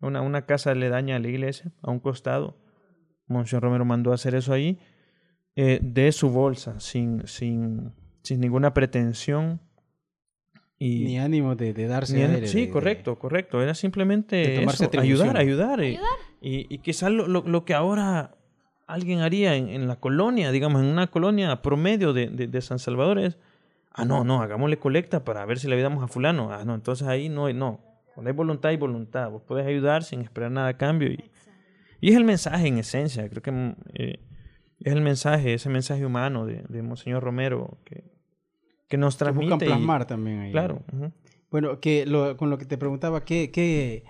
una, 0.00 0.20
una 0.20 0.44
casa 0.46 0.70
aledaña 0.72 1.16
a 1.16 1.18
la 1.18 1.28
iglesia, 1.28 1.72
a 1.82 1.90
un 1.90 1.98
costado. 2.00 2.58
Monseñor 3.26 3.62
Romero 3.62 3.84
mandó 3.84 4.12
a 4.12 4.14
hacer 4.14 4.34
eso 4.34 4.52
ahí 4.52 4.78
eh, 5.56 5.80
de 5.82 6.12
su 6.12 6.30
bolsa, 6.30 6.78
sin, 6.80 7.26
sin, 7.26 7.92
sin 8.22 8.40
ninguna 8.40 8.72
pretensión. 8.74 9.60
Y, 10.78 11.04
Ni 11.04 11.18
ánimo 11.18 11.56
de, 11.56 11.72
de 11.74 11.86
darse 11.88 12.14
ni 12.14 12.22
aire, 12.22 12.46
sí, 12.46 12.60
de- 12.60 12.66
de- 12.66 12.72
correcto, 12.72 13.18
correcto. 13.18 13.60
Era 13.62 13.74
simplemente 13.74 14.44
eso, 14.74 14.84
ayudar, 15.00 15.36
ayudar. 15.36 15.82
Y, 15.82 15.98
y, 16.40 16.66
y 16.74 16.78
quizás 16.78 17.10
lo, 17.10 17.26
lo, 17.26 17.42
lo 17.42 17.64
que 17.64 17.74
ahora 17.74 18.36
alguien 18.88 19.20
haría 19.20 19.54
en, 19.54 19.68
en 19.68 19.86
la 19.86 19.96
colonia, 19.96 20.50
digamos, 20.50 20.82
en 20.82 20.88
una 20.88 21.06
colonia 21.06 21.62
promedio 21.62 22.12
de, 22.12 22.26
de, 22.28 22.46
de 22.48 22.60
San 22.60 22.78
Salvador 22.80 23.18
es, 23.20 23.38
ah, 23.92 24.04
no, 24.04 24.24
no, 24.24 24.42
hagámosle 24.42 24.78
colecta 24.78 25.24
para 25.24 25.44
ver 25.46 25.58
si 25.60 25.68
le 25.68 25.74
ayudamos 25.76 26.02
a 26.02 26.08
fulano. 26.08 26.52
Ah, 26.52 26.64
no, 26.64 26.74
entonces 26.74 27.06
ahí 27.06 27.28
no, 27.28 27.46
hay- 27.46 27.54
no. 27.54 27.80
Cuando 28.14 28.30
hay 28.30 28.34
voluntad 28.36 28.70
y 28.72 28.76
voluntad. 28.76 29.30
Vos 29.30 29.42
podés 29.42 29.64
ayudar 29.66 30.02
sin 30.02 30.22
esperar 30.22 30.50
nada 30.50 30.66
a 30.68 30.76
cambio. 30.76 31.08
Y, 31.12 31.30
y 32.00 32.10
es 32.10 32.16
el 32.16 32.24
mensaje 32.24 32.66
en 32.66 32.78
esencia. 32.78 33.28
Creo 33.28 33.42
que 33.42 33.74
eh, 33.94 34.18
es 34.80 34.92
el 34.92 35.02
mensaje, 35.02 35.54
ese 35.54 35.68
mensaje 35.68 36.04
humano 36.04 36.44
de, 36.44 36.64
de 36.68 36.82
Monseñor 36.82 37.22
Romero 37.22 37.78
que, 37.84 38.02
que 38.88 38.96
nos 38.96 39.14
que 39.14 39.18
transmite. 39.20 39.50
buscan 39.52 39.68
y- 39.68 39.70
plasmar 39.70 40.06
también 40.06 40.40
ahí. 40.40 40.50
claro. 40.52 40.82
Bueno, 41.50 41.78
que 41.80 42.06
lo- 42.06 42.36
con 42.36 42.50
lo 42.50 42.58
que 42.58 42.64
te 42.64 42.76
preguntaba, 42.76 43.24
¿qué, 43.24 43.50
qué, 43.50 44.04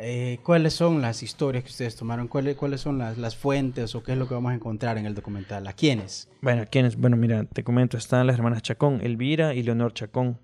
eh, 0.00 0.38
¿cuáles 0.44 0.74
son 0.74 1.00
las 1.02 1.22
historias 1.22 1.64
que 1.64 1.70
ustedes 1.70 1.96
tomaron? 1.96 2.28
¿Cuáles, 2.28 2.56
cuáles 2.56 2.80
son 2.80 2.98
las, 2.98 3.18
las 3.18 3.36
fuentes 3.36 3.94
o 3.94 4.02
qué 4.02 4.12
es 4.12 4.18
lo 4.18 4.28
que 4.28 4.34
vamos 4.34 4.52
a 4.52 4.54
encontrar 4.54 4.98
en 4.98 5.06
el 5.06 5.14
documental? 5.14 5.66
¿A 5.66 5.72
quiénes? 5.72 6.28
Bueno, 6.40 6.64
¿quiénes? 6.70 6.96
Bueno, 6.96 7.16
mira, 7.16 7.44
te 7.44 7.64
comento, 7.64 7.96
están 7.96 8.26
las 8.26 8.36
hermanas 8.36 8.62
Chacón, 8.62 9.00
Elvira 9.02 9.54
y 9.54 9.62
Leonor 9.62 9.92
Chacón. 9.92 10.40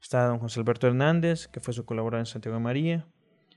Está 0.00 0.26
don 0.26 0.38
José 0.40 0.60
Alberto 0.60 0.88
Hernández, 0.88 1.46
que 1.46 1.60
fue 1.60 1.72
su 1.72 1.84
colaborador 1.84 2.20
en 2.20 2.26
Santiago 2.26 2.56
de 2.56 2.62
María. 2.62 3.06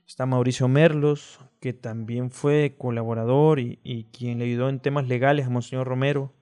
Está 0.06 0.26
Mauricio 0.26 0.68
Merlos, 0.68 1.40
que 1.60 1.72
también 1.72 2.30
fue 2.30 2.76
colaborador 2.78 3.58
y, 3.58 3.80
y 3.82 4.04
quien 4.04 4.38
le 4.38 4.44
ayudó 4.44 4.68
en 4.68 4.78
temas 4.78 5.08
legales 5.08 5.46
a 5.46 5.50
Monseñor 5.50 5.88
Romero, 5.88 6.32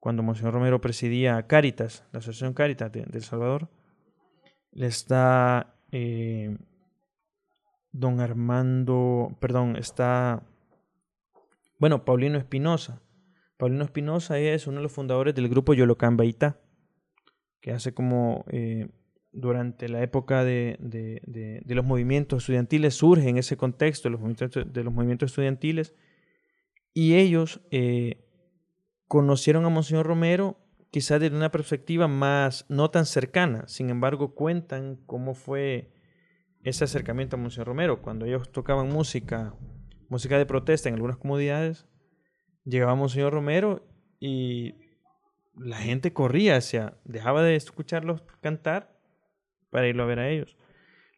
cuando 0.00 0.24
Monseñor 0.24 0.54
Romero 0.54 0.80
presidía 0.80 1.46
Cáritas, 1.46 2.04
la 2.12 2.18
Asociación 2.18 2.54
Cáritas 2.54 2.90
de, 2.90 3.04
de 3.04 3.18
El 3.18 3.22
Salvador. 3.22 3.68
Está 4.72 5.76
eh, 5.92 6.56
don 7.92 8.20
Armando, 8.20 9.36
perdón, 9.40 9.76
está, 9.76 10.46
bueno, 11.78 12.04
Paulino 12.04 12.38
Espinosa. 12.38 13.02
Paulino 13.56 13.84
Espinosa 13.84 14.38
es 14.38 14.66
uno 14.66 14.78
de 14.78 14.82
los 14.84 14.92
fundadores 14.92 15.34
del 15.34 15.48
grupo 15.48 15.74
Yolocán 15.74 16.16
Baitá, 16.16 16.60
que 17.60 17.72
hace 17.72 17.92
como 17.92 18.44
eh, 18.48 18.88
durante 19.32 19.88
la 19.88 20.02
época 20.02 20.44
de, 20.44 20.76
de- 20.80 21.62
los 21.74 21.84
movimientos 21.84 22.42
estudiantiles 22.42 22.94
surge 22.94 23.28
en 23.28 23.36
ese 23.38 23.56
contexto 23.56 24.08
de 24.08 24.12
los 24.12 24.20
movimientos, 24.20 24.72
de 24.72 24.84
los 24.84 24.92
movimientos 24.92 25.30
estudiantiles 25.30 25.94
y 26.94 27.14
ellos 27.16 27.60
eh, 27.70 28.24
conocieron 29.06 29.64
a 29.66 29.68
Monseñor 29.68 30.06
Romero 30.06 30.58
quizás 30.90 31.20
desde 31.20 31.36
una 31.36 31.52
perspectiva 31.52 32.08
más 32.08 32.64
no 32.68 32.90
tan 32.90 33.06
cercana, 33.06 33.68
sin 33.68 33.90
embargo 33.90 34.34
cuentan 34.34 34.96
cómo 35.06 35.34
fue 35.34 35.92
ese 36.62 36.84
acercamiento 36.84 37.36
a 37.36 37.38
Monseñor 37.38 37.68
Romero 37.68 38.02
cuando 38.02 38.26
ellos 38.26 38.50
tocaban 38.52 38.88
música, 38.88 39.54
música 40.08 40.38
de 40.38 40.46
protesta 40.46 40.88
en 40.88 40.96
algunas 40.96 41.16
comunidades 41.16 41.86
llegaba 42.64 42.94
Monseñor 42.94 43.32
Romero 43.32 43.86
y 44.18 44.74
la 45.56 45.76
gente 45.78 46.12
corría 46.12 46.56
hacia, 46.56 46.98
dejaba 47.04 47.42
de 47.42 47.56
escucharlos 47.56 48.22
cantar 48.40 48.98
para 49.70 49.88
irlo 49.88 50.02
a 50.02 50.06
ver 50.06 50.18
a 50.18 50.28
ellos. 50.28 50.56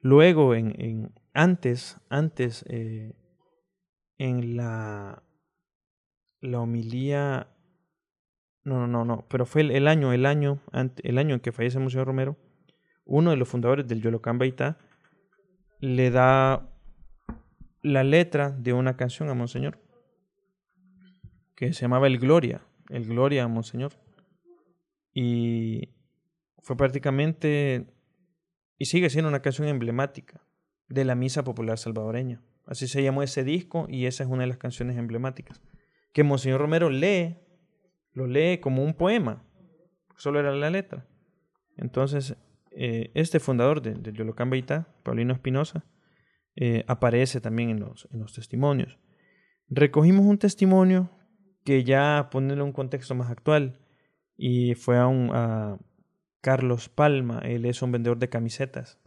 Luego, 0.01 0.55
en, 0.55 0.75
en- 0.81 1.13
antes, 1.35 1.99
antes, 2.09 2.65
eh, 2.69 3.15
en 4.19 4.57
la, 4.57 5.23
la 6.41 6.61
homilía, 6.61 7.49
no, 8.65 8.79
no, 8.81 8.87
no, 8.87 9.05
no, 9.05 9.27
pero 9.29 9.47
fue 9.47 9.63
el, 9.63 9.71
el 9.71 9.89
año, 9.89 10.13
el 10.13 10.27
año, 10.27 10.61
el 11.03 11.19
año 11.19 11.35
en 11.35 11.41
que 11.41 11.53
fallece 11.53 11.79
Monseñor 11.79 12.07
Romero, 12.07 12.37
uno 13.05 13.31
de 13.31 13.37
los 13.37 13.49
fundadores 13.49 13.87
del 13.89 14.03
Yolocán 14.03 14.39
Baitá 14.39 14.79
le 15.83 16.13
da 16.13 16.71
la 17.83 18.05
letra 18.05 18.51
de 18.51 18.73
una 18.73 18.97
canción 18.97 19.29
a 19.29 19.35
Monseñor 19.35 19.81
que 21.57 21.73
se 21.73 21.83
llamaba 21.83 22.07
El 22.07 22.19
Gloria, 22.19 22.63
El 22.89 23.05
Gloria, 23.05 23.49
Monseñor. 23.49 23.93
Y 25.13 25.91
fue 26.61 26.77
prácticamente, 26.77 27.93
y 28.79 28.85
sigue 28.85 29.11
siendo 29.11 29.29
una 29.29 29.43
canción 29.43 29.67
emblemática 29.67 30.41
de 30.89 31.05
la 31.05 31.17
misa 31.17 31.43
popular 31.43 31.79
salvadoreña. 31.79 32.41
Así 32.65 32.87
se 32.87 33.03
llamó 33.03 33.25
ese 33.25 33.43
disco 33.43 33.87
y 33.89 34.07
esa 34.07 34.23
es 34.23 34.31
una 34.31 34.43
de 34.43 34.49
las 34.49 34.59
canciones 34.59 34.97
emblemáticas. 34.97 35.61
Que 36.13 36.23
Monseñor 36.23 36.61
Romero 36.61 36.91
lee, 36.91 37.39
lo 38.13 38.29
lee 38.29 38.59
como 38.59 38.85
un 38.85 38.95
poema, 38.95 39.45
solo 40.17 40.39
era 40.39 40.55
la 40.55 40.71
letra. 40.71 41.09
Entonces, 41.77 42.37
eh, 42.77 43.11
este 43.15 43.41
fundador 43.41 43.83
de, 43.83 43.95
de 43.95 44.13
Yolocán 44.13 44.51
Beitá, 44.51 44.89
Paulino 45.03 45.33
Espinosa, 45.33 45.85
eh, 46.55 46.85
aparece 46.87 47.41
también 47.41 47.71
en 47.71 47.81
los, 47.81 48.09
en 48.13 48.21
los 48.21 48.33
testimonios. 48.33 48.99
Recogimos 49.69 50.27
un 50.27 50.39
testimonio 50.39 51.11
que 51.65 51.85
ya 51.85 52.29
ponerle 52.31 52.63
un 52.63 52.73
contexto 52.73 53.15
más 53.15 53.31
actual 53.31 53.81
y 54.37 54.75
fue 54.75 54.99
a, 54.99 55.07
un, 55.07 55.31
a 55.33 55.79
Carlos 56.41 56.89
Palma, 56.89 57.41
él 57.45 57.65
es 57.65 57.83
un 57.83 57.93
vendedor 57.93 58.19
de 58.19 58.29
camisetas, 58.29 59.01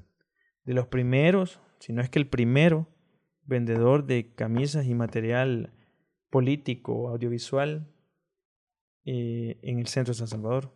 de 0.64 0.74
los 0.74 0.88
primeros, 0.88 1.60
si 1.80 1.94
no 1.94 2.02
es 2.02 2.10
que 2.10 2.20
el 2.20 2.28
primero 2.28 2.88
vendedor 3.44 4.06
de 4.06 4.34
camisas 4.34 4.88
y 4.88 4.96
material 4.96 5.74
político, 6.32 7.10
audiovisual 7.10 7.94
eh, 9.06 9.60
en 9.62 9.80
el 9.80 9.88
centro 9.88 10.14
de 10.14 10.18
San 10.18 10.28
Salvador. 10.28 10.74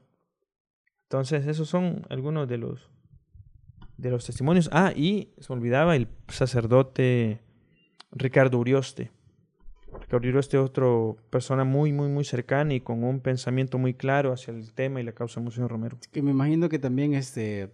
Entonces, 1.09 1.47
esos 1.47 1.67
son 1.67 2.05
algunos 2.09 2.47
de 2.47 2.59
los 2.59 2.87
de 3.97 4.11
los 4.11 4.25
testimonios. 4.25 4.69
Ah, 4.71 4.93
y 4.95 5.33
se 5.39 5.51
me 5.51 5.57
olvidaba 5.59 5.95
el 5.95 6.07
sacerdote 6.27 7.41
Ricardo 8.11 8.59
Urioste. 8.59 9.11
Ricardo 10.01 10.27
Urioste 10.27 10.57
es 10.57 10.63
otra 10.63 10.85
persona 11.31 11.63
muy, 11.63 11.91
muy, 11.91 12.07
muy 12.09 12.23
cercana 12.23 12.75
y 12.75 12.79
con 12.81 13.03
un 13.03 13.19
pensamiento 13.21 13.77
muy 13.79 13.95
claro 13.95 14.31
hacia 14.31 14.53
el 14.53 14.71
tema 14.73 15.01
y 15.01 15.03
la 15.03 15.11
causa 15.13 15.39
de 15.39 15.45
Monseñor 15.45 15.71
Romero. 15.71 15.97
Que 16.11 16.21
me 16.21 16.29
imagino 16.31 16.69
que 16.69 16.77
también 16.79 17.13
este, 17.15 17.71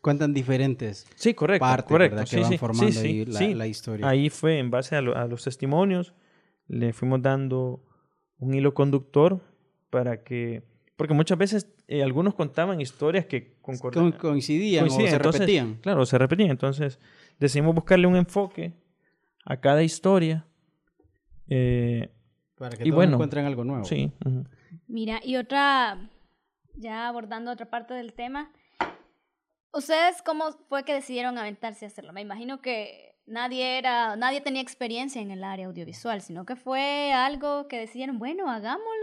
cuentan 0.00 0.32
diferentes 0.32 1.06
Sí, 1.14 1.34
correcto. 1.34 1.64
partes, 1.66 1.88
correcto. 1.92 2.16
¿verdad? 2.16 2.28
Que 2.30 2.36
sí, 2.36 2.42
van 2.42 2.50
sí, 2.52 2.58
formando 2.58 2.92
sí, 2.92 2.98
ahí 3.06 3.24
sí, 3.26 3.30
la, 3.30 3.38
sí. 3.38 3.54
la 3.54 3.66
historia. 3.66 4.08
Ahí 4.08 4.30
fue 4.30 4.58
en 4.58 4.70
base 4.70 4.96
a, 4.96 5.02
lo- 5.02 5.14
a 5.16 5.26
los 5.26 5.44
testimonios, 5.44 6.14
le 6.66 6.92
fuimos 6.94 7.20
dando 7.22 7.84
un 8.38 8.54
hilo 8.54 8.72
conductor 8.74 9.40
para 9.90 10.24
que, 10.24 10.64
porque 10.96 11.14
muchas 11.14 11.38
veces 11.38 11.68
eh, 11.88 12.02
algunos 12.02 12.34
contaban 12.34 12.80
historias 12.80 13.26
que 13.26 13.54
Co- 13.54 13.72
concordaban. 13.72 14.12
coincidían 14.12 14.86
o 14.86 14.90
se 14.90 15.08
entonces, 15.08 15.40
repetían. 15.40 15.74
Claro, 15.82 16.06
se 16.06 16.16
repetían. 16.18 16.50
Entonces 16.50 16.98
decidimos 17.38 17.74
buscarle 17.74 18.06
un 18.06 18.16
enfoque 18.16 18.74
a 19.44 19.56
cada 19.58 19.82
historia. 19.82 20.46
Eh, 21.48 22.10
Para 22.56 22.76
que 22.76 22.82
y 22.84 22.86
todos 22.90 22.94
bueno, 22.96 23.14
encuentren 23.14 23.46
algo 23.46 23.64
nuevo. 23.64 23.84
sí. 23.84 24.12
Mira, 24.86 25.20
y 25.24 25.36
otra, 25.36 26.10
ya 26.74 27.08
abordando 27.08 27.50
otra 27.50 27.70
parte 27.70 27.94
del 27.94 28.12
tema, 28.12 28.50
¿ustedes 29.72 30.22
cómo 30.22 30.52
fue 30.68 30.84
que 30.84 30.94
decidieron 30.94 31.38
aventarse 31.38 31.84
a 31.86 31.88
hacerlo? 31.88 32.12
Me 32.12 32.20
imagino 32.20 32.60
que 32.60 33.14
nadie 33.26 33.78
era, 33.78 34.16
nadie 34.16 34.40
tenía 34.40 34.60
experiencia 34.62 35.22
en 35.22 35.30
el 35.30 35.44
área 35.44 35.66
audiovisual, 35.66 36.20
sino 36.20 36.44
que 36.44 36.56
fue 36.56 37.12
algo 37.12 37.66
que 37.68 37.78
decidieron, 37.78 38.18
bueno, 38.18 38.50
hagámoslo. 38.50 38.97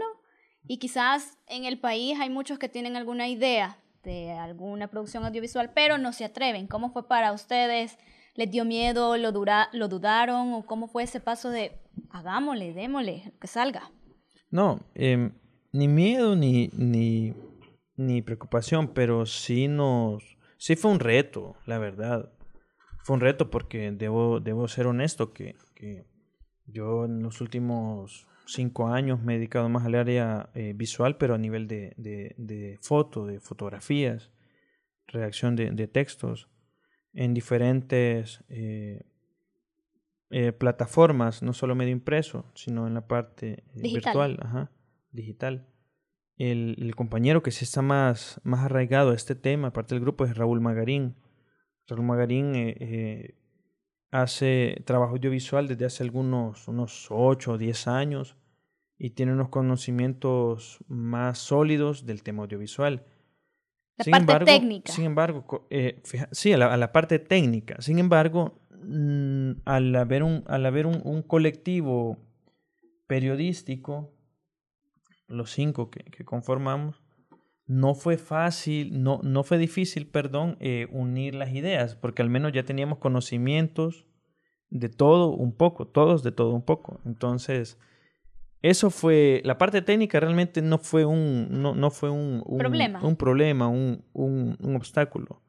Y 0.68 0.78
quizás 0.78 1.38
en 1.46 1.64
el 1.64 1.78
país 1.78 2.18
hay 2.20 2.30
muchos 2.30 2.58
que 2.58 2.68
tienen 2.68 2.96
alguna 2.96 3.28
idea 3.28 3.78
de 4.02 4.32
alguna 4.32 4.88
producción 4.88 5.24
audiovisual, 5.24 5.72
pero 5.74 5.98
no 5.98 6.12
se 6.12 6.24
atreven. 6.24 6.66
¿Cómo 6.66 6.90
fue 6.92 7.06
para 7.06 7.32
ustedes? 7.32 7.98
¿Les 8.34 8.50
dio 8.50 8.64
miedo? 8.64 9.16
¿Lo, 9.16 9.32
dura, 9.32 9.68
lo 9.72 9.88
dudaron? 9.88 10.54
¿O 10.54 10.66
cómo 10.66 10.88
fue 10.88 11.02
ese 11.02 11.20
paso 11.20 11.50
de 11.50 11.80
hagámosle, 12.10 12.72
démosle, 12.72 13.32
que 13.40 13.46
salga? 13.46 13.90
No, 14.50 14.80
em, 14.94 15.32
ni 15.72 15.88
miedo 15.88 16.36
ni, 16.36 16.68
ni, 16.72 17.34
ni 17.96 18.22
preocupación, 18.22 18.88
pero 18.88 19.26
sí 19.26 19.68
nos, 19.68 20.36
sí 20.56 20.76
fue 20.76 20.90
un 20.92 21.00
reto, 21.00 21.56
la 21.66 21.78
verdad. 21.78 22.32
Fue 23.02 23.14
un 23.14 23.20
reto 23.20 23.50
porque 23.50 23.90
debo, 23.92 24.40
debo 24.40 24.68
ser 24.68 24.86
honesto 24.86 25.32
que, 25.32 25.56
que 25.74 26.06
yo 26.66 27.04
en 27.04 27.22
los 27.22 27.40
últimos 27.40 28.26
cinco 28.46 28.88
años 28.88 29.20
me 29.22 29.34
he 29.34 29.36
dedicado 29.38 29.68
más 29.68 29.84
al 29.84 29.94
área 29.94 30.50
eh, 30.54 30.72
visual, 30.74 31.16
pero 31.18 31.34
a 31.34 31.38
nivel 31.38 31.66
de, 31.68 31.92
de, 31.96 32.34
de 32.38 32.78
foto, 32.80 33.26
de 33.26 33.40
fotografías, 33.40 34.32
redacción 35.06 35.56
de, 35.56 35.70
de 35.70 35.88
textos, 35.88 36.48
en 37.12 37.34
diferentes 37.34 38.44
eh, 38.48 39.02
eh, 40.30 40.52
plataformas, 40.52 41.42
no 41.42 41.52
solo 41.52 41.74
medio 41.74 41.92
impreso, 41.92 42.50
sino 42.54 42.86
en 42.86 42.94
la 42.94 43.06
parte 43.06 43.52
eh, 43.52 43.64
Digital. 43.74 44.12
virtual, 44.12 44.38
ajá, 44.42 44.70
digital. 45.12 45.68
El, 46.36 46.76
el 46.78 46.94
compañero 46.94 47.42
que 47.42 47.50
sí 47.52 47.64
está 47.64 47.80
más, 47.80 48.40
más 48.44 48.64
arraigado 48.64 49.12
a 49.12 49.14
este 49.14 49.34
tema, 49.34 49.68
aparte 49.68 49.94
del 49.94 50.02
grupo, 50.02 50.24
es 50.24 50.36
Raúl 50.36 50.60
Magarín. 50.60 51.16
Raúl 51.86 52.04
Magarín 52.04 52.54
eh, 52.54 52.76
eh, 52.80 53.34
hace 54.10 54.82
trabajo 54.86 55.12
audiovisual 55.12 55.68
desde 55.68 55.84
hace 55.86 56.02
algunos 56.04 56.68
unos 56.68 57.08
8 57.10 57.52
o 57.52 57.58
10 57.58 57.86
años 57.88 58.36
y 58.98 59.10
tiene 59.10 59.32
unos 59.32 59.48
conocimientos 59.50 60.78
más 60.88 61.38
sólidos 61.38 62.06
del 62.06 62.22
tema 62.22 62.42
audiovisual. 62.44 63.04
La 63.98 64.04
parte 64.26 64.44
técnica. 64.44 64.92
Sin 64.92 65.04
embargo, 65.04 65.66
eh, 65.70 66.00
fija- 66.04 66.28
sí, 66.32 66.52
a 66.52 66.58
la, 66.58 66.72
a 66.72 66.76
la 66.76 66.92
parte 66.92 67.18
técnica. 67.18 67.76
Sin 67.80 67.98
embargo, 67.98 68.60
al 69.64 69.96
haber 69.96 70.22
un, 70.22 70.44
al 70.46 70.64
haber 70.66 70.86
un, 70.86 71.00
un 71.04 71.22
colectivo 71.22 72.18
periodístico, 73.06 74.12
los 75.28 75.50
cinco 75.50 75.90
que, 75.90 76.04
que 76.04 76.24
conformamos, 76.24 77.02
no 77.66 77.94
fue 77.94 78.16
fácil, 78.16 79.02
no, 79.02 79.20
no 79.22 79.42
fue 79.42 79.58
difícil, 79.58 80.06
perdón, 80.06 80.56
eh, 80.60 80.86
unir 80.92 81.34
las 81.34 81.52
ideas, 81.52 81.96
porque 81.96 82.22
al 82.22 82.30
menos 82.30 82.52
ya 82.52 82.64
teníamos 82.64 82.98
conocimientos 82.98 84.06
de 84.70 84.88
todo 84.88 85.30
un 85.30 85.52
poco, 85.52 85.86
todos 85.86 86.22
de 86.22 86.32
todo 86.32 86.52
un 86.52 86.62
poco. 86.62 87.00
Entonces, 87.04 87.78
eso 88.62 88.90
fue, 88.90 89.42
la 89.44 89.58
parte 89.58 89.82
técnica 89.82 90.20
realmente 90.20 90.62
no 90.62 90.78
fue 90.78 91.04
un, 91.04 91.48
no, 91.50 91.74
no 91.74 91.90
fue 91.90 92.10
un, 92.10 92.42
un 92.46 92.58
Problema. 92.58 93.00
un 93.02 93.16
problema, 93.16 93.68
un, 93.68 94.04
un, 94.12 94.56
un 94.60 94.76
obstáculo. 94.76 95.42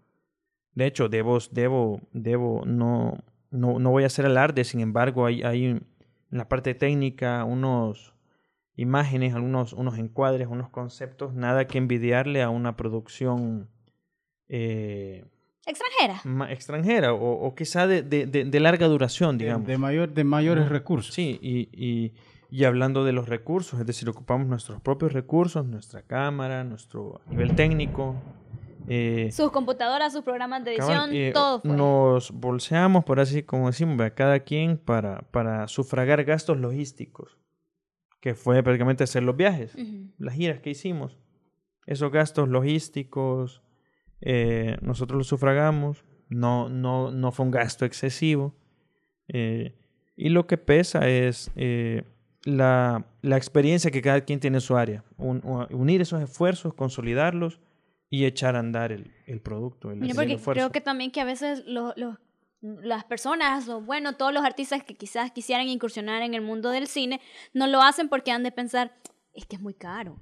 De 0.74 0.86
hecho, 0.86 1.09
debo, 1.09 1.38
debo, 1.51 2.01
debo, 2.13 2.63
no, 2.65 3.18
no, 3.51 3.80
no 3.80 3.91
voy 3.91 4.03
a 4.03 4.07
hacer 4.07 4.26
alarde, 4.26 4.63
sin 4.63 4.80
embargo, 4.80 5.26
hay, 5.26 5.43
hay 5.43 5.65
en 5.65 5.88
la 6.30 6.47
parte 6.49 6.74
técnica 6.76 7.43
unos 7.43 8.13
imágenes, 8.78 9.34
algunos 9.36 9.73
unos 9.73 9.97
encuadres, 9.97 10.47
unos 10.47 10.69
conceptos, 10.69 11.34
nada 11.34 11.67
que 11.67 11.78
envidiarle 11.78 12.41
a 12.41 12.49
una 12.49 12.78
producción 12.78 13.67
eh, 14.47 15.25
Extranjera. 15.65 16.21
ma- 16.23 16.49
extranjera 16.51 17.13
o, 17.13 17.45
o 17.45 17.53
quizá 17.55 17.88
de, 17.88 18.01
de, 18.01 18.25
de- 18.25 18.45
de 18.45 18.59
larga 18.61 18.88
duración, 18.88 19.38
digamos. 19.38 19.67
de 19.67 19.78
mayor, 19.78 20.13
de 20.13 20.23
mayores 20.23 20.69
recursos. 20.69 21.13
Sí, 21.13 21.38
y, 21.41 21.67
y, 21.73 22.13
y 22.49 22.63
hablando 22.63 23.03
de 23.03 23.11
los 23.11 23.28
recursos, 23.28 23.78
es 23.80 23.86
decir, 23.86 24.07
ocupamos 24.07 24.47
nuestros 24.47 24.80
propios 24.80 25.11
recursos, 25.11 25.65
nuestra 25.65 26.03
cámara, 26.03 26.63
nuestro 26.63 27.19
nivel 27.30 27.53
técnico. 27.55 28.15
eh, 28.88 29.30
Sus 29.34 29.51
computadoras, 29.51 30.13
sus 30.13 30.23
programas 30.23 30.63
de 30.63 30.71
edición, 30.75 30.88
cabal, 30.93 31.15
eh, 31.15 31.32
todo 31.34 31.59
fue. 31.59 31.71
Nos 31.75 32.32
bolseamos, 32.32 33.03
por 33.03 33.19
así 33.19 33.43
como 33.43 33.67
decimos, 33.67 33.99
a 33.99 34.11
cada 34.11 34.39
quien 34.39 34.78
para, 34.78 35.23
para 35.32 35.67
sufragar 35.67 36.23
gastos 36.23 36.57
logísticos, 36.57 37.38
que 38.28 38.36
fue 38.36 38.61
prácticamente 38.61 39.05
hacer 39.05 39.23
los 39.23 39.38
viajes 39.38 39.73
Ujú. 39.75 40.11
las 40.17 40.34
giras 40.34 40.59
que 40.59 40.69
hicimos, 40.71 41.17
esos 41.86 42.11
gastos 42.11 42.49
logísticos, 42.49 43.61
eh, 44.19 44.75
nosotros 44.82 45.17
los 45.17 45.28
sufragamos, 45.28 46.03
no, 46.28 46.67
no, 46.67 47.09
no 47.11 47.32
fue 47.32 47.45
un 47.45 47.51
gasto 47.51 47.86
excesivo. 47.86 48.53
eh, 49.30 49.75
y 50.17 50.28
lo 50.30 50.45
que 50.47 50.57
pesa 50.57 51.07
es 51.07 51.51
eh, 51.55 52.03
la, 52.43 53.05
la 53.21 53.38
experiencia 53.38 53.91
que 53.91 54.01
cada 54.01 54.21
quien 54.21 54.39
tiene 54.41 54.57
en 54.57 54.61
su 54.61 54.75
área. 54.75 55.03
Un- 55.17 55.41
unir 55.69 56.01
esos 56.01 56.21
esfuerzos, 56.21 56.73
consolidarlos 56.73 57.59
y 58.09 58.25
echar 58.25 58.55
a 58.55 58.59
andar 58.59 58.91
el, 58.91 59.11
el 59.25 59.39
producto. 59.41 59.91
El, 59.91 59.99
Mira, 59.99 60.11
el 60.11 60.15
porque 60.17 60.34
esfuerzo. 60.34 60.59
creo 60.59 60.71
que 60.71 60.82
también 60.82 61.11
que 61.11 61.21
a 61.21 61.25
veces 61.25 61.63
lo- 61.65 61.93
lo- 61.95 62.17
las 62.62 63.03
personas, 63.03 63.68
o 63.70 63.82
bueno, 63.82 64.16
todos 64.16 64.34
los 64.34 64.43
artistas 64.43 64.84
que 64.84 64.95
quizás 64.95 65.32
quisieran 65.32 65.68
incursionar 65.68 66.22
en 66.24 66.34
el 66.34 66.41
mundo 66.41 66.70
del 66.72 66.88
cine, 66.88 67.22
no 67.53 67.68
lo 67.68 67.82
hacen 67.82 68.10
porque 68.10 68.32
han 68.32 68.43
de 68.43 68.51
pensar, 68.51 68.95
es 69.34 69.45
que 69.45 69.55
es 69.58 69.62
muy 69.62 69.74
caro, 69.74 70.20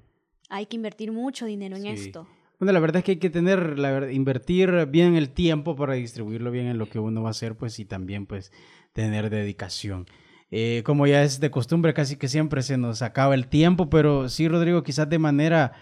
hay 0.50 0.66
que 0.66 0.76
invertir 0.76 1.12
mucho 1.12 1.46
dinero 1.46 1.76
en 1.76 1.82
Sí. 1.82 1.88
esto. 2.08 2.28
Bueno, 2.58 2.72
la 2.72 2.80
verdad 2.80 2.98
es 2.98 3.04
que 3.04 3.12
hay 3.12 3.18
que 3.18 3.28
tener, 3.30 3.78
la 3.78 3.90
verdad, 3.90 4.08
invertir 4.08 4.86
bien 4.86 5.14
el 5.16 5.30
tiempo 5.30 5.76
para 5.76 5.94
distribuirlo 5.94 6.50
bien 6.50 6.66
en 6.66 6.78
lo 6.78 6.88
que 6.88 6.98
uno 6.98 7.22
va 7.22 7.28
a 7.28 7.30
hacer, 7.32 7.54
pues, 7.56 7.78
y 7.78 7.84
también, 7.84 8.26
pues, 8.26 8.50
tener 8.94 9.28
dedicación. 9.28 10.06
Eh, 10.50 10.82
como 10.86 11.06
ya 11.06 11.22
es 11.22 11.40
de 11.40 11.50
costumbre, 11.50 11.92
casi 11.92 12.16
que 12.16 12.28
siempre 12.28 12.62
se 12.62 12.78
nos 12.78 13.02
acaba 13.02 13.34
el 13.34 13.48
tiempo, 13.48 13.90
pero 13.90 14.28
sí, 14.28 14.46
Rodrigo, 14.48 14.82
quizás 14.82 15.08
de 15.08 15.18
manera 15.18 15.72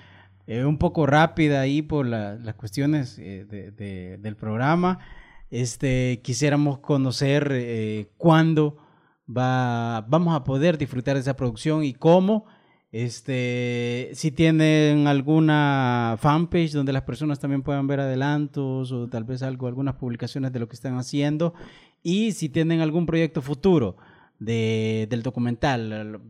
eh, 0.47 0.65
un 0.65 0.77
poco 0.79 1.07
rápida 1.07 1.61
ahí 1.63 1.81
por 1.81 2.05
la- 2.07 2.35
las 2.35 2.55
cuestiones 2.57 3.19
eh, 3.19 3.47
de- 3.49 3.71
de- 3.71 4.19
del 4.19 4.37
programa, 4.37 4.99
este, 5.55 6.21
quisiéramos 6.25 6.81
conocer 6.81 7.49
eh, 7.53 8.09
cuándo 8.17 8.77
va, 9.29 10.05
vamos 10.09 10.35
a 10.35 10.43
poder 10.43 10.79
disfrutar 10.79 11.15
de 11.15 11.21
esa 11.21 11.37
producción 11.37 11.85
y 11.85 11.95
cómo. 11.95 12.47
Este, 12.91 14.11
si 14.15 14.33
tienen 14.33 15.07
alguna 15.07 16.17
fanpage 16.19 16.73
donde 16.73 16.93
las 16.93 17.03
personas 17.03 17.39
también 17.39 17.63
puedan 17.63 17.87
ver 17.87 18.01
adelantos 18.01 18.91
o 18.91 19.09
tal 19.09 19.23
vez 19.23 19.45
algo, 19.45 19.69
algunas 19.69 19.95
publicaciones 19.95 20.53
de 20.53 20.59
lo 20.59 20.69
que 20.69 20.75
están 20.75 20.99
haciendo. 20.99 21.55
Y 22.03 22.33
si 22.33 22.49
tienen 22.49 22.81
algún 22.81 23.07
proyecto 23.07 23.41
futuro 23.41 23.97
de, 24.41 25.07
del 25.09 25.23
documental, 25.23 26.21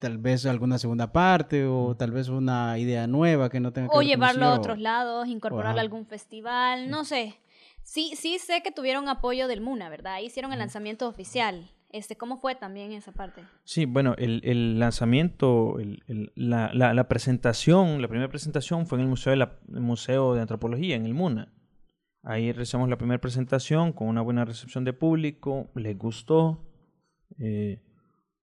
tal 0.00 0.18
vez 0.18 0.44
alguna 0.44 0.78
segunda 0.78 1.12
parte 1.12 1.66
o 1.66 1.94
tal 1.96 2.10
vez 2.10 2.28
una 2.28 2.76
idea 2.80 3.06
nueva 3.06 3.48
que 3.48 3.60
no 3.60 3.72
tenga 3.72 3.86
que 3.86 3.94
O 3.94 4.00
ver 4.00 4.08
con 4.08 4.08
llevarlo 4.08 4.46
a 4.46 4.54
otros 4.54 4.80
lados, 4.80 5.28
incorporarlo 5.28 5.78
a 5.78 5.82
algún 5.82 6.04
festival, 6.04 6.90
no 6.90 7.04
sé. 7.04 7.36
Sí, 7.84 8.12
sí 8.16 8.38
sé 8.38 8.62
que 8.62 8.70
tuvieron 8.72 9.08
apoyo 9.08 9.48
del 9.48 9.60
MUNA, 9.60 9.88
¿verdad? 9.88 10.20
Hicieron 10.20 10.52
el 10.52 10.58
lanzamiento 10.58 11.08
oficial. 11.08 11.70
Este, 11.90 12.16
¿Cómo 12.16 12.38
fue 12.38 12.54
también 12.54 12.92
esa 12.92 13.12
parte? 13.12 13.42
Sí, 13.64 13.84
bueno, 13.84 14.14
el, 14.16 14.40
el 14.44 14.78
lanzamiento, 14.78 15.78
el- 15.78 16.02
el- 16.06 16.32
la, 16.34 16.72
la- 16.72 16.94
la 16.94 17.06
presentación, 17.08 18.00
la 18.00 18.08
primera 18.08 18.30
presentación 18.30 18.86
fue 18.86 18.96
en 18.98 19.02
el 19.02 19.08
Museo 19.10 19.30
de, 19.32 19.36
la- 19.36 19.58
Museo 19.68 20.34
de 20.34 20.40
Antropología, 20.40 20.96
en 20.96 21.04
el 21.04 21.12
MUNA. 21.12 21.52
Ahí 22.22 22.50
realizamos 22.52 22.88
la 22.88 22.96
primera 22.96 23.20
presentación 23.20 23.92
con 23.92 24.08
una 24.08 24.22
buena 24.22 24.44
recepción 24.46 24.84
de 24.84 24.92
público, 24.94 25.70
les 25.74 25.98
gustó, 25.98 26.64
eh, 27.38 27.82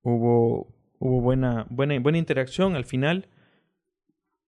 hubo, 0.04 0.76
hubo 1.00 1.22
buena, 1.22 1.66
buena, 1.72 1.98
buena 2.00 2.18
interacción 2.20 2.76
al 2.76 2.86
final 2.86 3.30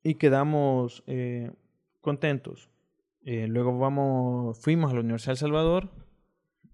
y 0.03 0.15
quedamos 0.15 1.03
eh, 1.07 1.49
contentos. 2.01 2.69
Eh, 3.23 3.47
luego 3.47 3.77
vamos, 3.77 4.59
fuimos 4.59 4.91
a 4.91 4.95
la 4.95 5.01
Universidad 5.01 5.31
de 5.31 5.33
El 5.33 5.37
Salvador 5.39 5.89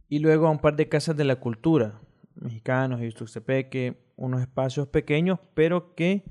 y 0.07 0.19
luego 0.19 0.47
a 0.47 0.51
un 0.51 0.59
par 0.59 0.75
de 0.75 0.87
casas 0.87 1.17
de 1.17 1.25
la 1.25 1.37
cultura 1.37 2.01
mexicanos 2.35 3.01
y 3.01 3.09
Tuxtepeque, 3.09 3.97
unos 4.15 4.41
espacios 4.41 4.87
pequeños, 4.87 5.39
pero 5.55 5.95
que 5.95 6.23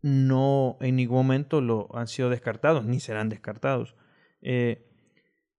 no 0.00 0.78
en 0.80 0.96
ningún 0.96 1.18
momento 1.18 1.60
lo 1.60 1.88
han 1.94 2.06
sido 2.08 2.30
descartados, 2.30 2.84
ni 2.86 3.00
serán 3.00 3.28
descartados. 3.28 3.94
Eh, 4.40 4.88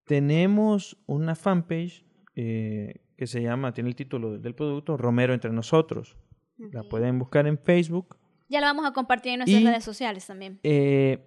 tenemos 0.05 0.97
una 1.05 1.35
fanpage 1.35 2.03
eh, 2.35 3.01
que 3.15 3.27
se 3.27 3.41
llama, 3.41 3.73
tiene 3.73 3.89
el 3.89 3.95
título 3.95 4.37
del 4.37 4.55
producto, 4.55 4.97
Romero 4.97 5.33
entre 5.33 5.51
nosotros. 5.51 6.17
La 6.57 6.83
pueden 6.83 7.19
buscar 7.19 7.47
en 7.47 7.57
Facebook. 7.57 8.17
Ya 8.49 8.59
lo 8.59 8.65
vamos 8.67 8.85
a 8.85 8.93
compartir 8.93 9.33
en 9.33 9.39
nuestras 9.39 9.61
Y- 9.61 9.65
redes 9.65 9.83
sociales 9.83 10.25
también. 10.25 10.59
Eh, 10.63 11.19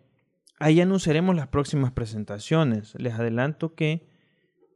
ahí 0.58 0.80
anunciaremos 0.80 1.34
las 1.36 1.48
próximas 1.48 1.92
presentaciones. 1.92 2.94
Les 2.98 3.14
adelanto 3.14 3.74
que 3.74 4.08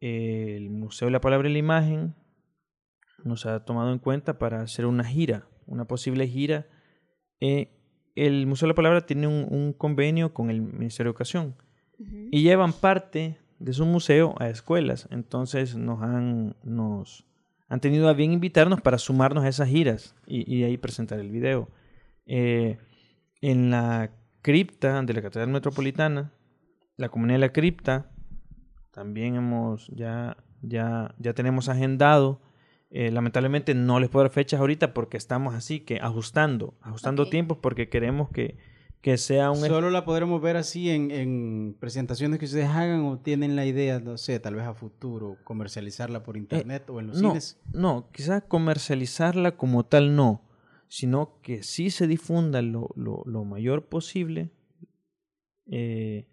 eh, 0.00 0.54
el 0.56 0.70
Museo 0.70 1.06
de 1.06 1.12
la 1.12 1.20
Palabra 1.20 1.48
y 1.48 1.52
la 1.52 1.58
Imagen 1.58 2.14
nos 3.24 3.46
ha 3.46 3.64
tomado 3.64 3.92
en 3.92 3.98
cuenta 3.98 4.38
para 4.38 4.62
hacer 4.62 4.86
una 4.86 5.04
gira, 5.04 5.46
una 5.66 5.86
posible 5.86 6.26
gira. 6.26 6.66
Eh, 7.40 7.76
el 8.14 8.46
Museo 8.46 8.66
de 8.66 8.72
la 8.72 8.76
Palabra 8.76 9.06
tiene 9.06 9.26
un, 9.26 9.46
un 9.50 9.72
convenio 9.72 10.34
con 10.34 10.50
el 10.50 10.60
Ministerio 10.60 11.10
de 11.10 11.14
Educación 11.14 11.56
y 12.30 12.42
llevan 12.42 12.72
parte 12.72 13.38
de 13.58 13.72
su 13.72 13.84
museo 13.84 14.34
a 14.38 14.48
escuelas. 14.48 15.06
Entonces 15.10 15.76
nos 15.76 16.02
han, 16.02 16.56
nos 16.62 17.26
han 17.68 17.80
tenido 17.80 18.08
a 18.08 18.14
bien 18.14 18.32
invitarnos 18.32 18.80
para 18.80 18.98
sumarnos 18.98 19.44
a 19.44 19.48
esas 19.48 19.68
giras 19.68 20.16
y, 20.26 20.50
y 20.52 20.64
ahí 20.64 20.76
presentar 20.78 21.20
el 21.20 21.30
video. 21.30 21.68
Eh, 22.26 22.78
en 23.42 23.70
la 23.70 24.10
cripta 24.42 25.02
de 25.02 25.14
la 25.14 25.22
Catedral 25.22 25.50
Metropolitana, 25.50 26.32
la 26.96 27.08
comunidad 27.08 27.36
de 27.36 27.46
la 27.46 27.52
cripta, 27.52 28.10
también 28.90 29.36
hemos 29.36 29.88
ya, 29.88 30.36
ya, 30.62 31.14
ya 31.18 31.32
tenemos 31.34 31.68
agendado. 31.68 32.40
Eh, 32.92 33.10
lamentablemente 33.12 33.72
no 33.74 34.00
les 34.00 34.08
puedo 34.08 34.24
dar 34.24 34.32
fechas 34.32 34.58
ahorita 34.58 34.92
porque 34.92 35.16
estamos 35.16 35.54
así 35.54 35.80
que 35.80 36.00
ajustando, 36.00 36.74
ajustando 36.80 37.28
tiempos 37.28 37.56
porque 37.58 37.88
queremos 37.88 38.30
que, 38.30 38.58
que 39.00 39.16
sea 39.16 39.52
un 39.52 39.58
¿Solo 39.58 39.90
la 39.90 40.04
podremos 40.04 40.42
ver 40.42 40.56
así 40.56 40.90
en, 40.90 41.12
en 41.12 41.76
presentaciones 41.78 42.40
que 42.40 42.46
ustedes 42.46 42.68
hagan 42.68 43.04
o 43.04 43.18
tienen 43.18 43.54
la 43.54 43.64
idea, 43.64 44.00
no 44.00 44.18
sé, 44.18 44.40
tal 44.40 44.56
vez 44.56 44.66
a 44.66 44.74
futuro, 44.74 45.36
comercializarla 45.44 46.24
por 46.24 46.36
internet 46.36 46.90
o 46.90 46.98
en 46.98 47.06
los 47.06 47.22
no, 47.22 47.28
cines? 47.28 47.60
No, 47.72 48.08
quizás 48.12 48.42
comercializarla 48.48 49.56
como 49.56 49.84
tal 49.84 50.16
no, 50.16 50.42
sino 50.90 51.40
que 51.40 51.62
sí 51.62 51.88
se 51.90 52.08
difunda 52.08 52.62
lo, 52.62 52.90
lo, 52.96 53.22
lo 53.24 53.44
mayor 53.44 53.86
posible 53.86 54.50
eh, 55.70 56.26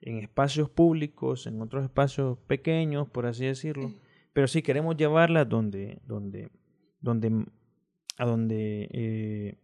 en 0.00 0.18
espacios 0.18 0.70
públicos, 0.70 1.46
en 1.48 1.60
otros 1.60 1.82
espacios 1.82 2.38
pequeños, 2.46 3.08
por 3.08 3.26
así 3.26 3.44
decirlo. 3.44 3.92
Pero 4.32 4.46
sí 4.46 4.62
queremos 4.62 4.96
llevarla 4.96 5.44
donde, 5.44 5.98
donde, 6.06 6.50
donde, 7.00 7.44
a 8.18 8.24
donde, 8.24 8.88
eh, 8.92 9.58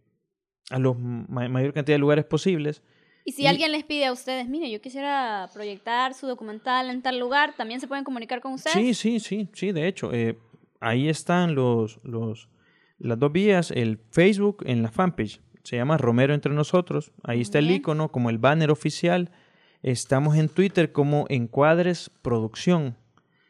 a 0.70 0.78
la 0.80 0.92
mayor 0.94 1.72
cantidad 1.72 1.94
de 1.94 2.00
lugares 2.00 2.24
posibles. 2.24 2.82
Y 3.24 3.32
si 3.32 3.42
y- 3.42 3.46
alguien 3.46 3.70
les 3.70 3.84
pide 3.84 4.06
a 4.06 4.12
ustedes, 4.12 4.48
mire, 4.48 4.68
yo 4.70 4.80
quisiera 4.80 5.48
proyectar 5.54 6.14
su 6.14 6.26
documental 6.26 6.90
en 6.90 7.02
tal 7.02 7.20
lugar, 7.20 7.54
¿también 7.56 7.78
se 7.80 7.86
pueden 7.86 8.02
comunicar 8.04 8.40
con 8.40 8.54
ustedes? 8.54 8.74
Sí, 8.76 8.94
sí, 8.94 9.20
sí, 9.20 9.48
sí, 9.52 9.70
de 9.72 9.86
hecho, 9.86 10.12
eh, 10.12 10.36
ahí 10.80 11.08
están 11.08 11.54
los, 11.54 12.00
los, 12.02 12.48
las 13.00 13.18
dos 13.18 13.32
vías, 13.32 13.70
el 13.72 13.98
Facebook 14.10 14.62
en 14.66 14.82
la 14.82 14.90
fanpage, 14.92 15.40
se 15.64 15.76
llama 15.76 15.98
Romero 15.98 16.32
Entre 16.34 16.52
Nosotros, 16.54 17.12
ahí 17.24 17.40
está 17.40 17.58
el 17.58 17.70
icono 17.70 18.10
como 18.12 18.30
el 18.30 18.38
banner 18.38 18.70
oficial, 18.70 19.30
estamos 19.82 20.36
en 20.36 20.48
Twitter 20.48 20.92
como 20.92 21.26
Encuadres 21.28 22.10
Producción, 22.22 22.96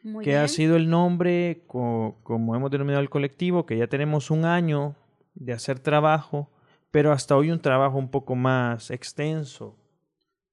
Muy 0.03 0.23
que 0.25 0.31
bien. 0.31 0.41
ha 0.41 0.47
sido 0.47 0.75
el 0.75 0.89
nombre, 0.89 1.63
co- 1.67 2.17
como 2.23 2.55
hemos 2.55 2.71
denominado 2.71 3.01
el 3.03 3.09
colectivo, 3.09 3.65
que 3.65 3.77
ya 3.77 3.87
tenemos 3.87 4.31
un 4.31 4.45
año 4.45 4.95
de 5.35 5.53
hacer 5.53 5.79
trabajo, 5.79 6.49
pero 6.89 7.11
hasta 7.11 7.35
hoy 7.37 7.51
un 7.51 7.59
trabajo 7.61 7.97
un 7.97 8.09
poco 8.09 8.35
más 8.35 8.91
extenso. 8.91 9.77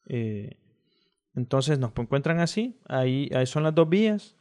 Eh, 0.07 0.57
entonces 1.34 1.78
nos 1.78 1.92
encuentran 1.96 2.38
así, 2.40 2.78
ahí, 2.88 3.28
ahí 3.34 3.46
son 3.46 3.62
las 3.64 3.74
dos 3.74 3.88
vías. 3.88 4.36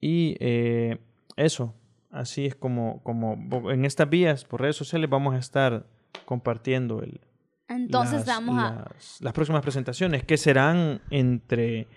Y 0.00 0.36
eh, 0.40 0.98
eso, 1.36 1.74
así 2.12 2.46
es 2.46 2.54
como, 2.54 3.02
como 3.02 3.70
en 3.72 3.84
estas 3.84 4.08
vías, 4.08 4.44
por 4.44 4.60
redes 4.60 4.76
sociales, 4.76 5.10
vamos 5.10 5.34
a 5.34 5.38
estar 5.38 5.86
compartiendo 6.24 7.02
el, 7.02 7.20
Entonces 7.68 8.26
las, 8.26 8.26
vamos 8.26 8.58
a... 8.62 8.84
las- 8.94 9.20
las 9.20 9.32
próximas 9.32 9.62
presentaciones, 9.62 10.22
que 10.24 10.36
serán 10.36 11.00
entre 11.10 11.88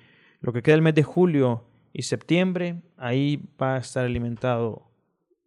lo 0.41 0.51
que 0.53 0.63
queda 0.63 0.75
el 0.75 0.81
mes 0.81 0.95
de 0.95 1.03
julio 1.03 1.65
y 1.93 2.01
septiembre. 2.03 2.81
Ahí 2.97 3.41
va 3.61 3.75
a 3.75 3.77
estar 3.79 4.05
alimentado. 4.05 4.83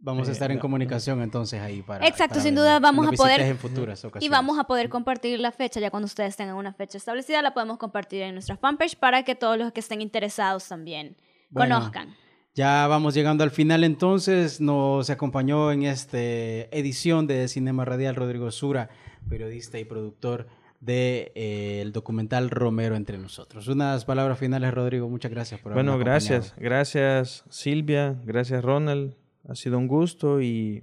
Vamos 0.01 0.29
a 0.29 0.31
Eh, 0.31 0.33
estar 0.35 0.51
en 0.53 0.59
la- 0.59 0.61
comunicación 0.61 1.23
entonces 1.23 1.61
ahí 1.61 1.83
para... 1.83 2.07
Exacto, 2.07 2.35
para 2.35 2.43
sin 2.43 2.55
ver- 2.55 2.63
duda 2.65 2.79
vamos 2.79 3.09
a 3.09 3.13
poder- 3.13 3.39
visites 3.41 3.51
en 3.51 3.59
futuras 3.59 4.05
ocasiones. 4.05 4.25
Y 4.25 4.29
vamos 4.31 4.59
a 4.59 4.65
poder 4.65 4.89
compartir 4.89 5.41
la 5.41 5.51
fecha, 5.51 5.81
ya 5.81 5.91
cuando 5.91 6.07
ustedes 6.07 6.37
tengan 6.37 6.55
una 6.57 6.73
fecha 6.73 6.99
establecida, 6.99 7.43
la 7.43 7.53
podemos 7.53 7.79
compartir 7.79 8.23
en 8.23 8.35
nuestra 8.35 8.57
fanpage 8.57 8.97
para 8.97 9.25
que 9.25 9.35
todos 9.35 9.59
los 9.59 9.73
que 9.73 9.81
estén 9.81 10.01
interesados 10.01 10.69
también 10.69 11.17
Bueno, 11.51 11.77
conozcan. 11.77 12.15
Ya 12.59 12.89
vamos 12.89 13.15
llegando 13.15 13.45
al 13.45 13.53
final 13.53 13.85
entonces. 13.85 14.61
Nos 14.61 15.11
acompañó 15.11 15.71
en 15.71 15.85
esta 15.85 16.19
edición 16.19 17.29
de 17.29 17.47
Cinema 17.47 17.85
Radial 17.85 18.17
Rodrigo 18.17 18.51
Sura, 18.51 18.91
periodista 19.29 19.79
y 19.79 19.85
productor 19.85 20.49
del 20.81 21.93
documental 21.93 22.51
Romero 22.51 22.97
entre 22.97 23.17
nosotros. 23.17 23.69
Unas 23.69 24.05
palabras 24.05 24.41
finales, 24.41 24.75
Rodrigo. 24.75 25.09
Muchas 25.09 25.31
gracias 25.31 25.61
por 25.61 25.73
Bueno, 25.73 25.97
gracias. 25.99 26.47
acompañado. 26.49 26.69
Gracias 26.69 27.45
Silvia, 27.49 28.21
gracias 28.25 28.65
Ronald. 28.65 29.15
Ha 29.49 29.55
sido 29.55 29.79
un 29.79 29.87
gusto 29.87 30.43
y 30.43 30.83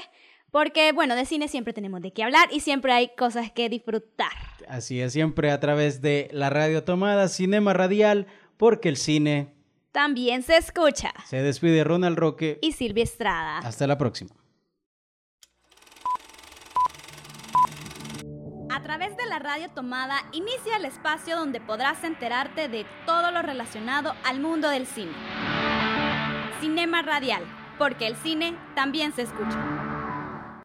porque 0.51 0.93
bueno, 0.93 1.15
de 1.15 1.25
cine 1.25 1.49
siempre 1.49 1.73
tenemos 1.73 2.01
de 2.01 2.13
qué 2.13 2.23
hablar 2.23 2.47
y 2.49 2.61
siempre 2.61 2.93
hay 2.93 3.09
cosas 3.17 3.51
que 3.51 3.67
disfrutar. 3.67 4.31
Así 4.69 5.01
es, 5.01 5.11
siempre 5.11 5.51
a 5.51 5.59
través 5.59 6.01
de 6.01 6.29
la 6.31 6.49
Radio 6.49 6.85
Tomada, 6.85 7.27
Cinema 7.27 7.73
Radial, 7.73 8.25
porque 8.55 8.87
el 8.87 8.95
cine 8.95 9.53
También 9.91 10.43
se 10.43 10.55
escucha. 10.55 11.13
se 11.25 11.41
despide 11.41 11.83
Ronald 11.83 12.17
Roque. 12.17 12.57
Y 12.61 12.71
Silvia 12.71 13.03
Estrada. 13.03 13.57
Hasta 13.57 13.85
la 13.85 13.97
próxima. 13.97 14.31
Través 18.85 19.17
de 19.17 19.25
la 19.25 19.39
radio 19.39 19.67
tomada 19.69 20.21
inicia 20.31 20.77
el 20.77 20.85
espacio 20.85 21.35
donde 21.35 21.59
podrás 21.59 22.03
enterarte 22.03 22.69
de 22.69 22.85
todo 23.07 23.31
lo 23.31 23.41
relacionado 23.41 24.13
al 24.23 24.39
mundo 24.39 24.69
del 24.69 24.85
cine. 24.85 25.11
Cinema 26.61 27.01
Radial, 27.01 27.41
porque 27.79 28.05
el 28.05 28.15
cine 28.15 28.55
también 28.75 29.11
se 29.11 29.23
escucha. 29.23 29.94